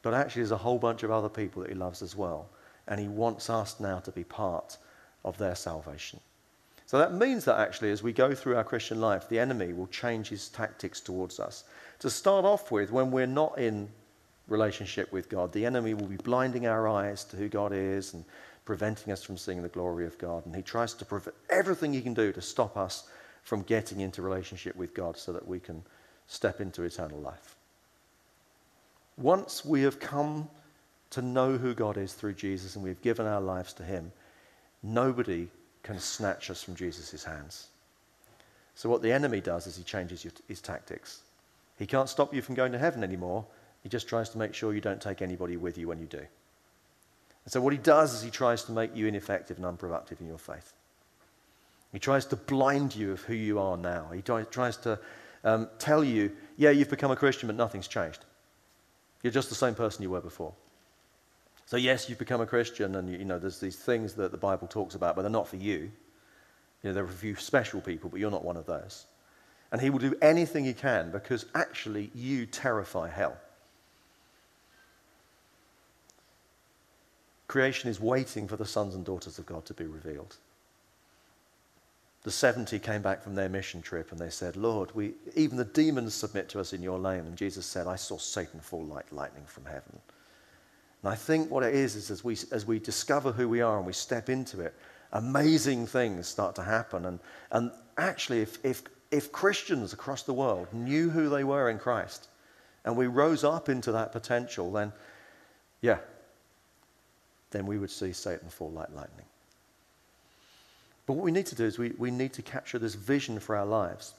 But 0.00 0.14
actually, 0.14 0.40
there's 0.40 0.52
a 0.52 0.56
whole 0.56 0.78
bunch 0.78 1.02
of 1.02 1.10
other 1.10 1.28
people 1.28 1.62
that 1.62 1.68
He 1.68 1.74
loves 1.74 2.00
as 2.00 2.16
well. 2.16 2.48
And 2.88 2.98
He 2.98 3.08
wants 3.08 3.50
us 3.50 3.78
now 3.78 3.98
to 3.98 4.10
be 4.10 4.24
part 4.24 4.78
of 5.26 5.36
their 5.36 5.54
salvation. 5.54 6.20
So 6.86 6.98
that 6.98 7.12
means 7.12 7.44
that 7.44 7.58
actually, 7.58 7.90
as 7.90 8.02
we 8.02 8.12
go 8.12 8.34
through 8.34 8.56
our 8.56 8.64
Christian 8.64 9.00
life, 9.00 9.28
the 9.28 9.40
enemy 9.40 9.72
will 9.72 9.88
change 9.88 10.28
his 10.28 10.48
tactics 10.48 11.00
towards 11.00 11.40
us. 11.40 11.64
To 11.98 12.08
start 12.08 12.44
off 12.44 12.70
with, 12.70 12.92
when 12.92 13.10
we're 13.10 13.26
not 13.26 13.58
in 13.58 13.88
relationship 14.46 15.12
with 15.12 15.28
God, 15.28 15.52
the 15.52 15.66
enemy 15.66 15.94
will 15.94 16.06
be 16.06 16.16
blinding 16.16 16.66
our 16.66 16.86
eyes 16.86 17.24
to 17.24 17.36
who 17.36 17.48
God 17.48 17.72
is 17.72 18.14
and 18.14 18.24
preventing 18.64 19.12
us 19.12 19.24
from 19.24 19.36
seeing 19.36 19.62
the 19.62 19.68
glory 19.68 20.06
of 20.06 20.16
God. 20.18 20.46
And 20.46 20.54
he 20.54 20.62
tries 20.62 20.94
to 20.94 21.04
prevent 21.04 21.36
everything 21.50 21.92
he 21.92 22.00
can 22.00 22.14
do 22.14 22.32
to 22.32 22.40
stop 22.40 22.76
us 22.76 23.08
from 23.42 23.62
getting 23.62 24.00
into 24.00 24.22
relationship 24.22 24.76
with 24.76 24.94
God 24.94 25.16
so 25.16 25.32
that 25.32 25.46
we 25.46 25.58
can 25.58 25.82
step 26.28 26.60
into 26.60 26.84
eternal 26.84 27.18
life. 27.18 27.56
Once 29.16 29.64
we 29.64 29.82
have 29.82 29.98
come 29.98 30.48
to 31.10 31.22
know 31.22 31.56
who 31.56 31.74
God 31.74 31.96
is 31.96 32.12
through 32.12 32.34
Jesus 32.34 32.76
and 32.76 32.84
we've 32.84 33.00
given 33.02 33.26
our 33.26 33.40
lives 33.40 33.72
to 33.74 33.82
him, 33.82 34.12
nobody 34.86 35.48
can 35.82 35.98
snatch 35.98 36.50
us 36.50 36.62
from 36.62 36.74
Jesus' 36.74 37.24
hands. 37.24 37.68
So, 38.74 38.88
what 38.88 39.02
the 39.02 39.12
enemy 39.12 39.40
does 39.40 39.66
is 39.66 39.76
he 39.76 39.82
changes 39.82 40.26
his 40.48 40.60
tactics. 40.60 41.22
He 41.78 41.86
can't 41.86 42.08
stop 42.08 42.34
you 42.34 42.42
from 42.42 42.54
going 42.54 42.72
to 42.72 42.78
heaven 42.78 43.02
anymore. 43.02 43.44
He 43.82 43.88
just 43.88 44.08
tries 44.08 44.28
to 44.30 44.38
make 44.38 44.54
sure 44.54 44.74
you 44.74 44.80
don't 44.80 45.00
take 45.00 45.22
anybody 45.22 45.56
with 45.56 45.78
you 45.78 45.88
when 45.88 45.98
you 45.98 46.06
do. 46.06 46.18
And 46.18 47.52
so, 47.52 47.60
what 47.60 47.72
he 47.72 47.78
does 47.78 48.14
is 48.14 48.22
he 48.22 48.30
tries 48.30 48.64
to 48.64 48.72
make 48.72 48.94
you 48.94 49.06
ineffective 49.06 49.56
and 49.56 49.66
unproductive 49.66 50.20
in 50.20 50.26
your 50.26 50.38
faith. 50.38 50.72
He 51.92 51.98
tries 51.98 52.26
to 52.26 52.36
blind 52.36 52.94
you 52.94 53.12
of 53.12 53.22
who 53.22 53.34
you 53.34 53.58
are 53.58 53.76
now. 53.76 54.10
He 54.12 54.20
tries 54.20 54.76
to 54.78 54.98
um, 55.44 55.68
tell 55.78 56.04
you, 56.04 56.32
yeah, 56.56 56.70
you've 56.70 56.90
become 56.90 57.10
a 57.10 57.16
Christian, 57.16 57.46
but 57.46 57.56
nothing's 57.56 57.88
changed. 57.88 58.24
You're 59.22 59.32
just 59.32 59.48
the 59.48 59.54
same 59.54 59.74
person 59.74 60.02
you 60.02 60.10
were 60.10 60.20
before. 60.20 60.52
So, 61.66 61.76
yes, 61.76 62.08
you've 62.08 62.18
become 62.18 62.40
a 62.40 62.46
Christian, 62.46 62.94
and 62.94 63.10
you 63.10 63.24
know, 63.24 63.38
there's 63.38 63.60
these 63.60 63.76
things 63.76 64.14
that 64.14 64.30
the 64.30 64.38
Bible 64.38 64.68
talks 64.68 64.94
about, 64.94 65.16
but 65.16 65.22
they're 65.22 65.30
not 65.30 65.48
for 65.48 65.56
you. 65.56 65.90
You 66.82 66.90
know, 66.90 66.92
there 66.92 67.04
are 67.04 67.08
a 67.08 67.10
few 67.10 67.34
special 67.34 67.80
people, 67.80 68.08
but 68.08 68.20
you're 68.20 68.30
not 68.30 68.44
one 68.44 68.56
of 68.56 68.66
those. 68.66 69.06
And 69.72 69.80
he 69.80 69.90
will 69.90 69.98
do 69.98 70.14
anything 70.22 70.64
he 70.64 70.72
can 70.72 71.10
because 71.10 71.46
actually 71.54 72.10
you 72.14 72.46
terrify 72.46 73.08
hell. 73.08 73.36
Creation 77.48 77.90
is 77.90 78.00
waiting 78.00 78.46
for 78.46 78.56
the 78.56 78.66
sons 78.66 78.94
and 78.94 79.04
daughters 79.04 79.38
of 79.38 79.46
God 79.46 79.64
to 79.66 79.74
be 79.74 79.86
revealed 79.86 80.36
the 82.26 82.32
70 82.32 82.80
came 82.80 83.02
back 83.02 83.22
from 83.22 83.36
their 83.36 83.48
mission 83.48 83.80
trip 83.80 84.10
and 84.10 84.20
they 84.20 84.30
said, 84.30 84.56
Lord, 84.56 84.92
we, 84.96 85.12
even 85.36 85.56
the 85.56 85.64
demons 85.64 86.12
submit 86.12 86.48
to 86.48 86.58
us 86.58 86.72
in 86.72 86.82
your 86.82 86.98
name. 86.98 87.24
And 87.24 87.36
Jesus 87.36 87.64
said, 87.64 87.86
I 87.86 87.94
saw 87.94 88.18
Satan 88.18 88.58
fall 88.58 88.84
like 88.84 89.06
lightning 89.12 89.44
from 89.46 89.64
heaven. 89.64 90.00
And 91.06 91.12
I 91.12 91.16
think 91.16 91.52
what 91.52 91.62
it 91.62 91.72
is, 91.72 91.94
is 91.94 92.10
as 92.10 92.24
we, 92.24 92.36
as 92.50 92.66
we 92.66 92.80
discover 92.80 93.30
who 93.30 93.48
we 93.48 93.60
are 93.60 93.76
and 93.76 93.86
we 93.86 93.92
step 93.92 94.28
into 94.28 94.60
it, 94.60 94.74
amazing 95.12 95.86
things 95.86 96.26
start 96.26 96.56
to 96.56 96.64
happen. 96.64 97.06
And, 97.06 97.20
and 97.52 97.70
actually, 97.96 98.40
if, 98.40 98.58
if, 98.64 98.82
if 99.12 99.30
Christians 99.30 99.92
across 99.92 100.24
the 100.24 100.32
world 100.32 100.66
knew 100.72 101.08
who 101.08 101.28
they 101.28 101.44
were 101.44 101.70
in 101.70 101.78
Christ 101.78 102.26
and 102.84 102.96
we 102.96 103.06
rose 103.06 103.44
up 103.44 103.68
into 103.68 103.92
that 103.92 104.10
potential, 104.10 104.72
then, 104.72 104.92
yeah, 105.80 105.98
then 107.52 107.66
we 107.66 107.78
would 107.78 107.92
see 107.92 108.12
Satan 108.12 108.48
fall 108.48 108.72
like 108.72 108.92
lightning. 108.92 109.26
But 111.06 111.12
what 111.12 111.24
we 111.24 111.30
need 111.30 111.46
to 111.46 111.54
do 111.54 111.66
is 111.66 111.78
we, 111.78 111.90
we 111.98 112.10
need 112.10 112.32
to 112.32 112.42
capture 112.42 112.80
this 112.80 112.96
vision 112.96 113.38
for 113.38 113.54
our 113.54 113.64
lives. 113.64 114.14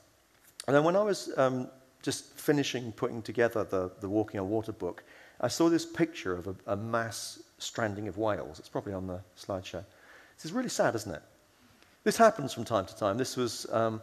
And 0.67 0.73
then 0.73 0.85
when 0.85 0.95
I 0.95 1.03
was 1.03 1.33
um, 1.35 1.67
just 2.01 2.31
finishing 2.39 2.93
putting 2.93 3.21
together 3.21 3.65
the, 3.65 3.91
the 3.99 4.07
Walking 4.07 4.39
on 4.39 4.49
Water 4.49 4.71
book, 4.71 5.03
I 5.39 5.47
saw 5.47 5.69
this 5.69 5.85
picture 5.85 6.35
of 6.35 6.47
a, 6.47 6.55
a 6.67 6.75
mass 6.75 7.41
stranding 7.59 8.07
of 8.07 8.17
whales. 8.17 8.59
It's 8.59 8.69
probably 8.69 8.93
on 8.93 9.07
the 9.07 9.21
slideshow. 9.37 9.83
This 10.35 10.45
is 10.45 10.51
really 10.51 10.69
sad, 10.69 10.95
isn't 10.95 11.13
it? 11.13 11.21
This 12.03 12.17
happens 12.17 12.53
from 12.53 12.63
time 12.63 12.85
to 12.85 12.95
time. 12.95 13.17
This 13.17 13.35
was 13.35 13.65
um, 13.71 14.01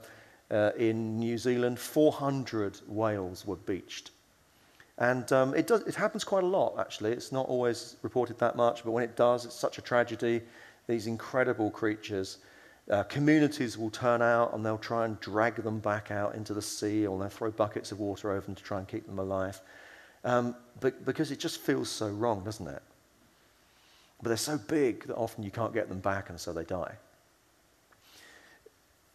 uh, 0.50 0.70
in 0.76 1.18
New 1.18 1.38
Zealand, 1.38 1.78
400 1.78 2.80
whales 2.86 3.46
were 3.46 3.56
beached. 3.56 4.10
And 4.98 5.30
um, 5.32 5.54
it, 5.54 5.66
does, 5.66 5.82
it 5.82 5.94
happens 5.94 6.22
quite 6.22 6.44
a 6.44 6.46
lot, 6.46 6.76
actually. 6.78 7.12
It's 7.12 7.32
not 7.32 7.48
always 7.48 7.96
reported 8.02 8.38
that 8.38 8.54
much, 8.54 8.84
but 8.84 8.92
when 8.92 9.02
it 9.02 9.16
does, 9.16 9.44
it's 9.44 9.54
such 9.54 9.78
a 9.78 9.82
tragedy. 9.82 10.42
These 10.86 11.06
incredible 11.06 11.70
creatures. 11.70 12.38
Uh, 12.90 13.02
communities 13.04 13.78
will 13.78 13.90
turn 13.90 14.20
out 14.20 14.52
and 14.52 14.64
they'll 14.64 14.76
try 14.76 15.06
and 15.06 15.18
drag 15.20 15.56
them 15.56 15.78
back 15.80 16.10
out 16.10 16.34
into 16.34 16.52
the 16.52 16.62
sea 16.62 17.06
or 17.06 17.18
they'll 17.18 17.30
throw 17.30 17.50
buckets 17.50 17.90
of 17.90 17.98
water 17.98 18.30
over 18.30 18.44
them 18.44 18.54
to 18.54 18.62
try 18.62 18.78
and 18.78 18.86
keep 18.86 19.06
them 19.06 19.18
alive. 19.18 19.60
Um, 20.24 20.56
but, 20.80 21.04
because 21.04 21.30
it 21.30 21.38
just 21.38 21.60
feels 21.60 21.88
so 21.88 22.08
wrong, 22.08 22.42
doesn't 22.44 22.66
it? 22.66 22.82
But 24.22 24.28
they're 24.28 24.36
so 24.36 24.58
big 24.58 25.06
that 25.06 25.16
often 25.16 25.44
you 25.44 25.50
can't 25.50 25.74
get 25.74 25.88
them 25.88 26.00
back 26.00 26.30
and 26.30 26.40
so 26.40 26.52
they 26.52 26.64
die. 26.64 26.94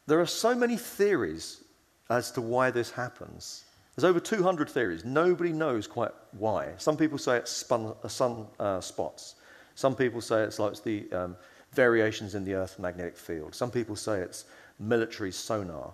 There 0.06 0.20
are 0.20 0.26
so 0.26 0.56
many 0.56 0.78
theories 0.78 1.64
as 2.10 2.32
to 2.32 2.42
why 2.42 2.72
this 2.72 2.92
happens. 2.92 3.66
There's 3.96 4.10
over 4.10 4.20
200 4.20 4.70
theories. 4.70 5.04
Nobody 5.04 5.52
knows 5.52 5.86
quite 5.88 6.12
why. 6.32 6.74
Some 6.78 6.96
people 6.96 7.18
say 7.18 7.38
it's 7.38 7.52
spun, 7.52 7.94
uh, 8.04 8.08
sun 8.08 8.48
uh, 8.60 8.82
spots. 8.82 9.36
Some 9.76 9.96
people 9.96 10.22
say 10.22 10.44
it's 10.44 10.58
like 10.58 10.72
it's 10.72 10.80
the 10.80 11.12
um, 11.12 11.36
variations 11.74 12.36
in 12.36 12.44
the 12.44 12.54
Earth's 12.54 12.80
magnetic 12.80 13.18
field. 13.18 13.54
Some 13.54 13.72
people 13.72 13.96
say 13.96 14.20
it's 14.22 14.46
military 14.80 15.32
sonar. 15.32 15.94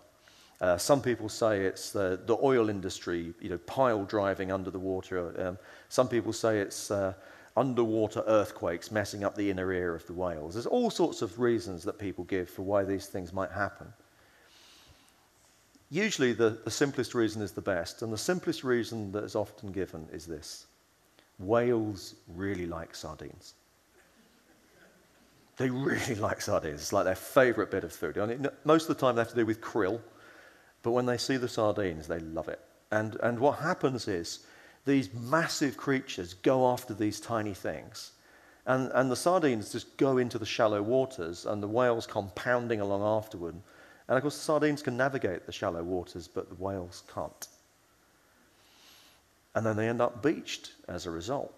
Uh, 0.62 0.78
some 0.78 1.02
people 1.02 1.28
say 1.28 1.62
it's 1.66 1.92
the, 1.92 2.20
the 2.26 2.38
oil 2.42 2.70
industry, 2.70 3.34
you 3.42 3.50
know, 3.50 3.58
pile 3.60 4.06
driving 4.06 4.52
under 4.52 4.72
the 4.72 4.80
water. 4.80 5.48
Um, 5.48 5.58
some 5.90 6.08
people 6.08 6.32
say 6.32 6.60
it's 6.60 6.92
uh, 6.92 7.14
underwater 7.58 8.24
earthquakes 8.28 8.92
messing 8.92 9.24
up 9.24 9.36
the 9.36 9.50
inner 9.50 9.72
ear 9.72 9.96
of 9.96 10.06
the 10.08 10.14
whales. 10.14 10.54
There's 10.54 10.66
all 10.66 10.90
sorts 10.90 11.22
of 11.22 11.40
reasons 11.40 11.84
that 11.84 12.00
people 12.00 12.24
give 12.26 12.50
for 12.50 12.62
why 12.62 12.84
these 12.84 13.08
things 13.08 13.34
might 13.34 13.52
happen. 13.52 13.92
Usually, 15.92 16.34
the, 16.34 16.58
the 16.64 16.72
simplest 16.72 17.14
reason 17.14 17.42
is 17.42 17.52
the 17.52 17.62
best, 17.62 18.02
and 18.02 18.12
the 18.12 18.18
simplest 18.18 18.64
reason 18.64 19.12
that 19.12 19.24
is 19.24 19.36
often 19.36 19.72
given 19.72 20.08
is 20.12 20.26
this 20.26 20.66
whales 21.38 22.16
really 22.28 22.66
like 22.66 22.96
sardines. 22.96 23.54
They 25.58 25.70
really 25.70 26.16
like 26.20 26.42
sardines. 26.42 26.82
It's 26.82 26.94
like 26.94 27.06
their 27.06 27.16
favorite 27.16 27.72
bit 27.72 27.84
of 27.84 27.94
food. 27.94 28.18
I 28.18 28.26
mean, 28.26 28.48
most 28.64 28.90
of 28.90 28.98
the 28.98 29.02
time 29.02 29.16
they 29.16 29.22
have 29.22 29.30
to 29.30 29.36
do 29.36 29.46
with 29.46 29.62
krill, 29.62 30.02
but 30.86 30.92
when 30.92 31.08
they 31.08 31.18
see 31.18 31.38
the 31.38 31.48
sardines, 31.48 32.08
they 32.08 32.20
love 32.20 32.48
it. 32.48 32.60
And, 32.92 33.16
and 33.24 33.40
what 33.40 33.58
happens 33.58 34.08
is 34.08 34.46
these 34.86 35.12
massive 35.16 35.78
creatures 35.78 36.36
go 36.36 36.70
after 36.72 36.94
these 36.94 37.20
tiny 37.20 37.56
things. 37.56 38.12
And, 38.68 38.92
and 38.94 39.10
the 39.10 39.16
sardines 39.16 39.72
just 39.72 39.98
go 39.98 40.20
into 40.20 40.38
the 40.38 40.46
shallow 40.46 40.84
waters, 40.84 41.48
and 41.48 41.62
the 41.62 41.68
whales 41.68 42.06
come 42.06 42.30
pounding 42.36 42.82
along 42.82 43.02
afterward. 43.02 43.56
And 44.08 44.16
of 44.16 44.22
course, 44.22 44.38
the 44.38 44.44
sardines 44.44 44.84
can 44.84 44.96
navigate 44.96 45.48
the 45.48 45.52
shallow 45.52 45.82
waters, 45.82 46.28
but 46.28 46.50
the 46.50 46.64
whales 46.64 47.02
can't. 47.12 47.48
And 49.56 49.66
then 49.66 49.78
they 49.78 49.90
end 49.90 50.02
up 50.02 50.22
beached 50.22 50.74
as 50.88 51.08
a 51.08 51.12
result. 51.12 51.52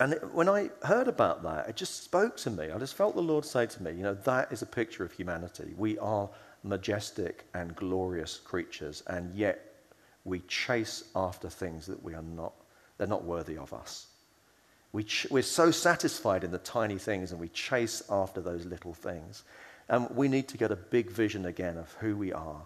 And 0.00 0.16
when 0.34 0.50
I 0.50 0.68
heard 0.82 1.08
about 1.08 1.42
that, 1.44 1.70
it 1.70 1.76
just 1.76 2.04
spoke 2.04 2.36
to 2.38 2.50
me. 2.50 2.70
I 2.70 2.78
just 2.78 2.94
felt 2.94 3.14
the 3.14 3.22
Lord 3.22 3.46
say 3.46 3.64
to 3.64 3.82
me, 3.82 3.92
you 3.92 4.02
know, 4.02 4.14
that 4.14 4.52
is 4.52 4.60
a 4.60 4.66
picture 4.66 5.02
of 5.02 5.12
humanity. 5.12 5.72
We 5.78 5.98
are 5.98 6.28
majestic 6.64 7.44
and 7.54 7.76
glorious 7.76 8.38
creatures, 8.38 9.02
and 9.06 9.32
yet 9.34 9.74
we 10.24 10.40
chase 10.40 11.04
after 11.14 11.48
things 11.48 11.86
that 11.86 12.02
we 12.02 12.14
are 12.14 12.22
not, 12.22 12.54
they're 12.96 13.06
not 13.06 13.24
worthy 13.24 13.56
of 13.56 13.72
us. 13.72 14.06
We 14.92 15.04
ch- 15.04 15.26
we're 15.30 15.42
so 15.42 15.70
satisfied 15.70 16.44
in 16.44 16.50
the 16.50 16.58
tiny 16.58 16.98
things, 16.98 17.30
and 17.30 17.40
we 17.40 17.48
chase 17.48 18.02
after 18.08 18.40
those 18.40 18.64
little 18.64 18.94
things. 18.94 19.44
And 19.88 20.08
we 20.10 20.28
need 20.28 20.48
to 20.48 20.56
get 20.56 20.72
a 20.72 20.76
big 20.76 21.10
vision 21.10 21.44
again 21.44 21.76
of 21.76 21.92
who 21.94 22.16
we 22.16 22.32
are, 22.32 22.62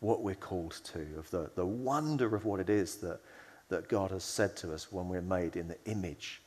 what 0.00 0.22
we're 0.22 0.34
called 0.34 0.80
to, 0.84 1.06
of 1.16 1.30
the, 1.30 1.50
the 1.54 1.66
wonder 1.66 2.34
of 2.34 2.44
what 2.44 2.60
it 2.60 2.68
is 2.68 2.96
that, 2.96 3.20
that 3.68 3.88
God 3.88 4.10
has 4.10 4.24
said 4.24 4.56
to 4.56 4.74
us 4.74 4.90
when 4.90 5.08
we're 5.08 5.22
made 5.22 5.54
in 5.54 5.68
the 5.68 5.78
image 5.84 6.42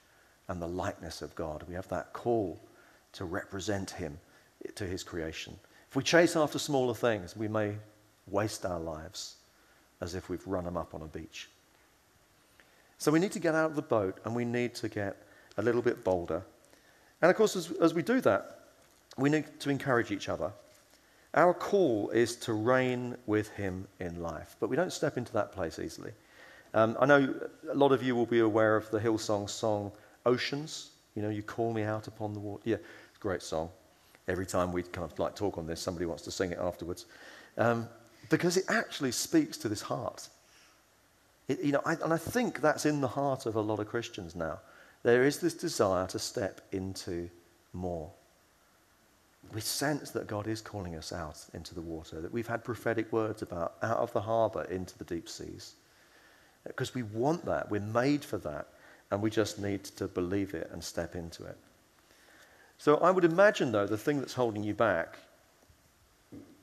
and 0.49 0.61
the 0.61 0.67
likeness 0.67 1.21
of 1.21 1.35
God. 1.35 1.63
We 1.67 1.75
have 1.75 1.87
that 1.89 2.11
call 2.11 2.59
to 3.13 3.23
represent 3.23 3.91
Him 3.91 4.19
to 4.75 4.85
His 4.85 5.03
creation. 5.03 5.57
If 5.89 5.95
we 5.95 6.03
chase 6.03 6.35
after 6.35 6.59
smaller 6.59 6.93
things, 6.93 7.35
we 7.35 7.47
may 7.47 7.73
waste 8.27 8.65
our 8.65 8.79
lives 8.79 9.35
as 10.01 10.15
if 10.15 10.29
we've 10.29 10.45
run 10.45 10.63
them 10.63 10.77
up 10.77 10.93
on 10.93 11.01
a 11.01 11.07
beach. 11.07 11.49
So 12.99 13.11
we 13.11 13.19
need 13.19 13.31
to 13.31 13.39
get 13.39 13.55
out 13.55 13.71
of 13.71 13.75
the 13.75 13.81
boat 13.81 14.19
and 14.23 14.35
we 14.35 14.45
need 14.45 14.75
to 14.75 14.89
get 14.89 15.17
a 15.57 15.61
little 15.61 15.81
bit 15.81 16.03
bolder. 16.03 16.43
And 17.21 17.31
of 17.31 17.35
course, 17.35 17.55
as, 17.55 17.71
as 17.81 17.93
we 17.93 18.03
do 18.03 18.21
that, 18.21 18.59
we 19.17 19.29
need 19.29 19.45
to 19.61 19.69
encourage 19.69 20.11
each 20.11 20.29
other. 20.29 20.51
Our 21.33 21.53
call 21.53 22.09
is 22.11 22.35
to 22.37 22.53
reign 22.53 23.15
with 23.25 23.49
Him 23.49 23.87
in 23.99 24.21
life, 24.21 24.55
but 24.59 24.69
we 24.69 24.75
don't 24.75 24.93
step 24.93 25.17
into 25.17 25.33
that 25.33 25.51
place 25.51 25.79
easily. 25.79 26.11
Um, 26.73 26.97
I 26.99 27.05
know 27.05 27.33
a 27.69 27.75
lot 27.75 27.91
of 27.91 28.03
you 28.03 28.15
will 28.15 28.25
be 28.25 28.39
aware 28.39 28.75
of 28.75 28.89
the 28.91 28.99
Hillsong 28.99 29.49
song 29.49 29.91
Oceans. 30.25 30.91
You 31.15 31.23
know, 31.23 31.29
you 31.29 31.41
call 31.41 31.73
me 31.73 31.83
out 31.83 32.07
upon 32.07 32.33
the 32.33 32.39
water. 32.39 32.61
Yeah, 32.65 32.77
great 33.19 33.41
song. 33.41 33.69
Every 34.29 34.45
time 34.45 34.71
we 34.71 34.83
kind 34.83 35.11
of 35.11 35.17
like 35.19 35.35
talk 35.35 35.57
on 35.57 35.65
this, 35.65 35.81
somebody 35.81 36.05
wants 36.05 36.23
to 36.23 36.31
sing 36.31 36.51
it 36.51 36.59
afterwards. 36.59 37.07
Um, 37.57 37.89
because 38.29 38.57
it 38.57 38.65
actually 38.69 39.11
speaks 39.11 39.57
to 39.57 39.67
this 39.67 39.81
heart. 39.81 40.29
It, 41.47 41.61
you 41.61 41.71
know, 41.71 41.81
I, 41.83 41.93
and 41.93 42.13
I 42.13 42.17
think 42.17 42.61
that's 42.61 42.85
in 42.85 43.01
the 43.01 43.07
heart 43.07 43.47
of 43.47 43.55
a 43.55 43.61
lot 43.61 43.79
of 43.79 43.87
Christians 43.87 44.35
now. 44.35 44.59
There 45.01 45.23
is 45.23 45.39
this 45.39 45.55
desire 45.55 46.05
to 46.07 46.19
step 46.19 46.61
into 46.71 47.29
more. 47.73 48.11
We 49.51 49.61
sense 49.61 50.11
that 50.11 50.27
God 50.27 50.47
is 50.47 50.61
calling 50.61 50.95
us 50.95 51.11
out 51.11 51.43
into 51.55 51.73
the 51.73 51.81
water, 51.81 52.21
that 52.21 52.31
we've 52.31 52.47
had 52.47 52.63
prophetic 52.63 53.11
words 53.11 53.41
about 53.41 53.77
out 53.81 53.97
of 53.97 54.13
the 54.13 54.21
harbour 54.21 54.65
into 54.65 54.95
the 54.97 55.05
deep 55.05 55.27
seas. 55.27 55.73
Because 56.67 56.93
we 56.93 57.01
want 57.01 57.45
that, 57.45 57.71
we're 57.71 57.79
made 57.79 58.23
for 58.23 58.37
that, 58.39 58.67
and 59.09 59.21
we 59.21 59.31
just 59.31 59.57
need 59.57 59.85
to 59.85 60.07
believe 60.07 60.53
it 60.53 60.69
and 60.71 60.83
step 60.83 61.15
into 61.15 61.45
it. 61.45 61.57
So 62.79 62.95
I 62.97 63.11
would 63.11 63.25
imagine, 63.25 63.73
though, 63.73 63.85
the 63.85 63.97
thing 63.97 64.19
that's 64.19 64.33
holding 64.33 64.63
you 64.63 64.73
back, 64.73 65.19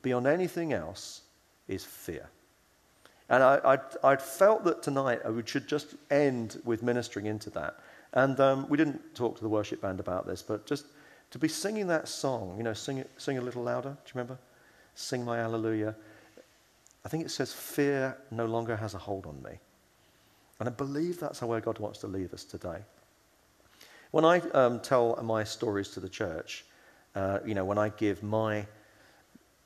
beyond 0.01 0.25
anything 0.25 0.73
else, 0.73 1.21
is 1.67 1.85
fear. 1.85 2.27
And 3.29 3.43
I, 3.43 3.61
I'd, 3.63 3.81
I'd, 4.03 4.21
felt 4.21 4.63
that 4.63 4.81
tonight 4.81 5.21
I 5.23 5.29
should 5.45 5.67
just 5.67 5.93
end 6.09 6.59
with 6.65 6.81
ministering 6.81 7.27
into 7.27 7.51
that. 7.51 7.79
And 8.13 8.39
um, 8.39 8.67
we 8.67 8.77
didn't 8.77 9.13
talk 9.13 9.35
to 9.35 9.43
the 9.43 9.49
worship 9.49 9.81
band 9.81 9.99
about 9.99 10.25
this, 10.25 10.41
but 10.41 10.65
just 10.65 10.87
to 11.31 11.37
be 11.37 11.47
singing 11.47 11.85
that 11.87 12.07
song, 12.07 12.55
you 12.57 12.63
know, 12.63 12.73
sing 12.73 12.97
it, 12.97 13.11
sing 13.17 13.37
a 13.37 13.41
little 13.41 13.61
louder. 13.61 13.89
Do 13.89 13.95
you 14.07 14.11
remember? 14.15 14.39
Sing 14.95 15.23
my 15.23 15.37
hallelujah. 15.37 15.95
I 17.05 17.09
think 17.09 17.25
it 17.25 17.29
says, 17.29 17.53
Fear 17.53 18.17
no 18.31 18.45
longer 18.45 18.75
has 18.75 18.95
a 18.95 18.97
hold 18.97 19.27
on 19.27 19.43
me. 19.43 19.59
And 20.59 20.67
I 20.67 20.71
believe 20.71 21.19
that's 21.19 21.43
where 21.43 21.61
God 21.61 21.77
wants 21.77 21.99
to 21.99 22.07
leave 22.07 22.33
us 22.33 22.43
today. 22.43 22.79
When 24.11 24.25
I 24.25 24.39
um, 24.51 24.79
tell 24.79 25.19
my 25.23 25.43
stories 25.43 25.89
to 25.89 25.99
the 25.99 26.09
church, 26.09 26.65
uh, 27.15 27.39
you 27.45 27.55
know, 27.55 27.65
when 27.65 27.77
I 27.77 27.89
give 27.89 28.23
my 28.23 28.65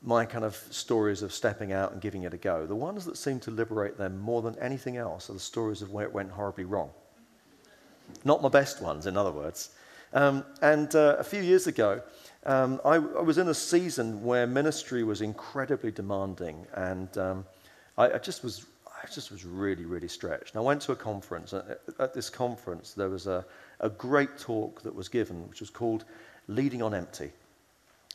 my 0.04 0.24
kind 0.24 0.44
of 0.44 0.56
stories 0.70 1.22
of 1.22 1.32
stepping 1.32 1.72
out 1.72 1.92
and 1.92 2.00
giving 2.00 2.24
it 2.24 2.34
a 2.34 2.36
go, 2.36 2.66
the 2.66 2.74
ones 2.74 3.04
that 3.04 3.16
seem 3.16 3.38
to 3.38 3.52
liberate 3.52 3.96
them 3.96 4.18
more 4.18 4.42
than 4.42 4.58
anything 4.58 4.96
else 4.96 5.30
are 5.30 5.34
the 5.34 5.38
stories 5.38 5.80
of 5.80 5.92
where 5.92 6.04
it 6.04 6.12
went 6.12 6.30
horribly 6.30 6.64
wrong. 6.64 6.90
Not 8.24 8.42
my 8.42 8.48
best 8.48 8.82
ones, 8.82 9.06
in 9.06 9.16
other 9.16 9.30
words. 9.30 9.70
Um, 10.12 10.44
and 10.60 10.94
uh, 10.96 11.16
a 11.18 11.24
few 11.24 11.40
years 11.40 11.68
ago, 11.68 12.02
um, 12.44 12.80
I, 12.84 12.96
I, 12.96 12.98
was 12.98 13.38
in 13.38 13.48
a 13.48 13.54
season 13.54 14.22
where 14.24 14.46
ministry 14.46 15.04
was 15.04 15.22
incredibly 15.22 15.92
demanding, 15.92 16.66
and 16.74 17.16
um, 17.16 17.46
I, 17.96 18.12
I, 18.12 18.18
just 18.18 18.42
was, 18.42 18.66
I 18.86 19.06
just 19.06 19.30
was 19.30 19.44
really, 19.44 19.84
really 19.84 20.08
stretched. 20.08 20.54
And 20.54 20.60
I 20.60 20.64
went 20.64 20.82
to 20.82 20.92
a 20.92 20.96
conference. 20.96 21.54
At 21.54 22.12
this 22.12 22.28
conference, 22.28 22.92
there 22.92 23.08
was 23.08 23.26
a, 23.26 23.44
a 23.82 23.90
great 23.90 24.38
talk 24.38 24.82
that 24.82 24.94
was 24.94 25.08
given, 25.08 25.48
which 25.48 25.60
was 25.60 25.70
called 25.70 26.04
"Leading 26.48 26.82
on 26.82 26.94
Empty." 26.94 27.32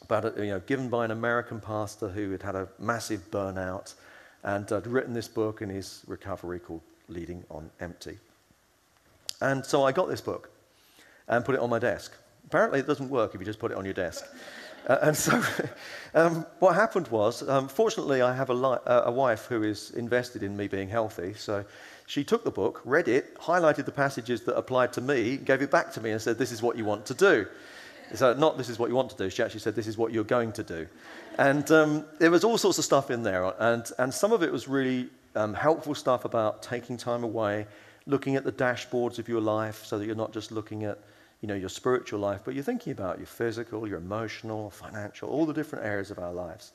about, 0.04 0.38
you 0.38 0.46
know, 0.46 0.60
given 0.62 0.90
by 0.90 1.06
an 1.06 1.12
American 1.12 1.60
pastor 1.60 2.08
who 2.10 2.32
had 2.32 2.44
had 2.44 2.56
a 2.56 2.68
massive 2.80 3.32
burnout 3.32 3.94
and 4.44 4.70
had 4.70 4.88
written 4.88 5.14
this 5.14 5.28
book 5.28 5.62
in 5.62 5.70
his 5.70 6.04
recovery 6.08 6.60
called 6.60 6.82
Leading 7.10 7.44
on 7.50 7.70
Empty. 7.80 8.18
And 9.42 9.66
so 9.66 9.84
I 9.84 9.92
got 9.92 10.08
this 10.08 10.22
book 10.22 10.50
and 11.28 11.44
put 11.44 11.56
it 11.56 11.62
on 11.62 11.70
my 11.70 11.80
desk. 11.80 12.14
Apparently, 12.46 12.80
it 12.80 12.88
doesn't 12.88 13.10
work 13.10 13.34
if 13.34 13.42
you 13.42 13.46
just 13.46 13.60
put 13.60 13.72
it 13.72 13.78
on 13.78 13.86
your 13.86 13.94
desk. 13.94 14.26
uh, 14.88 15.00
and 15.02 15.18
so, 15.18 15.44
um, 16.14 16.46
what 16.60 16.76
happened 16.76 17.08
was, 17.10 17.48
um, 17.48 17.68
fortunately, 17.68 18.22
I 18.22 18.34
have 18.34 18.50
a, 18.50 18.54
li- 18.54 18.78
uh, 18.86 19.04
a 19.06 19.12
wife 19.12 19.46
who 19.46 19.64
is 19.64 19.92
invested 19.92 20.44
in 20.44 20.56
me 20.56 20.68
being 20.68 20.88
healthy. 20.88 21.34
So, 21.34 21.66
she 22.08 22.24
took 22.24 22.44
the 22.44 22.52
book, 22.52 22.82
read 22.84 23.08
it, 23.08 23.38
highlighted 23.38 23.86
the 23.86 23.92
passages 23.92 24.42
that 24.46 24.58
applied 24.58 24.92
to 24.94 25.02
me, 25.02 25.38
gave 25.38 25.62
it 25.62 25.70
back 25.70 25.92
to 25.94 26.02
me, 26.02 26.12
and 26.12 26.22
said, 26.22 26.40
This 26.40 26.52
is 26.52 26.62
what 26.62 26.76
you 26.76 26.86
want 26.86 27.06
to 27.06 27.14
do. 27.14 27.46
So, 28.14 28.34
not 28.34 28.58
this 28.58 28.70
is 28.70 28.80
what 28.80 28.90
you 28.90 28.96
want 28.96 29.10
to 29.10 29.18
do, 29.18 29.30
she 29.30 29.44
actually 29.44 29.60
said, 29.60 29.76
this 29.76 29.88
is 29.88 29.98
what 29.98 30.14
you're 30.14 30.24
going 30.24 30.54
to 30.54 30.64
do. 30.64 30.88
And 31.38 31.70
um, 31.72 32.06
there 32.20 32.32
was 32.32 32.44
all 32.44 32.58
sorts 32.58 32.78
of 32.78 32.86
stuff 32.86 33.12
in 33.12 33.24
there. 33.24 33.54
And, 33.60 33.90
and 34.00 34.14
some 34.14 34.32
of 34.32 34.44
it 34.44 34.52
was 34.52 34.68
really 34.68 35.10
um, 35.36 35.54
helpful 35.54 35.94
stuff 35.94 36.24
about 36.24 36.64
taking 36.64 36.96
time 36.96 37.24
away, 37.24 37.68
looking 38.06 38.36
at 38.36 38.44
the 38.44 38.52
dashboards 38.52 39.20
of 39.20 39.28
your 39.28 39.42
life 39.42 39.84
so 39.84 40.00
that 40.00 40.06
you're 40.06 40.16
not 40.16 40.32
just 40.32 40.52
looking 40.52 40.86
at 40.86 41.00
you 41.42 41.48
know, 41.48 41.56
your 41.56 41.70
spiritual 41.70 42.20
life, 42.20 42.42
but 42.46 42.56
you're 42.56 42.64
thinking 42.64 42.92
about 42.92 43.18
your 43.18 43.28
physical, 43.28 43.88
your 43.88 43.98
emotional, 43.98 44.70
financial, 44.70 45.30
all 45.30 45.46
the 45.46 45.54
different 45.54 45.86
areas 45.86 46.10
of 46.10 46.18
our 46.18 46.34
lives. 46.34 46.72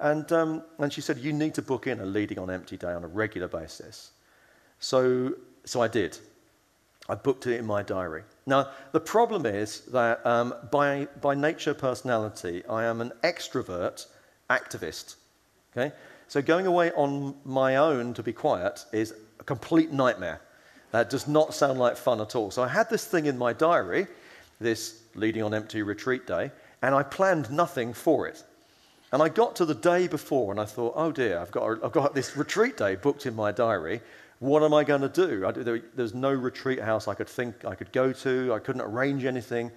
And, 0.00 0.30
um, 0.32 0.62
and 0.78 0.92
she 0.92 1.00
said, 1.00 1.18
You 1.18 1.32
need 1.32 1.54
to 1.54 1.62
book 1.62 1.86
in 1.86 2.00
a 2.00 2.04
leading 2.04 2.38
on 2.38 2.50
empty 2.50 2.76
day 2.76 2.92
on 2.92 3.04
a 3.04 3.08
regular 3.08 3.48
basis. 3.48 4.10
So, 4.80 5.34
so 5.64 5.80
I 5.80 5.88
did. 5.88 6.18
I 7.08 7.14
booked 7.14 7.46
it 7.46 7.58
in 7.58 7.66
my 7.66 7.82
diary. 7.82 8.22
Now, 8.46 8.70
the 8.92 9.00
problem 9.00 9.46
is 9.46 9.80
that 9.92 10.24
um, 10.26 10.54
by, 10.70 11.06
by 11.20 11.34
nature, 11.34 11.74
personality, 11.74 12.64
I 12.68 12.84
am 12.84 13.00
an 13.00 13.12
extrovert 13.22 14.06
activist. 14.50 15.16
Okay? 15.76 15.94
So 16.28 16.42
going 16.42 16.66
away 16.66 16.90
on 16.92 17.34
my 17.44 17.76
own 17.76 18.14
to 18.14 18.22
be 18.22 18.32
quiet 18.32 18.84
is 18.92 19.14
a 19.38 19.44
complete 19.44 19.92
nightmare. 19.92 20.40
That 20.90 21.10
does 21.10 21.28
not 21.28 21.54
sound 21.54 21.78
like 21.78 21.96
fun 21.96 22.20
at 22.20 22.34
all. 22.34 22.50
So 22.50 22.62
I 22.62 22.68
had 22.68 22.90
this 22.90 23.04
thing 23.04 23.26
in 23.26 23.38
my 23.38 23.52
diary, 23.52 24.06
this 24.60 25.02
leading 25.14 25.42
on 25.42 25.54
empty 25.54 25.82
retreat 25.82 26.26
day, 26.26 26.50
and 26.82 26.94
I 26.94 27.02
planned 27.02 27.50
nothing 27.50 27.92
for 27.92 28.26
it. 28.26 28.42
And 29.12 29.22
I 29.22 29.28
got 29.28 29.56
to 29.56 29.64
the 29.64 29.74
day 29.74 30.08
before 30.08 30.50
and 30.50 30.60
I 30.60 30.64
thought, 30.64 30.94
oh 30.96 31.12
dear, 31.12 31.38
I've 31.38 31.50
got, 31.50 31.84
I've 31.84 31.92
got 31.92 32.14
this 32.14 32.36
retreat 32.36 32.76
day 32.76 32.96
booked 32.96 33.26
in 33.26 33.36
my 33.36 33.52
diary. 33.52 34.00
What 34.38 34.62
am 34.62 34.74
I 34.74 34.84
going 34.84 35.00
to 35.00 35.08
do? 35.08 35.46
I, 35.46 35.52
there, 35.52 35.82
there's 35.94 36.14
no 36.14 36.30
retreat 36.30 36.80
house 36.80 37.08
I 37.08 37.14
could 37.14 37.28
think 37.28 37.64
I 37.64 37.74
could 37.74 37.92
go 37.92 38.12
to. 38.12 38.52
I 38.52 38.58
couldn't 38.58 38.82
arrange 38.82 39.24
anything. 39.24 39.70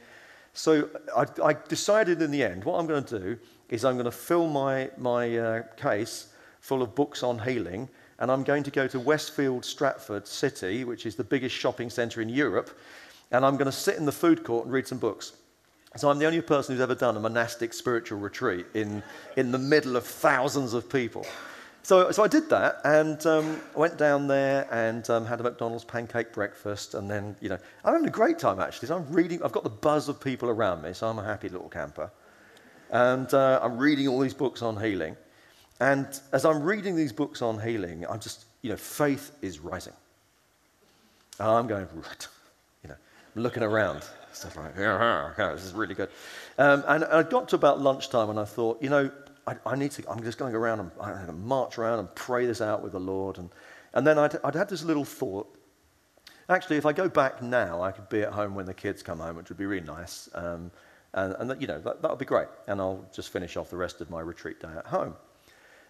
So 0.54 0.90
I, 1.16 1.26
I 1.44 1.54
decided 1.68 2.22
in 2.22 2.32
the 2.32 2.44
end, 2.44 2.64
what 2.64 2.80
I'm 2.80 2.88
going 2.88 3.04
to 3.06 3.20
do 3.20 3.40
is 3.70 3.86
I'm 3.86 3.94
going 3.94 4.06
to 4.06 4.12
fill 4.12 4.48
my, 4.48 4.90
my 4.98 5.38
uh, 5.38 5.64
case 5.78 6.34
full 6.60 6.82
of 6.82 6.96
books 6.96 7.24
on 7.24 7.40
healing, 7.40 7.88
and 8.20 8.30
I'm 8.30 8.44
going 8.44 8.64
to 8.64 8.72
go 8.72 8.88
to 8.88 9.00
Westfield 9.00 9.64
Stratford 9.64 10.28
City, 10.28 10.84
which 10.84 11.06
is 11.06 11.16
the 11.16 11.24
biggest 11.24 11.56
shopping 11.56 11.90
centre 11.90 12.22
in 12.22 12.30
Europe, 12.30 12.78
and 13.32 13.46
I'm 13.46 13.56
going 13.56 13.68
to 13.68 13.72
sit 13.72 13.96
in 13.96 14.06
the 14.06 14.12
food 14.12 14.44
court 14.44 14.66
and 14.66 14.74
read 14.74 14.88
some 14.88 14.98
books. 14.98 15.34
So 15.96 16.10
I'm 16.10 16.20
the 16.20 16.26
only 16.26 16.42
person 16.42 16.76
who's 16.76 16.82
ever 16.82 16.96
done 16.96 17.16
a 17.16 17.20
monastic 17.20 17.74
spiritual 17.74 18.20
retreat 18.20 18.66
in, 18.74 19.02
in 19.38 19.52
the 19.52 19.58
middle 19.58 19.96
of 19.96 20.06
thousands 20.06 20.74
of 20.74 20.90
people. 20.90 21.26
So, 21.84 22.12
so 22.12 22.24
I 22.24 22.28
did 22.28 22.50
that 22.50 22.82
and 22.84 23.26
um, 23.26 23.60
went 23.76 23.98
down 23.98 24.28
there 24.28 24.68
and 24.72 25.10
um, 25.10 25.26
had 25.26 25.40
a 25.40 25.44
McDonald's 25.44 25.84
pancake 25.84 26.34
breakfast. 26.34 26.94
And 26.94 27.10
then, 27.10 27.36
you 27.42 27.50
know, 27.50 27.58
I'm 27.84 27.94
having 27.94 28.08
a 28.08 28.12
great 28.12 28.38
time 28.38 28.60
actually. 28.60 28.90
So 28.90 28.98
I'm 28.98 29.12
reading, 29.12 29.42
I've 29.44 29.52
got 29.52 29.64
the 29.64 29.70
buzz 29.70 30.10
of 30.10 30.22
people 30.22 30.50
around 30.50 30.84
me, 30.84 30.94
so 30.94 31.08
I'm 31.08 31.18
a 31.18 31.24
happy 31.24 31.50
little 31.50 31.70
camper. 31.70 32.12
And 32.92 33.34
uh, 33.34 33.60
I'm 33.62 33.78
reading 33.78 34.08
all 34.08 34.20
these 34.20 34.34
books 34.34 34.62
on 34.62 34.82
healing. 34.82 35.16
And 35.80 36.08
as 36.34 36.46
I'm 36.46 36.62
reading 36.62 36.96
these 36.96 37.14
books 37.14 37.42
on 37.42 37.60
healing, 37.60 38.06
I'm 38.08 38.20
just, 38.20 38.46
you 38.62 38.70
know, 38.70 38.78
faith 38.78 39.32
is 39.42 39.60
rising. 39.60 39.94
And 41.40 41.48
I'm 41.48 41.68
going, 41.68 41.88
right, 41.96 42.28
you 42.84 42.90
know, 42.90 42.98
looking 43.36 43.64
around. 43.64 44.04
Stuff 44.34 44.58
like, 44.58 44.76
yeah, 44.78 45.32
yeah, 45.38 45.54
this 45.54 45.66
is 45.66 45.74
really 45.74 45.96
good. 45.96 46.10
Um, 46.58 46.84
and 46.88 47.06
I 47.06 47.24
got 47.24 47.50
to 47.50 47.56
about 47.56 47.80
lunchtime 47.82 48.30
and 48.30 48.40
I 48.40 48.46
thought, 48.46 48.82
you 48.82 48.90
know, 48.90 49.10
I, 49.50 49.72
I 49.72 49.76
need 49.76 49.92
to, 49.92 50.10
I'm 50.10 50.24
just 50.24 50.38
going 50.38 50.52
to 50.52 50.58
go 50.58 50.62
around 50.62 50.80
and 50.80 50.92
I'm 51.02 51.14
going 51.14 51.26
to 51.28 51.34
march 51.34 51.78
around 51.78 52.00
and 52.00 52.14
pray 52.16 52.46
this 52.46 52.62
out 52.62 52.84
with 52.84 52.92
the 52.92 53.00
Lord. 53.00 53.38
And, 53.38 53.50
and 53.94 54.06
then 54.06 54.18
I'd, 54.20 54.36
I'd 54.44 54.56
had 54.56 54.70
this 54.70 54.84
little 54.84 55.06
thought. 55.06 55.56
Actually, 56.50 56.78
if 56.78 56.86
I 56.86 56.94
go 56.94 57.10
back 57.10 57.42
now, 57.42 57.82
I 57.82 57.92
could 57.92 58.10
be 58.10 58.22
at 58.22 58.34
home 58.34 58.56
when 58.56 58.66
the 58.66 58.74
kids 58.74 59.02
come 59.02 59.20
home, 59.20 59.36
which 59.36 59.50
would 59.50 59.58
be 59.58 59.66
really 59.66 59.86
nice. 59.86 60.30
Um, 60.34 60.72
and, 61.14 61.36
and 61.40 61.50
that, 61.50 61.62
you 61.62 61.68
know, 61.68 61.80
that, 61.80 62.02
that 62.02 62.10
would 62.10 62.20
be 62.20 62.26
great. 62.26 62.48
And 62.68 62.80
I'll 62.80 63.06
just 63.14 63.32
finish 63.32 63.58
off 63.58 63.70
the 63.70 63.78
rest 63.78 64.02
of 64.02 64.10
my 64.10 64.20
retreat 64.20 64.60
day 64.60 64.70
at 64.78 64.86
home. 64.86 65.16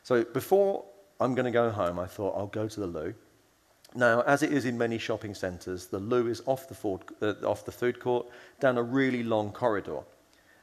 So 0.03 0.23
before 0.23 0.85
I'm 1.19 1.35
going 1.35 1.45
to 1.45 1.51
go 1.51 1.69
home, 1.69 1.99
I 1.99 2.07
thought 2.07 2.37
I'll 2.37 2.47
go 2.47 2.67
to 2.67 2.79
the 2.79 2.87
loo. 2.87 3.13
Now, 3.95 4.21
as 4.21 4.43
it 4.43 4.53
is 4.53 4.65
in 4.65 4.77
many 4.77 4.97
shopping 4.97 5.33
centres, 5.33 5.87
the 5.87 5.99
loo 5.99 6.27
is 6.27 6.41
off 6.45 6.67
the, 6.67 6.75
food, 6.75 7.01
uh, 7.21 7.33
off 7.43 7.65
the 7.65 7.71
food 7.71 7.99
court 7.99 8.27
down 8.59 8.77
a 8.77 8.83
really 8.83 9.23
long 9.23 9.51
corridor. 9.51 10.01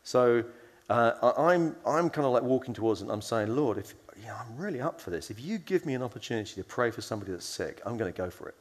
So 0.04 0.44
uh, 0.88 1.32
I'm, 1.36 1.74
I'm 1.86 2.10
kind 2.10 2.26
of 2.26 2.32
like 2.32 2.42
walking 2.42 2.74
towards 2.74 3.00
and 3.02 3.10
I'm 3.10 3.22
saying, 3.22 3.54
Lord, 3.54 3.78
if, 3.78 3.94
I'm 4.26 4.56
really 4.56 4.80
up 4.80 5.00
for 5.00 5.10
this. 5.10 5.30
If 5.30 5.40
you 5.40 5.58
give 5.58 5.86
me 5.86 5.94
an 5.94 6.02
opportunity 6.02 6.54
to 6.54 6.64
pray 6.64 6.90
for 6.90 7.00
somebody 7.00 7.32
that's 7.32 7.46
sick, 7.46 7.80
I'm 7.84 7.96
going 7.96 8.12
to 8.12 8.16
go 8.16 8.30
for 8.30 8.48
it. 8.48 8.54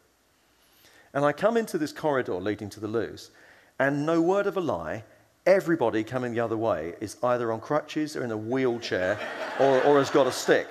And 1.14 1.24
I 1.24 1.32
come 1.32 1.58
into 1.58 1.78
this 1.78 1.92
corridor 1.92 2.36
leading 2.36 2.70
to 2.72 2.80
the 2.80 2.88
loos, 2.88 3.32
and 3.80 4.06
no 4.06 4.22
word 4.22 4.48
of 4.48 4.58
a 4.58 4.62
lie, 4.62 5.04
everybody 5.46 6.04
coming 6.04 6.34
the 6.34 6.40
other 6.40 6.58
way 6.58 6.94
is 7.00 7.18
either 7.24 7.52
on 7.52 7.62
crutches 7.62 8.16
or 8.16 8.24
in 8.24 8.32
a 8.32 8.38
wheelchair 8.38 9.18
or, 9.60 9.82
or 9.84 10.00
has 10.00 10.10
got 10.10 10.28
a 10.28 10.32
stick. 10.32 10.68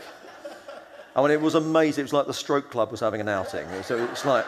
I 1.17 1.23
mean, 1.23 1.31
it 1.31 1.41
was 1.41 1.55
amazing. 1.55 2.03
It 2.03 2.05
was 2.05 2.13
like 2.13 2.27
the 2.27 2.35
stroke 2.35 2.71
club 2.71 2.91
was 2.91 3.01
having 3.01 3.21
an 3.21 3.29
outing. 3.29 3.67
So 3.85 4.05
it's 4.05 4.25
like, 4.25 4.45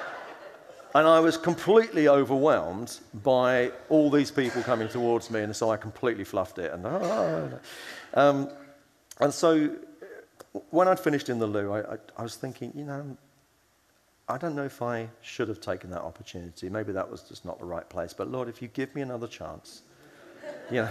and 0.97 1.07
I 1.07 1.21
was 1.21 1.37
completely 1.37 2.09
overwhelmed 2.09 2.99
by 3.23 3.71
all 3.91 4.11
these 4.11 4.31
people 4.31 4.63
coming 4.63 4.89
towards 4.89 5.31
me, 5.31 5.43
and 5.43 5.55
so 5.55 5.71
I 5.71 5.77
completely 5.77 6.25
fluffed 6.25 6.59
it. 6.59 6.73
And, 6.73 6.87
ah, 6.87 7.49
um, 8.15 8.49
and 9.21 9.33
so 9.33 9.77
when 10.71 10.89
I'd 10.89 10.99
finished 10.99 11.29
in 11.29 11.39
the 11.39 11.47
loo, 11.47 11.71
I, 11.71 11.81
I, 11.81 11.97
I, 12.17 12.23
was 12.23 12.37
thinking, 12.37 12.73
you 12.75 12.85
know, 12.85 13.15
I 14.27 14.39
don't 14.39 14.55
know 14.55 14.65
if 14.65 14.81
I 14.81 15.11
should 15.21 15.49
have 15.49 15.61
taken 15.61 15.91
that 15.91 16.01
opportunity. 16.01 16.71
Maybe 16.71 16.93
that 16.93 17.11
was 17.11 17.21
just 17.21 17.45
not 17.45 17.59
the 17.59 17.67
right 17.67 17.87
place. 17.91 18.15
But 18.15 18.31
Lord, 18.31 18.49
if 18.49 18.63
you 18.63 18.69
give 18.69 18.95
me 18.95 19.03
another 19.03 19.27
chance, 19.27 19.83
you 20.71 20.77
know, 20.77 20.89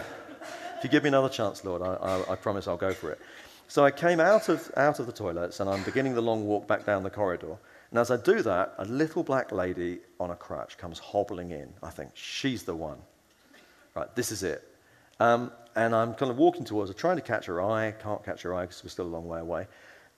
if 0.77 0.83
you 0.83 0.89
give 0.89 1.01
me 1.01 1.07
another 1.07 1.29
chance, 1.29 1.65
Lord, 1.65 1.81
I, 1.81 1.95
I, 1.95 2.33
I 2.33 2.35
promise 2.35 2.67
I'll 2.67 2.77
go 2.77 2.93
for 2.93 3.11
it. 3.11 3.19
So 3.67 3.83
I 3.83 3.89
came 3.89 4.19
out 4.19 4.49
of, 4.49 4.71
out 4.77 4.99
of 4.99 5.07
the 5.07 5.11
toilets 5.11 5.59
and 5.59 5.67
I'm 5.67 5.81
beginning 5.81 6.13
the 6.13 6.21
long 6.21 6.45
walk 6.45 6.67
back 6.67 6.85
down 6.85 7.01
the 7.01 7.09
corridor. 7.09 7.57
And 7.91 7.99
as 7.99 8.11
I 8.11 8.17
do 8.17 8.41
that, 8.41 8.73
a 8.77 8.85
little 8.85 9.23
black 9.23 9.51
lady 9.51 9.99
on 10.19 10.31
a 10.31 10.35
crutch 10.35 10.77
comes 10.77 10.99
hobbling 10.99 11.51
in. 11.51 11.73
I 11.83 11.89
think, 11.89 12.11
she's 12.13 12.63
the 12.63 12.75
one. 12.75 12.97
Right, 13.95 14.13
this 14.15 14.31
is 14.31 14.43
it. 14.43 14.67
Um, 15.19 15.51
and 15.75 15.95
I'm 15.95 16.13
kind 16.13 16.31
of 16.31 16.37
walking 16.37 16.65
towards 16.65 16.89
her, 16.89 16.93
trying 16.93 17.15
to 17.17 17.21
catch 17.21 17.45
her 17.45 17.61
eye. 17.61 17.93
Can't 18.01 18.23
catch 18.23 18.41
her 18.41 18.53
eye 18.53 18.63
because 18.63 18.83
we're 18.83 18.89
still 18.89 19.05
a 19.05 19.07
long 19.07 19.27
way 19.27 19.39
away. 19.39 19.67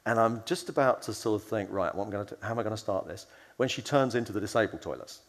And 0.06 0.20
I'm 0.20 0.42
just 0.46 0.70
about 0.70 1.02
to 1.04 1.14
sort 1.14 1.42
of 1.42 1.48
think, 1.48 1.70
right, 1.72 1.94
what 1.94 2.08
am 2.08 2.20
I 2.20 2.24
to 2.24 2.38
how 2.42 2.52
am 2.52 2.60
I 2.60 2.64
going 2.64 2.76
to 2.76 2.82
start 2.82 3.08
this? 3.08 3.28
When 3.58 3.68
she 3.68 3.82
turns 3.82 4.16
into 4.16 4.32
the 4.32 4.40
disabled 4.40 4.82
toilets. 4.82 5.22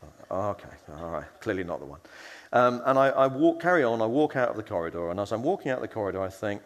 So, 0.00 0.06
okay, 0.30 0.68
all 0.96 1.10
right, 1.10 1.26
clearly 1.40 1.64
not 1.64 1.80
the 1.80 1.86
one. 1.86 2.00
Um, 2.52 2.82
and 2.86 2.98
I, 2.98 3.08
I 3.08 3.26
walk, 3.26 3.60
carry 3.60 3.84
on, 3.84 4.00
I 4.00 4.06
walk 4.06 4.36
out 4.36 4.48
of 4.48 4.56
the 4.56 4.62
corridor, 4.62 5.10
and 5.10 5.18
as 5.20 5.32
I'm 5.32 5.42
walking 5.42 5.70
out 5.70 5.80
the 5.80 5.88
corridor, 5.88 6.22
I 6.22 6.28
think, 6.28 6.62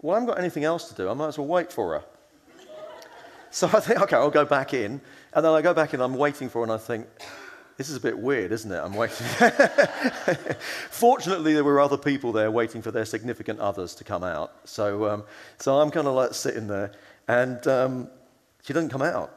well, 0.00 0.14
I 0.14 0.18
haven't 0.18 0.34
got 0.34 0.38
anything 0.38 0.64
else 0.64 0.88
to 0.88 0.94
do. 0.94 1.08
I 1.08 1.14
might 1.14 1.28
as 1.28 1.38
well 1.38 1.46
wait 1.46 1.72
for 1.72 1.94
her. 1.94 2.04
So 3.56 3.66
I 3.72 3.80
think, 3.80 4.02
okay, 4.02 4.16
I'll 4.16 4.28
go 4.28 4.44
back 4.44 4.74
in. 4.74 5.00
And 5.32 5.42
then 5.42 5.50
I 5.50 5.62
go 5.62 5.72
back 5.72 5.94
in, 5.94 6.02
I'm 6.02 6.16
waiting 6.16 6.50
for 6.50 6.58
her, 6.58 6.64
and 6.64 6.72
I 6.72 6.76
think, 6.76 7.06
this 7.78 7.88
is 7.88 7.96
a 7.96 8.00
bit 8.00 8.18
weird, 8.18 8.52
isn't 8.52 8.70
it? 8.70 8.76
I'm 8.76 8.92
waiting. 8.92 9.26
Fortunately, 10.90 11.54
there 11.54 11.64
were 11.64 11.80
other 11.80 11.96
people 11.96 12.32
there 12.32 12.50
waiting 12.50 12.82
for 12.82 12.90
their 12.90 13.06
significant 13.06 13.58
others 13.58 13.94
to 13.94 14.04
come 14.04 14.22
out. 14.22 14.52
So, 14.68 15.08
um, 15.08 15.24
so 15.56 15.80
I'm 15.80 15.90
kind 15.90 16.06
of 16.06 16.12
like 16.12 16.34
sitting 16.34 16.66
there, 16.66 16.92
and 17.28 17.66
um, 17.66 18.08
she 18.62 18.74
doesn't 18.74 18.90
come 18.90 19.00
out. 19.00 19.32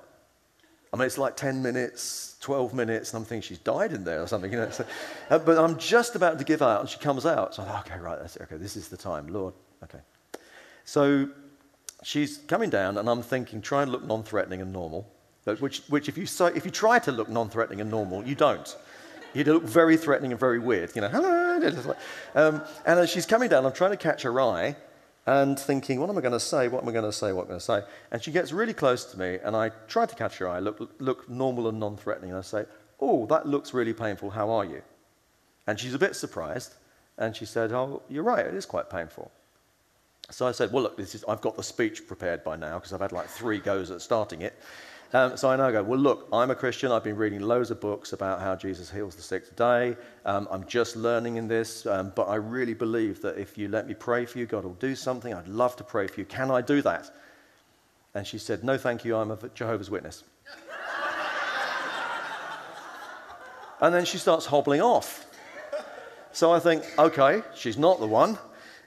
I 0.92 0.98
mean, 0.98 1.06
it's 1.06 1.18
like 1.18 1.38
10 1.38 1.64
minutes, 1.64 2.36
12 2.42 2.74
minutes, 2.74 3.14
and 3.14 3.22
I'm 3.22 3.26
thinking 3.26 3.48
she's 3.48 3.60
died 3.60 3.94
in 3.94 4.04
there 4.04 4.22
or 4.22 4.28
something, 4.28 4.52
you 4.52 4.58
know. 4.58 4.70
So, 4.70 4.86
uh, 5.30 5.40
but 5.40 5.58
I'm 5.58 5.78
just 5.78 6.18
about 6.18 6.40
to 6.40 6.44
give 6.44 6.62
out, 6.62 6.82
and 6.82 6.90
she 6.90 7.00
comes 7.00 7.26
out. 7.26 7.56
So 7.56 7.64
I 7.64 7.68
thought, 7.68 7.90
okay, 7.90 7.98
right, 8.02 8.20
that's 8.20 8.36
it. 8.36 8.42
Okay, 8.42 8.58
this 8.58 8.76
is 8.76 8.90
the 8.90 8.98
time, 8.98 9.28
Lord. 9.30 9.54
Okay. 9.82 10.00
So 10.84 11.30
she's 12.04 12.38
coming 12.48 12.70
down, 12.70 12.98
and 12.98 13.10
I'm 13.10 13.22
thinking, 13.22 13.62
try 13.62 13.84
and 13.84 13.92
look 13.92 14.04
non 14.04 14.24
threatening 14.24 14.62
and 14.62 14.74
normal. 14.74 15.08
Which, 15.60 15.80
which 15.90 16.08
if, 16.08 16.18
you, 16.18 16.28
so, 16.28 16.46
if 16.46 16.64
you 16.64 16.72
try 16.72 17.00
to 17.00 17.12
look 17.12 17.30
non 17.30 17.50
threatening 17.50 17.82
and 17.82 17.90
normal, 17.90 18.24
you 18.26 18.36
don't. 18.36 18.76
You 19.34 19.44
look 19.44 19.64
very 19.64 19.98
threatening 19.98 20.32
and 20.32 20.40
very 20.40 20.60
weird. 20.60 20.96
You 20.96 21.02
know, 21.02 21.10
hello. 21.10 21.40
Um, 22.36 22.62
and 22.86 23.00
as 23.00 23.10
she's 23.10 23.26
coming 23.26 23.50
down, 23.50 23.66
I'm 23.66 23.74
trying 23.74 23.92
to 23.92 23.98
catch 23.98 24.22
her 24.22 24.40
eye 24.40 24.78
and 25.26 25.60
thinking, 25.60 26.00
what 26.00 26.10
am 26.10 26.18
I 26.18 26.22
going 26.22 26.32
to 26.32 26.40
say? 26.40 26.68
What 26.70 26.84
am 26.84 26.90
I 26.90 26.92
going 26.94 27.04
to 27.04 27.12
say? 27.12 27.34
What 27.34 27.42
am 27.42 27.48
I 27.48 27.50
going 27.50 27.60
to 27.60 27.66
say? 27.66 27.82
And 28.12 28.24
she 28.24 28.32
gets 28.32 28.54
really 28.54 28.74
close 28.74 29.04
to 29.12 29.20
me, 29.20 29.40
and 29.44 29.56
I 29.56 29.70
try 29.88 30.06
to 30.06 30.16
catch 30.16 30.38
her 30.38 30.48
eye, 30.48 30.60
look, 30.60 30.90
look 31.00 31.30
normal 31.30 31.68
and 31.68 31.80
non 31.80 31.98
threatening, 31.98 32.32
and 32.32 32.40
I 32.40 32.44
say, 32.44 32.66
Oh, 33.02 33.26
that 33.28 33.46
looks 33.46 33.74
really 33.74 33.94
painful. 33.94 34.30
How 34.30 34.50
are 34.50 34.66
you? 34.66 34.82
And 35.68 35.80
she's 35.80 35.94
a 35.94 36.00
bit 36.00 36.16
surprised, 36.16 36.76
and 37.18 37.36
she 37.36 37.46
said, 37.46 37.72
Oh, 37.72 38.02
you're 38.10 38.24
right, 38.24 38.46
it 38.46 38.54
is 38.54 38.66
quite 38.66 38.90
painful. 38.90 39.32
So 40.32 40.48
I 40.48 40.52
said, 40.52 40.72
well, 40.72 40.84
look, 40.84 41.00
is, 41.00 41.24
I've 41.28 41.42
got 41.42 41.56
the 41.56 41.64
speech 41.64 42.08
prepared 42.08 42.44
by 42.44 42.56
now 42.56 42.76
because 42.76 42.94
I've 42.94 43.02
had 43.02 43.12
like 43.12 43.28
three 43.28 43.60
goes 43.60 43.92
at 43.92 44.02
starting 44.02 44.42
it. 44.42 44.60
Um, 45.12 45.38
so 45.38 45.50
I 45.50 45.56
now 45.56 45.72
go, 45.72 45.82
well, 45.82 46.00
look, 46.00 46.28
I'm 46.32 46.52
a 46.52 46.56
Christian. 46.56 46.92
I've 46.92 47.04
been 47.04 47.16
reading 47.16 47.42
loads 47.42 47.72
of 47.72 47.82
books 47.82 48.14
about 48.14 48.42
how 48.42 48.56
Jesus 48.56 48.92
heals 48.92 49.16
the 49.16 49.24
sick 49.24 49.50
today. 49.50 49.98
Um, 50.24 50.48
I'm 50.52 50.68
just 50.68 50.96
learning 50.96 51.38
in 51.38 51.48
this, 51.48 51.88
um, 51.88 52.14
but 52.16 52.26
I 52.26 52.36
really 52.36 52.76
believe 52.76 53.20
that 53.24 53.40
if 53.40 53.58
you 53.58 53.70
let 53.70 53.88
me 53.88 53.96
pray 53.96 54.28
for 54.28 54.38
you, 54.38 54.46
God 54.46 54.66
will 54.66 54.76
do 54.76 54.96
something. 54.96 55.34
I'd 55.34 55.48
love 55.48 55.76
to 55.78 55.84
pray 55.84 56.06
for 56.06 56.20
you. 56.20 56.28
Can 56.28 56.52
I 56.52 56.62
do 56.62 56.84
that? 56.84 57.10
And 58.14 58.26
she 58.26 58.38
said, 58.38 58.64
no, 58.64 58.78
thank 58.78 59.04
you. 59.04 59.16
I'm 59.16 59.32
a 59.32 59.38
Jehovah's 59.56 59.90
Witness. 59.90 60.24
and 63.82 63.96
then 63.96 64.06
she 64.06 64.20
starts 64.20 64.46
hobbling 64.46 64.82
off. 64.82 65.26
So 66.34 66.52
I 66.52 66.60
think, 66.60 66.84
okay, 67.00 67.42
she's 67.56 67.80
not 67.80 68.00
the 68.00 68.08
one. 68.08 68.38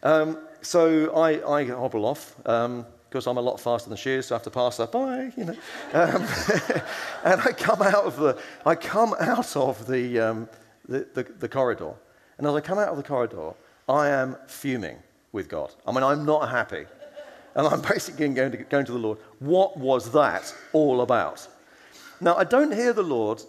Um, 0.04 0.38
so 0.62 1.14
I, 1.14 1.58
I 1.58 1.64
hobble 1.66 2.06
off 2.06 2.36
because 2.36 3.26
um, 3.26 3.26
I'm 3.26 3.36
a 3.36 3.40
lot 3.40 3.60
faster 3.60 3.88
than 3.88 3.98
she 3.98 4.12
is, 4.12 4.26
so 4.26 4.34
I 4.34 4.36
have 4.36 4.44
to 4.44 4.50
pass 4.50 4.78
her 4.78 4.86
by, 4.86 5.32
you 5.36 5.44
know. 5.44 5.56
Um, 5.92 6.22
and 7.24 7.40
I 7.40 7.52
come 7.52 7.82
out 7.82 8.04
of 8.04 8.16
the, 8.16 8.38
I 8.64 8.74
come 8.74 9.14
out 9.20 9.56
of 9.56 9.86
the, 9.86 10.20
um, 10.20 10.48
the, 10.88 11.06
the, 11.14 11.24
the 11.24 11.48
corridor. 11.48 11.92
And 12.38 12.46
as 12.46 12.54
I 12.54 12.60
come 12.60 12.78
out 12.78 12.88
of 12.88 12.96
the 12.96 13.02
corridor, 13.02 13.52
I 13.88 14.08
am 14.08 14.36
fuming 14.46 14.98
with 15.32 15.48
God. 15.48 15.72
I 15.86 15.92
mean, 15.92 16.02
I'm 16.02 16.24
not 16.24 16.48
happy. 16.48 16.86
And 17.54 17.66
I'm 17.66 17.80
basically 17.88 18.28
going 18.28 18.52
to, 18.52 18.56
going 18.58 18.86
to 18.86 18.92
the 18.92 18.98
Lord, 18.98 19.18
what 19.40 19.76
was 19.76 20.10
that 20.12 20.54
all 20.72 21.02
about? 21.02 21.46
Now, 22.20 22.36
I 22.36 22.44
don't 22.44 22.72
hear 22.72 22.92
the 22.92 23.02
Lord 23.02 23.42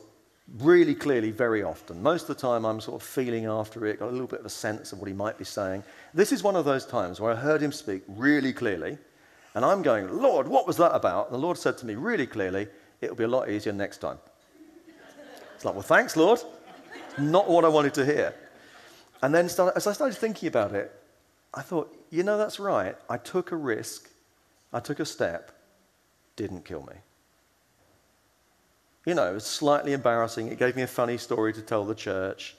really 0.59 0.93
clearly 0.93 1.31
very 1.31 1.63
often. 1.63 2.01
Most 2.01 2.23
of 2.23 2.35
the 2.35 2.35
time, 2.35 2.65
I'm 2.65 2.81
sort 2.81 3.01
of 3.01 3.07
feeling 3.07 3.45
after 3.45 3.85
it, 3.85 3.99
got 3.99 4.09
a 4.09 4.11
little 4.11 4.27
bit 4.27 4.41
of 4.41 4.45
a 4.45 4.49
sense 4.49 4.91
of 4.91 4.99
what 4.99 5.07
he 5.07 5.13
might 5.13 5.37
be 5.37 5.45
saying. 5.45 5.83
This 6.13 6.31
is 6.31 6.43
one 6.43 6.55
of 6.55 6.65
those 6.65 6.85
times 6.85 7.19
where 7.19 7.31
I 7.31 7.35
heard 7.35 7.61
him 7.61 7.71
speak 7.71 8.03
really 8.07 8.53
clearly, 8.53 8.97
and 9.55 9.63
I'm 9.63 9.81
going, 9.81 10.09
Lord, 10.21 10.47
what 10.47 10.67
was 10.67 10.77
that 10.77 10.93
about? 10.93 11.27
And 11.27 11.35
the 11.35 11.39
Lord 11.39 11.57
said 11.57 11.77
to 11.79 11.85
me 11.85 11.95
really 11.95 12.27
clearly, 12.27 12.67
it'll 13.01 13.15
be 13.15 13.23
a 13.23 13.27
lot 13.27 13.49
easier 13.49 13.73
next 13.73 13.99
time. 13.99 14.17
It's 15.55 15.65
like, 15.65 15.75
well, 15.75 15.83
thanks, 15.83 16.17
Lord. 16.17 16.41
Not 17.17 17.49
what 17.49 17.63
I 17.63 17.67
wanted 17.67 17.93
to 17.95 18.05
hear. 18.05 18.33
And 19.21 19.33
then 19.33 19.47
start, 19.47 19.73
as 19.77 19.87
I 19.87 19.93
started 19.93 20.17
thinking 20.17 20.47
about 20.47 20.73
it, 20.73 20.91
I 21.53 21.61
thought, 21.61 21.95
you 22.09 22.23
know, 22.23 22.37
that's 22.37 22.59
right. 22.59 22.95
I 23.09 23.17
took 23.17 23.51
a 23.51 23.55
risk, 23.55 24.09
I 24.73 24.79
took 24.79 24.99
a 24.99 25.05
step, 25.05 25.51
didn't 26.35 26.65
kill 26.65 26.81
me. 26.81 26.95
You 29.05 29.15
know, 29.15 29.29
it 29.29 29.33
was 29.33 29.45
slightly 29.45 29.93
embarrassing. 29.93 30.47
It 30.47 30.59
gave 30.59 30.75
me 30.75 30.81
a 30.81 30.87
funny 30.87 31.17
story 31.17 31.53
to 31.53 31.61
tell 31.61 31.83
the 31.85 31.95
church. 31.95 32.55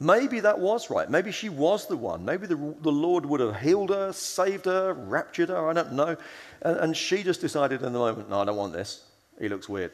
Maybe 0.00 0.40
that 0.40 0.58
was 0.58 0.90
right. 0.90 1.10
Maybe 1.10 1.32
she 1.32 1.48
was 1.48 1.86
the 1.86 1.96
one. 1.96 2.24
Maybe 2.24 2.46
the, 2.46 2.56
the 2.82 2.92
Lord 2.92 3.26
would 3.26 3.40
have 3.40 3.60
healed 3.60 3.90
her, 3.90 4.12
saved 4.12 4.66
her, 4.66 4.94
raptured 4.94 5.48
her. 5.48 5.68
I 5.68 5.72
don't 5.72 5.92
know. 5.92 6.16
And, 6.62 6.76
and 6.78 6.96
she 6.96 7.22
just 7.22 7.40
decided 7.40 7.82
in 7.82 7.92
the 7.92 7.98
moment, 7.98 8.30
no, 8.30 8.40
I 8.40 8.44
don't 8.44 8.56
want 8.56 8.72
this. 8.72 9.04
He 9.40 9.48
looks 9.48 9.68
weird. 9.68 9.92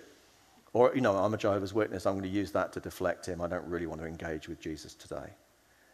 Or, 0.75 0.93
you 0.95 1.01
know, 1.01 1.17
I'm 1.17 1.33
a 1.33 1.37
Jehovah's 1.39 1.73
Witness, 1.73 2.05
I'm 2.05 2.15
going 2.15 2.25
to 2.25 2.29
use 2.29 2.51
that 2.51 2.73
to 2.73 2.81
deflect 2.81 3.27
him. 3.27 3.41
I 3.41 3.47
don't 3.47 3.67
really 3.67 3.87
want 3.87 4.01
to 4.01 4.07
engage 4.07 4.49
with 4.49 4.61
Jesus 4.61 4.95
today. 4.95 5.31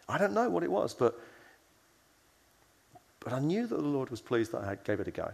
I 0.09 0.19
don't 0.19 0.33
know 0.33 0.49
what 0.49 0.63
it 0.63 0.71
was, 0.71 0.95
but, 0.95 1.21
but 3.21 3.33
I 3.33 3.39
knew 3.39 3.67
that 3.67 3.77
the 3.77 3.83
Lord 3.83 4.11
was 4.11 4.21
pleased 4.21 4.53
that 4.53 4.63
I 4.63 4.77
gave 4.83 4.99
it 4.99 5.07
a 5.07 5.11
go. 5.11 5.31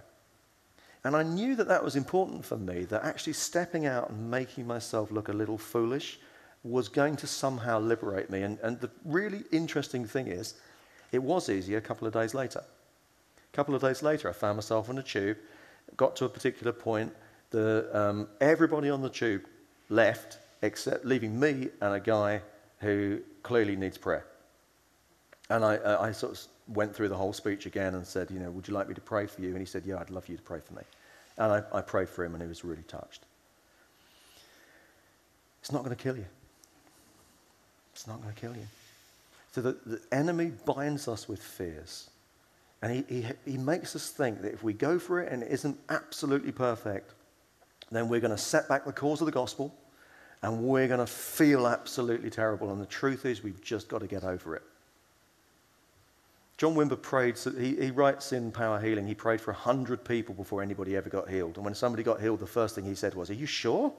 And 1.06 1.14
I 1.14 1.22
knew 1.22 1.54
that 1.54 1.68
that 1.68 1.84
was 1.84 1.94
important 1.94 2.44
for 2.44 2.56
me, 2.56 2.84
that 2.86 3.04
actually 3.04 3.34
stepping 3.34 3.86
out 3.86 4.10
and 4.10 4.28
making 4.28 4.66
myself 4.66 5.12
look 5.12 5.28
a 5.28 5.32
little 5.32 5.56
foolish 5.56 6.18
was 6.64 6.88
going 6.88 7.14
to 7.18 7.28
somehow 7.28 7.78
liberate 7.78 8.28
me. 8.28 8.42
And, 8.42 8.58
and 8.58 8.80
the 8.80 8.90
really 9.04 9.44
interesting 9.52 10.04
thing 10.04 10.26
is, 10.26 10.54
it 11.12 11.22
was 11.22 11.48
easy 11.48 11.76
a 11.76 11.80
couple 11.80 12.08
of 12.08 12.12
days 12.12 12.34
later. 12.34 12.58
A 12.58 13.56
couple 13.56 13.72
of 13.72 13.82
days 13.82 14.02
later, 14.02 14.28
I 14.28 14.32
found 14.32 14.56
myself 14.56 14.90
on 14.90 14.98
a 14.98 15.02
tube, 15.02 15.36
got 15.96 16.16
to 16.16 16.24
a 16.24 16.28
particular 16.28 16.72
point, 16.72 17.14
the, 17.50 17.88
um, 17.92 18.26
everybody 18.40 18.90
on 18.90 19.00
the 19.00 19.08
tube 19.08 19.44
left, 19.88 20.38
except 20.62 21.04
leaving 21.04 21.38
me 21.38 21.68
and 21.82 21.94
a 21.94 22.00
guy 22.00 22.42
who 22.80 23.20
clearly 23.44 23.76
needs 23.76 23.96
prayer. 23.96 24.26
And 25.50 25.64
I, 25.64 25.76
uh, 25.76 26.02
I 26.02 26.10
sort 26.10 26.32
of 26.32 26.40
went 26.74 26.96
through 26.96 27.10
the 27.10 27.16
whole 27.16 27.32
speech 27.32 27.64
again 27.64 27.94
and 27.94 28.04
said, 28.04 28.28
you 28.28 28.40
know, 28.40 28.50
would 28.50 28.66
you 28.66 28.74
like 28.74 28.88
me 28.88 28.94
to 28.94 29.00
pray 29.00 29.28
for 29.28 29.40
you? 29.40 29.50
And 29.50 29.60
he 29.60 29.66
said, 29.66 29.86
yeah, 29.86 30.00
I'd 30.00 30.10
love 30.10 30.28
you 30.28 30.36
to 30.36 30.42
pray 30.42 30.58
for 30.58 30.74
me. 30.74 30.82
And 31.38 31.52
I, 31.52 31.62
I 31.72 31.80
prayed 31.82 32.08
for 32.08 32.24
him 32.24 32.34
and 32.34 32.42
he 32.42 32.48
was 32.48 32.64
really 32.64 32.84
touched. 32.84 33.24
It's 35.60 35.72
not 35.72 35.84
going 35.84 35.94
to 35.94 36.02
kill 36.02 36.16
you. 36.16 36.26
It's 37.92 38.06
not 38.06 38.22
going 38.22 38.32
to 38.32 38.40
kill 38.40 38.54
you. 38.54 38.66
So 39.52 39.60
the, 39.62 39.76
the 39.86 40.00
enemy 40.12 40.52
binds 40.64 41.08
us 41.08 41.28
with 41.28 41.42
fears. 41.42 42.10
And 42.82 42.92
he, 42.92 43.22
he, 43.22 43.26
he 43.52 43.58
makes 43.58 43.96
us 43.96 44.10
think 44.10 44.42
that 44.42 44.52
if 44.52 44.62
we 44.62 44.74
go 44.74 44.98
for 44.98 45.20
it 45.20 45.32
and 45.32 45.42
it 45.42 45.50
isn't 45.50 45.78
absolutely 45.88 46.52
perfect, 46.52 47.14
then 47.90 48.08
we're 48.08 48.20
going 48.20 48.32
to 48.32 48.38
set 48.38 48.68
back 48.68 48.84
the 48.84 48.92
cause 48.92 49.20
of 49.20 49.26
the 49.26 49.32
gospel 49.32 49.74
and 50.42 50.62
we're 50.62 50.88
going 50.88 51.00
to 51.00 51.06
feel 51.06 51.66
absolutely 51.66 52.30
terrible. 52.30 52.70
And 52.70 52.80
the 52.80 52.86
truth 52.86 53.24
is, 53.24 53.42
we've 53.42 53.62
just 53.62 53.88
got 53.88 54.00
to 54.02 54.06
get 54.06 54.24
over 54.24 54.54
it. 54.56 54.62
John 56.56 56.74
Wimber 56.74 57.00
prayed, 57.00 57.36
so 57.36 57.50
he, 57.50 57.76
he 57.76 57.90
writes 57.90 58.32
in 58.32 58.50
Power 58.50 58.80
Healing, 58.80 59.06
he 59.06 59.14
prayed 59.14 59.40
for 59.42 59.52
100 59.52 60.04
people 60.04 60.34
before 60.34 60.62
anybody 60.62 60.96
ever 60.96 61.10
got 61.10 61.28
healed. 61.28 61.56
And 61.56 61.64
when 61.64 61.74
somebody 61.74 62.02
got 62.02 62.20
healed, 62.20 62.40
the 62.40 62.46
first 62.46 62.74
thing 62.74 62.84
he 62.84 62.94
said 62.94 63.14
was, 63.14 63.28
Are 63.28 63.34
you 63.34 63.44
sure? 63.44 63.92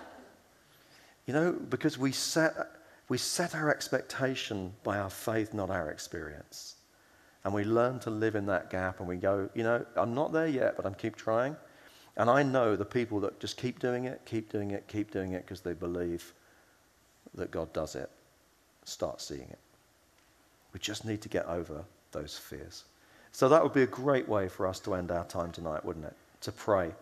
you 1.26 1.34
know, 1.34 1.52
because 1.52 1.96
we 1.96 2.10
set, 2.10 2.54
we 3.08 3.18
set 3.18 3.54
our 3.54 3.70
expectation 3.70 4.72
by 4.82 4.98
our 4.98 5.10
faith, 5.10 5.54
not 5.54 5.70
our 5.70 5.90
experience. 5.90 6.74
And 7.44 7.54
we 7.54 7.62
learn 7.62 8.00
to 8.00 8.10
live 8.10 8.34
in 8.34 8.46
that 8.46 8.68
gap 8.68 8.98
and 8.98 9.08
we 9.08 9.16
go, 9.16 9.48
You 9.54 9.62
know, 9.62 9.86
I'm 9.94 10.14
not 10.14 10.32
there 10.32 10.48
yet, 10.48 10.76
but 10.76 10.86
I'm 10.86 10.94
keep 10.94 11.14
trying. 11.14 11.56
And 12.16 12.28
I 12.28 12.42
know 12.42 12.74
the 12.74 12.84
people 12.84 13.20
that 13.20 13.38
just 13.38 13.56
keep 13.56 13.78
doing 13.78 14.06
it, 14.06 14.22
keep 14.24 14.50
doing 14.50 14.72
it, 14.72 14.88
keep 14.88 15.12
doing 15.12 15.34
it 15.34 15.44
because 15.44 15.60
they 15.60 15.72
believe 15.72 16.34
that 17.34 17.52
God 17.52 17.72
does 17.72 17.94
it, 17.94 18.10
start 18.82 19.20
seeing 19.20 19.48
it. 19.48 19.58
We 20.78 20.82
just 20.82 21.04
need 21.04 21.20
to 21.22 21.28
get 21.28 21.44
over 21.46 21.84
those 22.12 22.38
fears. 22.38 22.84
So 23.32 23.48
that 23.48 23.64
would 23.64 23.72
be 23.72 23.82
a 23.82 23.86
great 23.88 24.28
way 24.28 24.46
for 24.46 24.64
us 24.64 24.78
to 24.80 24.94
end 24.94 25.10
our 25.10 25.24
time 25.24 25.50
tonight, 25.50 25.84
wouldn't 25.84 26.04
it? 26.04 26.14
To 26.42 26.52
pray. 26.52 26.92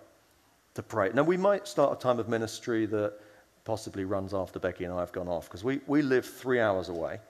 To 0.76 0.82
pray. 0.82 1.10
Now, 1.12 1.24
we 1.24 1.36
might 1.36 1.68
start 1.68 1.92
a 1.92 2.00
time 2.00 2.18
of 2.18 2.26
ministry 2.26 2.86
that 2.86 3.20
possibly 3.66 4.06
runs 4.06 4.32
after 4.32 4.58
Becky 4.58 4.84
and 4.84 4.94
I 4.94 5.00
have 5.00 5.12
gone 5.12 5.28
off 5.28 5.44
because 5.44 5.62
we, 5.62 5.80
we 5.86 6.00
live 6.00 6.24
three 6.24 6.58
hours 6.58 6.88
away. 6.88 7.20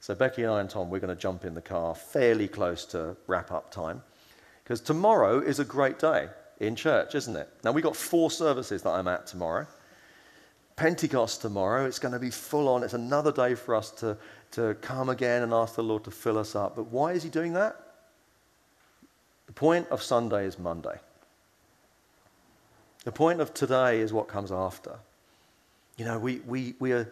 So, 0.00 0.16
Becky 0.16 0.42
and 0.42 0.50
I 0.50 0.58
and 0.58 0.68
Tom, 0.68 0.90
we're 0.90 0.98
going 0.98 1.14
to 1.14 1.22
jump 1.22 1.44
in 1.44 1.54
the 1.54 1.62
car 1.62 1.94
fairly 1.94 2.48
close 2.48 2.84
to 2.86 3.16
wrap 3.28 3.52
up 3.52 3.70
time 3.70 4.02
because 4.64 4.80
tomorrow 4.80 5.38
is 5.38 5.60
a 5.60 5.64
great 5.64 6.00
day 6.00 6.30
in 6.58 6.74
church, 6.74 7.14
isn't 7.14 7.36
it? 7.36 7.48
Now, 7.62 7.70
we've 7.70 7.84
got 7.84 7.94
four 7.94 8.28
services 8.28 8.82
that 8.82 8.90
I'm 8.90 9.06
at 9.06 9.28
tomorrow. 9.28 9.68
Pentecost 10.82 11.42
tomorrow, 11.42 11.86
it's 11.86 12.00
going 12.00 12.10
to 12.10 12.18
be 12.18 12.30
full 12.30 12.66
on. 12.66 12.82
It's 12.82 12.92
another 12.92 13.30
day 13.30 13.54
for 13.54 13.76
us 13.76 13.92
to, 13.92 14.16
to 14.50 14.74
come 14.80 15.10
again 15.10 15.42
and 15.42 15.52
ask 15.52 15.76
the 15.76 15.82
Lord 15.84 16.02
to 16.02 16.10
fill 16.10 16.36
us 16.36 16.56
up. 16.56 16.74
But 16.74 16.88
why 16.88 17.12
is 17.12 17.22
He 17.22 17.30
doing 17.30 17.52
that? 17.52 17.76
The 19.46 19.52
point 19.52 19.86
of 19.90 20.02
Sunday 20.02 20.44
is 20.44 20.58
Monday. 20.58 20.98
The 23.04 23.12
point 23.12 23.40
of 23.40 23.54
today 23.54 24.00
is 24.00 24.12
what 24.12 24.26
comes 24.26 24.50
after. 24.50 24.96
You 25.98 26.04
know, 26.04 26.18
we, 26.18 26.40
we, 26.48 26.74
we 26.80 26.90
are, 26.90 27.08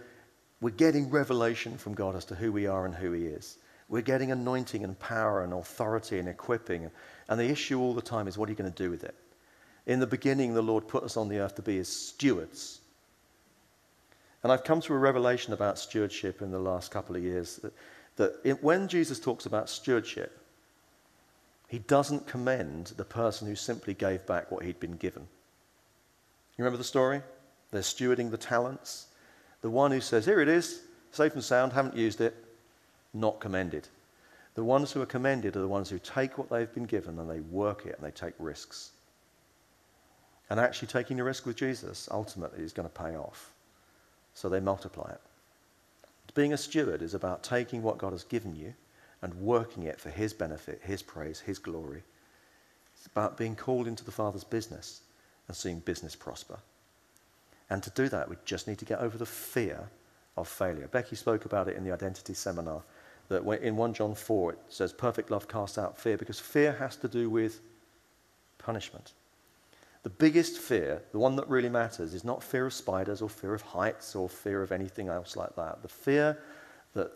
we're 0.61 0.71
getting 0.71 1.09
revelation 1.09 1.79
from 1.79 1.95
God 1.95 2.17
as 2.17 2.25
to 2.25 2.35
who 2.35 2.51
we 2.51 2.67
are 2.67 2.87
and 2.87 2.95
who 2.97 3.13
He 3.13 3.27
is. 3.27 3.59
We're 3.89 4.03
getting 4.03 4.33
anointing 4.33 4.83
and 4.83 4.99
power 4.99 5.45
and 5.45 5.53
authority 5.53 6.19
and 6.19 6.29
equipping. 6.29 6.91
And 7.29 7.39
the 7.39 7.49
issue 7.49 7.79
all 7.79 7.95
the 7.95 8.03
time 8.03 8.27
is 8.27 8.37
what 8.37 8.49
are 8.49 8.51
you 8.51 8.59
going 8.59 8.73
to 8.73 8.83
do 8.83 8.91
with 8.91 9.05
it? 9.05 9.15
In 9.87 10.01
the 10.01 10.09
beginning, 10.09 10.55
the 10.55 10.61
Lord 10.61 10.89
put 10.89 11.05
us 11.05 11.17
on 11.17 11.29
the 11.29 11.39
earth 11.39 11.55
to 11.55 11.63
be 11.63 11.77
His 11.77 11.89
stewards. 11.89 12.80
And 14.43 14.51
I've 14.51 14.65
come 14.65 14.81
to 14.83 14.95
a 14.95 14.99
revelation 14.99 15.53
about 15.53 15.79
stewardship 15.79 16.41
in 16.41 16.51
the 16.51 16.59
last 16.59 16.91
couple 16.91 17.17
of 17.17 17.23
years 17.23 17.57
that, 17.57 17.73
that 18.17 18.33
it, 18.43 18.63
when 18.63 18.89
Jesus 18.89 19.21
talks 19.21 19.47
about 19.47 19.69
stewardship, 19.69 20.39
he 21.69 21.79
doesn't 21.79 22.27
commend 22.27 22.89
the 22.97 23.05
person 23.05 23.47
who 23.47 23.55
simply 23.55 23.95
gave 23.95 24.27
back 24.27 24.51
what 24.51 24.65
he'd 24.65 24.81
been 24.81 24.97
given. 24.97 25.23
You 26.57 26.65
remember 26.65 26.79
the 26.79 26.85
story? 26.85 27.23
They're 27.71 27.83
stewarding 27.83 28.31
the 28.31 28.37
talents. 28.37 29.07
The 29.61 29.71
one 29.71 29.93
who 29.93 30.01
says, 30.01 30.25
Here 30.25 30.41
it 30.41 30.49
is, 30.49 30.83
safe 31.13 31.35
and 31.35 31.45
sound, 31.45 31.73
haven't 31.73 31.97
used 31.97 32.21
it, 32.21 32.35
not 33.15 33.41
commended. 33.41 33.89
The 34.55 34.65
ones 34.65 34.91
who 34.91 35.01
are 35.01 35.07
commended 35.07 35.57
are 35.57 35.61
the 35.61 35.69
ones 35.69 35.89
who 35.89 35.99
take 35.99 36.39
what 36.39 36.51
they've 36.51 36.73
been 36.75 36.87
given 36.87 37.19
and 37.19 37.31
they 37.31 37.41
work 37.41 37.87
it 37.87 37.97
and 37.97 38.05
they 38.05 38.11
take 38.11 38.35
risks. 38.39 38.91
And 40.49 40.59
actually, 40.59 40.89
taking 40.89 41.21
a 41.21 41.25
risk 41.25 41.47
with 41.47 41.57
Jesus 41.57 42.09
ultimately 42.11 42.65
is 42.65 42.73
going 42.73 42.89
to 42.89 42.95
pay 42.95 43.17
off. 43.17 43.53
So 44.41 44.49
they 44.49 44.59
multiply 44.59 45.11
it. 45.11 45.21
Being 46.33 46.55
a 46.55 46.57
steward 46.57 47.03
is 47.03 47.13
about 47.13 47.43
taking 47.43 47.83
what 47.83 47.99
God 47.99 48.13
has 48.13 48.25
given 48.25 48.57
you 48.57 48.73
and 49.21 49.35
working 49.35 49.83
it 49.83 50.01
for 50.01 50.09
His 50.09 50.33
benefit, 50.33 50.81
His 50.83 51.03
praise, 51.03 51.41
His 51.41 51.59
glory. 51.59 52.03
It's 52.97 53.05
about 53.05 53.37
being 53.37 53.55
called 53.55 53.87
into 53.87 54.03
the 54.03 54.11
Father's 54.11 54.45
business 54.45 55.03
and 55.47 55.55
seeing 55.55 55.81
business 55.81 56.17
prosper. 56.17 56.59
And 57.69 57.83
to 57.83 57.91
do 57.91 58.09
that, 58.09 58.31
we 58.31 58.37
just 58.47 58.67
need 58.67 58.79
to 58.79 58.87
get 58.87 59.01
over 59.01 59.19
the 59.19 59.27
fear 59.27 59.91
of 60.39 60.49
failure. 60.49 60.89
Becky 60.89 61.17
spoke 61.17 61.45
about 61.45 61.69
it 61.69 61.77
in 61.77 61.85
the 61.85 61.93
identity 61.93 62.33
seminar 62.33 62.83
that 63.29 63.45
in 63.63 63.77
1 63.77 63.93
John 63.93 64.15
4 64.15 64.53
it 64.53 64.59
says, 64.71 64.95
Perfect 64.95 65.31
love 65.31 65.49
casts 65.49 65.77
out 65.77 65.99
fear 65.99 66.17
because 66.17 66.41
fear 66.41 66.73
has 66.73 66.97
to 66.97 67.09
do 67.09 67.29
with 67.29 67.61
punishment. 68.57 69.13
The 70.03 70.11
biggest 70.11 70.59
fear, 70.59 71.03
the 71.13 71.19
one 71.19 71.37
that 71.37 71.49
really 71.49 71.69
matters, 71.69 72.15
is 72.15 72.25
not 72.25 72.43
fear 72.43 72.67
of 72.67 72.73
spiders 72.73 73.21
or 73.21 73.29
fear 73.29 73.53
of 73.53 73.63
heights 73.63 74.15
or 74.15 74.29
fear 74.29 74.63
of 74.63 74.73
anything 74.73 75.09
else 75.09 75.37
like 75.37 75.55
that. 75.57 75.83
The 75.83 75.89
fear 75.89 76.39
that 76.95 77.13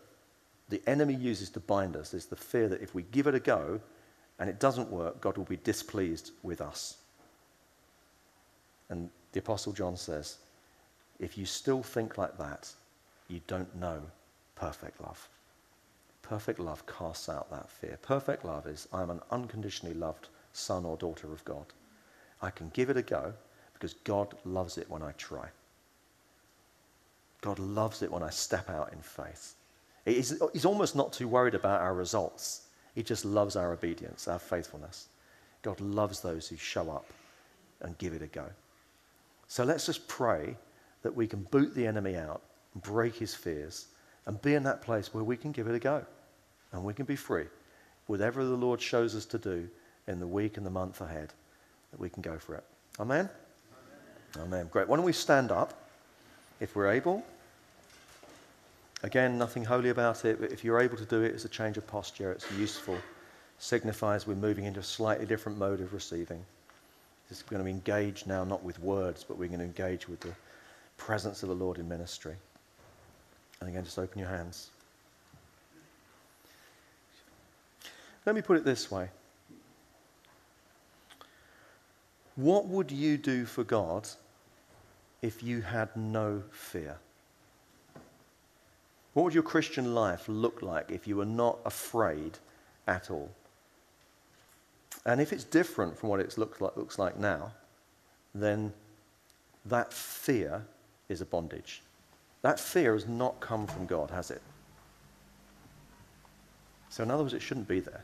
the 0.69 0.83
enemy 0.87 1.15
uses 1.15 1.51
to 1.51 1.61
bind 1.61 1.97
us 1.97 2.13
is 2.13 2.27
the 2.27 2.37
fear 2.37 2.69
that 2.69 2.83
if 2.83 2.95
we 2.95 3.03
give 3.05 3.27
it 3.27 3.35
a 3.35 3.41
go 3.41 3.81
and 4.39 4.51
it 4.51 4.61
doesn't 4.61 4.91
work, 4.91 5.21
God 5.21 5.39
will 5.39 5.45
be 5.45 5.59
displeased 5.59 6.33
with 6.43 6.61
us. 6.61 6.99
And 8.91 9.09
the 9.33 9.41
Apostle 9.41 9.73
John 9.73 9.97
says, 9.97 10.39
if 11.19 11.39
you 11.39 11.47
still 11.47 11.83
think 11.83 12.19
like 12.19 12.37
that, 12.39 12.71
you 13.29 13.41
don't 13.47 13.75
know 13.77 14.03
perfect 14.57 15.01
love. 15.01 15.29
Perfect 16.23 16.59
love 16.59 16.85
casts 16.87 17.29
out 17.29 17.51
that 17.51 17.71
fear. 17.71 17.99
Perfect 18.03 18.45
love 18.45 18.67
is 18.67 18.89
I'm 18.93 19.11
an 19.11 19.21
unconditionally 19.31 19.95
loved 19.95 20.29
son 20.53 20.85
or 20.85 20.97
daughter 20.97 21.33
of 21.33 21.45
God. 21.45 21.67
I 22.45 22.51
can 22.51 22.71
give 22.75 22.91
it 22.91 22.97
a 22.97 23.03
go 23.03 23.33
because 23.73 23.95
God 24.05 24.35
loves 24.45 24.77
it 24.77 24.89
when 24.91 25.03
I 25.03 25.13
try. 25.13 25.49
God 27.41 27.59
loves 27.59 28.03
it 28.03 28.13
when 28.13 28.23
I 28.23 28.31
step 28.31 28.69
out 28.69 28.93
in 28.93 29.01
faith. 29.01 29.55
He's, 30.05 30.41
he's 30.53 30.67
almost 30.67 30.95
not 30.95 31.13
too 31.13 31.27
worried 31.27 31.55
about 31.55 31.81
our 31.81 31.95
results. 31.95 32.67
He 32.95 33.03
just 33.03 33.25
loves 33.25 33.57
our 33.57 33.73
obedience, 33.73 34.29
our 34.29 34.39
faithfulness. 34.39 35.09
God 35.63 35.81
loves 35.81 36.21
those 36.21 36.47
who 36.47 36.57
show 36.57 36.91
up 36.91 37.07
and 37.81 37.97
give 37.97 38.13
it 38.13 38.23
a 38.23 38.27
go. 38.27 38.47
So 39.49 39.65
let's 39.65 39.87
just 39.87 40.07
pray 40.07 40.57
that 41.03 41.15
we 41.15 41.27
can 41.27 41.43
boot 41.45 41.75
the 41.75 41.87
enemy 41.87 42.17
out, 42.17 42.43
break 42.77 43.15
his 43.15 43.35
fears, 43.35 43.87
and 44.27 44.41
be 44.43 44.55
in 44.55 44.63
that 44.65 44.83
place 44.83 45.15
where 45.15 45.25
we 45.25 45.37
can 45.37 45.53
give 45.53 45.67
it 45.67 45.75
a 45.75 45.79
go 45.79 46.05
and 46.73 46.85
we 46.85 46.93
can 46.93 47.07
be 47.07 47.17
free. 47.17 47.47
Whatever 48.07 48.45
the 48.45 48.55
Lord 48.55 48.83
shows 48.83 49.15
us 49.15 49.25
to 49.27 49.39
do 49.39 49.69
in 50.07 50.21
the 50.21 50.27
week 50.27 50.59
and 50.59 50.67
the 50.67 50.71
month 50.71 51.01
ahead, 51.01 51.33
that 51.95 52.01
we 52.01 52.11
can 52.11 52.23
go 52.23 52.37
for 52.39 52.57
it. 52.57 52.65
Amen? 52.99 53.31
Amen. 54.37 54.47
Amen. 54.47 54.69
Great. 54.73 54.89
Why 54.89 54.97
don't 54.97 55.05
we 55.05 55.13
stand 55.13 55.53
up 55.53 55.75
if 56.59 56.75
we're 56.75 56.91
able? 56.91 57.25
Again, 59.05 59.39
nothing 59.39 59.65
holy 59.65 59.91
about 59.91 60.25
it, 60.25 60.41
but 60.41 60.51
if 60.51 60.65
you're 60.65 60.81
able 60.81 60.97
to 60.97 61.05
do 61.05 61.23
it, 61.23 61.33
it's 61.33 61.45
a 61.45 61.49
change 61.49 61.77
of 61.77 61.87
posture. 61.87 62.33
It's 62.33 62.51
useful. 62.53 62.99
Signifies 63.61 64.27
we're 64.27 64.35
moving 64.35 64.65
into 64.65 64.81
a 64.81 64.83
slightly 64.83 65.25
different 65.25 65.57
mode 65.57 65.81
of 65.81 65.95
receiving. 65.95 66.45
It's 67.31 67.43
going 67.43 67.63
to 67.63 67.71
engage 67.71 68.27
now, 68.27 68.43
not 68.43 68.65
with 68.65 68.81
words, 68.81 69.23
but 69.23 69.39
we're 69.39 69.49
going 69.49 69.61
to 69.61 69.65
engage 69.65 70.09
with 70.09 70.19
the 70.19 70.35
presence 70.97 71.45
of 71.45 71.49
the 71.49 71.55
Lord 71.55 71.79
in 71.79 71.89
ministry. 71.89 72.35
And 73.61 73.69
again, 73.69 73.85
just 73.85 74.01
open 74.01 74.19
your 74.19 74.29
hands. 74.29 74.71
Let 78.27 78.35
me 78.35 78.43
put 78.43 78.57
it 78.57 78.65
this 78.65 78.91
way 78.91 79.11
What 82.37 82.67
would 82.67 82.91
you 82.91 83.17
do 83.17 83.45
for 83.45 83.63
God 83.63 84.09
if 85.23 85.43
you 85.43 85.63
had 85.63 85.95
no 85.97 86.43
fear? 86.51 86.99
What 89.13 89.25
would 89.25 89.35
your 89.35 89.45
Christian 89.45 89.95
life 89.95 90.29
look 90.29 90.61
like 90.61 90.91
if 90.91 91.07
you 91.07 91.17
were 91.17 91.25
not 91.25 91.59
afraid 91.65 92.39
at 92.89 93.11
all? 93.11 93.31
And 95.07 95.21
if 95.21 95.33
it's 95.33 95.45
different 95.45 95.97
from 95.97 96.09
what 96.09 96.19
it 96.21 96.37
looks 96.37 96.61
like, 96.61 96.77
looks 96.77 96.99
like 96.99 97.17
now, 97.17 97.53
then 98.35 98.73
that 99.67 99.93
fear 99.93 100.63
is 101.09 101.21
a 101.21 101.27
bondage. 101.27 101.83
That 102.43 102.59
fear 102.59 102.95
has 102.95 103.07
not 103.07 103.39
come 103.41 103.67
from 103.67 103.87
God, 103.87 104.11
has 104.11 104.31
it? 104.31 104.43
So, 106.89 107.03
in 107.03 107.11
other 107.11 107.23
words, 107.23 107.35
it 107.35 107.43
shouldn't 107.43 107.69
be 107.69 107.81
there. 107.81 108.03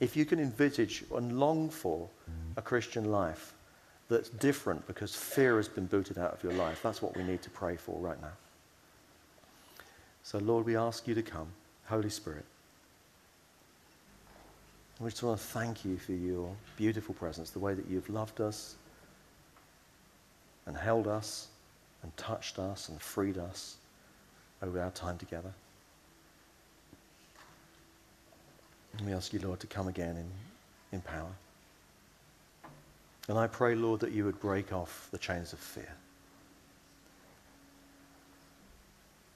If 0.00 0.16
you 0.16 0.24
can 0.24 0.40
envisage 0.40 1.04
and 1.14 1.38
long 1.38 1.68
for 1.68 2.08
a 2.56 2.62
Christian 2.62 3.12
life 3.12 3.52
that's 4.08 4.30
different 4.30 4.86
because 4.86 5.14
fear 5.14 5.56
has 5.56 5.68
been 5.68 5.86
booted 5.86 6.18
out 6.18 6.32
of 6.32 6.42
your 6.42 6.54
life, 6.54 6.80
that's 6.82 7.02
what 7.02 7.16
we 7.16 7.22
need 7.22 7.42
to 7.42 7.50
pray 7.50 7.76
for 7.76 7.98
right 8.00 8.20
now. 8.20 8.32
So, 10.22 10.38
Lord, 10.38 10.66
we 10.66 10.76
ask 10.76 11.06
you 11.06 11.14
to 11.14 11.22
come, 11.22 11.48
Holy 11.84 12.10
Spirit. 12.10 12.44
We 15.00 15.08
just 15.08 15.22
want 15.22 15.40
to 15.40 15.46
thank 15.46 15.84
you 15.84 15.96
for 15.96 16.12
your 16.12 16.54
beautiful 16.76 17.14
presence, 17.14 17.50
the 17.50 17.58
way 17.58 17.72
that 17.72 17.88
you've 17.88 18.10
loved 18.10 18.40
us 18.40 18.74
and 20.66 20.76
held 20.76 21.08
us 21.08 21.48
and 22.02 22.14
touched 22.16 22.58
us 22.58 22.90
and 22.90 23.00
freed 23.00 23.38
us 23.38 23.76
over 24.62 24.80
our 24.80 24.90
time 24.90 25.16
together. 25.16 25.52
And 28.96 29.06
we 29.06 29.12
ask 29.12 29.32
you, 29.32 29.40
Lord, 29.40 29.60
to 29.60 29.66
come 29.66 29.88
again 29.88 30.16
in, 30.16 30.26
in 30.92 31.00
power. 31.00 31.30
And 33.28 33.38
I 33.38 33.46
pray, 33.46 33.74
Lord, 33.74 34.00
that 34.00 34.12
you 34.12 34.24
would 34.24 34.40
break 34.40 34.72
off 34.72 35.08
the 35.10 35.18
chains 35.18 35.52
of 35.52 35.58
fear. 35.58 35.92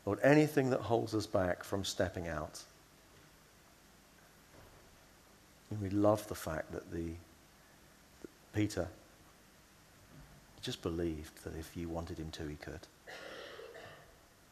Lord, 0.04 0.18
anything 0.22 0.70
that 0.70 0.80
holds 0.80 1.14
us 1.14 1.26
back 1.26 1.64
from 1.64 1.84
stepping 1.84 2.28
out 2.28 2.62
and 5.74 5.82
we 5.82 5.90
love 5.90 6.26
the 6.28 6.34
fact 6.34 6.70
that, 6.72 6.92
the, 6.92 7.06
that 8.20 8.30
Peter 8.54 8.86
just 10.62 10.82
believed 10.82 11.42
that 11.44 11.56
if 11.56 11.76
you 11.76 11.88
wanted 11.88 12.18
him 12.18 12.30
to, 12.30 12.46
he 12.46 12.54
could. 12.54 12.80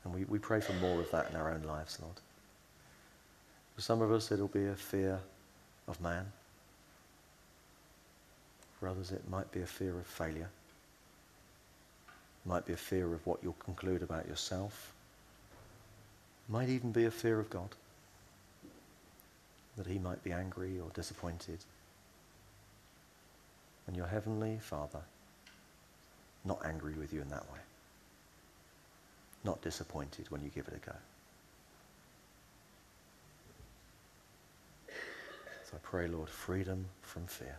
And 0.04 0.12
we, 0.12 0.24
we 0.24 0.40
pray 0.40 0.60
for 0.60 0.72
more 0.74 1.00
of 1.00 1.10
that 1.12 1.30
in 1.30 1.36
our 1.36 1.50
own 1.50 1.62
lives, 1.62 1.98
Lord. 2.02 2.16
For 3.74 3.80
some 3.80 4.02
of 4.02 4.12
us, 4.12 4.30
it'll 4.30 4.48
be 4.48 4.66
a 4.66 4.74
fear 4.74 5.20
of 5.88 6.00
man. 6.00 6.30
For 8.78 8.88
others, 8.88 9.12
it 9.12 9.28
might 9.28 9.50
be 9.52 9.62
a 9.62 9.66
fear 9.66 9.98
of 9.98 10.06
failure. 10.06 10.48
It 12.44 12.48
might 12.48 12.66
be 12.66 12.72
a 12.72 12.76
fear 12.76 13.12
of 13.14 13.26
what 13.26 13.38
you'll 13.42 13.52
conclude 13.54 14.02
about 14.02 14.26
yourself. 14.26 14.92
It 16.48 16.52
might 16.52 16.68
even 16.68 16.92
be 16.92 17.04
a 17.04 17.10
fear 17.10 17.38
of 17.38 17.48
God 17.48 17.68
that 19.76 19.86
he 19.86 19.98
might 19.98 20.22
be 20.22 20.32
angry 20.32 20.78
or 20.78 20.90
disappointed. 20.94 21.58
And 23.86 23.96
your 23.96 24.06
heavenly 24.06 24.58
Father, 24.60 25.00
not 26.44 26.60
angry 26.64 26.94
with 26.94 27.12
you 27.12 27.22
in 27.22 27.28
that 27.30 27.50
way, 27.52 27.60
not 29.44 29.62
disappointed 29.62 30.30
when 30.30 30.42
you 30.42 30.50
give 30.54 30.68
it 30.68 30.74
a 30.74 30.86
go. 30.86 30.96
I 35.74 35.78
pray, 35.82 36.06
Lord, 36.06 36.28
freedom 36.28 36.84
from 37.00 37.26
fear. 37.26 37.56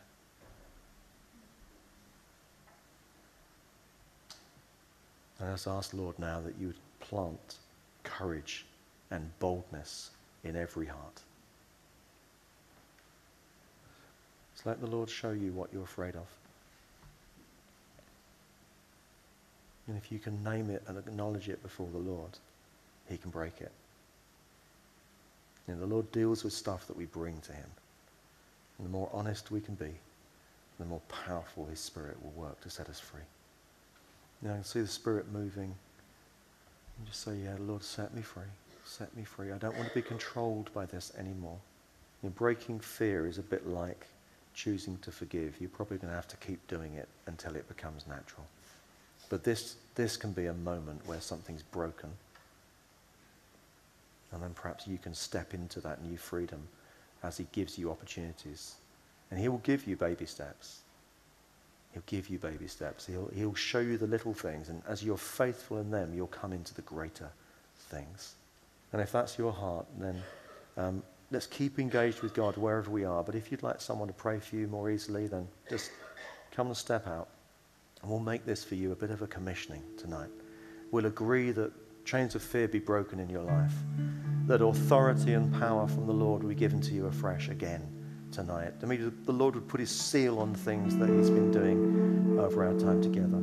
And 5.39 5.49
I 5.49 5.53
just 5.53 5.67
ask, 5.67 5.93
Lord, 5.93 6.17
now 6.19 6.39
that 6.41 6.53
you 6.59 6.67
would 6.67 6.99
plant 6.99 7.57
courage 8.03 8.65
and 9.11 9.29
boldness 9.39 10.11
in 10.43 10.55
every 10.55 10.85
heart. 10.85 11.21
So 14.55 14.69
let 14.69 14.79
the 14.79 14.87
Lord 14.87 15.09
show 15.09 15.31
you 15.31 15.51
what 15.51 15.69
you're 15.73 15.83
afraid 15.83 16.15
of. 16.15 16.27
And 19.87 19.97
if 19.97 20.11
you 20.11 20.19
can 20.19 20.41
name 20.43 20.69
it 20.69 20.83
and 20.87 20.97
acknowledge 20.97 21.49
it 21.49 21.61
before 21.61 21.89
the 21.91 21.97
Lord, 21.97 22.37
He 23.09 23.17
can 23.17 23.31
break 23.31 23.59
it. 23.59 23.71
And 25.67 25.81
the 25.81 25.85
Lord 25.85 26.11
deals 26.11 26.43
with 26.43 26.53
stuff 26.53 26.87
that 26.87 26.95
we 26.95 27.05
bring 27.05 27.39
to 27.41 27.53
Him. 27.53 27.69
And 28.83 28.91
the 28.91 28.97
more 28.97 29.09
honest 29.13 29.49
we 29.49 29.61
can 29.61 29.75
be, 29.75 29.91
the 30.77 30.83
more 30.83 30.99
powerful 31.07 31.65
His 31.67 31.79
Spirit 31.79 32.17
will 32.21 32.31
work 32.31 32.59
to 32.61 32.69
set 32.69 32.89
us 32.89 32.99
free. 32.99 33.21
Now 34.41 34.51
I 34.51 34.55
can 34.55 34.63
see 34.65 34.81
the 34.81 34.87
Spirit 34.87 35.31
moving. 35.31 35.73
And 36.97 37.07
just 37.07 37.21
say, 37.23 37.33
Yeah, 37.37 37.55
Lord, 37.61 37.81
set 37.81 38.13
me 38.13 38.21
free. 38.21 38.43
Set 38.83 39.15
me 39.15 39.23
free. 39.23 39.53
I 39.53 39.57
don't 39.57 39.77
want 39.77 39.87
to 39.87 39.95
be 39.95 40.01
controlled 40.01 40.69
by 40.73 40.85
this 40.85 41.13
anymore. 41.17 41.57
You 42.21 42.27
know, 42.27 42.35
breaking 42.37 42.81
fear 42.81 43.25
is 43.25 43.37
a 43.37 43.41
bit 43.41 43.65
like 43.65 44.05
choosing 44.53 44.97
to 44.97 45.11
forgive, 45.11 45.55
you're 45.61 45.69
probably 45.69 45.97
going 45.97 46.09
to 46.09 46.15
have 46.15 46.27
to 46.27 46.37
keep 46.37 46.67
doing 46.67 46.93
it 46.95 47.07
until 47.25 47.55
it 47.55 47.69
becomes 47.69 48.05
natural. 48.05 48.45
But 49.29 49.45
this, 49.45 49.77
this 49.95 50.17
can 50.17 50.33
be 50.33 50.47
a 50.47 50.53
moment 50.53 51.07
where 51.07 51.21
something's 51.21 51.63
broken. 51.63 52.09
And 54.33 54.43
then 54.43 54.51
perhaps 54.53 54.87
you 54.87 54.97
can 54.97 55.13
step 55.13 55.53
into 55.53 55.79
that 55.79 56.03
new 56.03 56.17
freedom 56.17 56.67
as 57.23 57.37
He 57.37 57.47
gives 57.51 57.77
you 57.77 57.89
opportunities. 57.89 58.75
And 59.31 59.39
He 59.39 59.47
will 59.47 59.59
give 59.59 59.87
you 59.87 59.95
baby 59.95 60.25
steps. 60.25 60.81
He'll 61.93 62.03
give 62.05 62.29
you 62.29 62.39
baby 62.39 62.67
steps. 62.67 63.05
He'll, 63.05 63.29
he'll 63.33 63.53
show 63.53 63.79
you 63.79 63.97
the 63.97 64.07
little 64.07 64.33
things. 64.33 64.69
And 64.69 64.81
as 64.87 65.03
you're 65.03 65.17
faithful 65.17 65.79
in 65.79 65.91
them, 65.91 66.13
you'll 66.13 66.27
come 66.27 66.51
into 66.51 66.73
the 66.73 66.81
greater 66.81 67.29
things. 67.77 68.35
And 68.91 69.01
if 69.01 69.11
that's 69.11 69.37
your 69.37 69.51
heart, 69.51 69.85
then 69.99 70.21
um, 70.77 71.03
let's 71.31 71.47
keep 71.47 71.79
engaged 71.79 72.21
with 72.21 72.33
God 72.33 72.57
wherever 72.57 72.89
we 72.89 73.05
are. 73.05 73.23
But 73.23 73.35
if 73.35 73.51
you'd 73.51 73.63
like 73.63 73.79
someone 73.79 74.07
to 74.07 74.13
pray 74.13 74.39
for 74.39 74.55
you 74.55 74.67
more 74.67 74.89
easily, 74.89 75.27
then 75.27 75.47
just 75.69 75.91
come 76.51 76.67
and 76.67 76.77
step 76.77 77.07
out. 77.07 77.29
And 78.01 78.09
we'll 78.09 78.19
make 78.19 78.45
this 78.45 78.63
for 78.63 78.75
you 78.75 78.91
a 78.91 78.95
bit 78.95 79.11
of 79.11 79.21
a 79.21 79.27
commissioning 79.27 79.83
tonight. 79.97 80.29
We'll 80.91 81.05
agree 81.05 81.51
that 81.51 81.71
chains 82.05 82.35
of 82.35 82.41
fear 82.41 82.67
be 82.67 82.79
broken 82.79 83.19
in 83.19 83.29
your 83.29 83.43
life, 83.43 83.73
that 84.47 84.61
authority 84.61 85.33
and 85.33 85.53
power 85.53 85.87
from 85.87 86.05
the 86.05 86.13
Lord 86.13 86.43
will 86.43 86.49
be 86.49 86.55
given 86.55 86.81
to 86.81 86.93
you 86.93 87.05
afresh 87.07 87.49
again 87.49 87.87
tonight. 88.31 88.73
I 88.81 88.85
mean, 88.85 89.13
the 89.25 89.31
Lord 89.31 89.55
would 89.55 89.67
put 89.67 89.79
his 89.79 89.89
seal 89.89 90.39
on 90.39 90.53
things 90.53 90.95
that 90.97 91.09
he's 91.09 91.29
been 91.29 91.51
doing 91.51 92.37
over 92.39 92.65
our 92.65 92.73
time 92.79 93.01
together. 93.01 93.41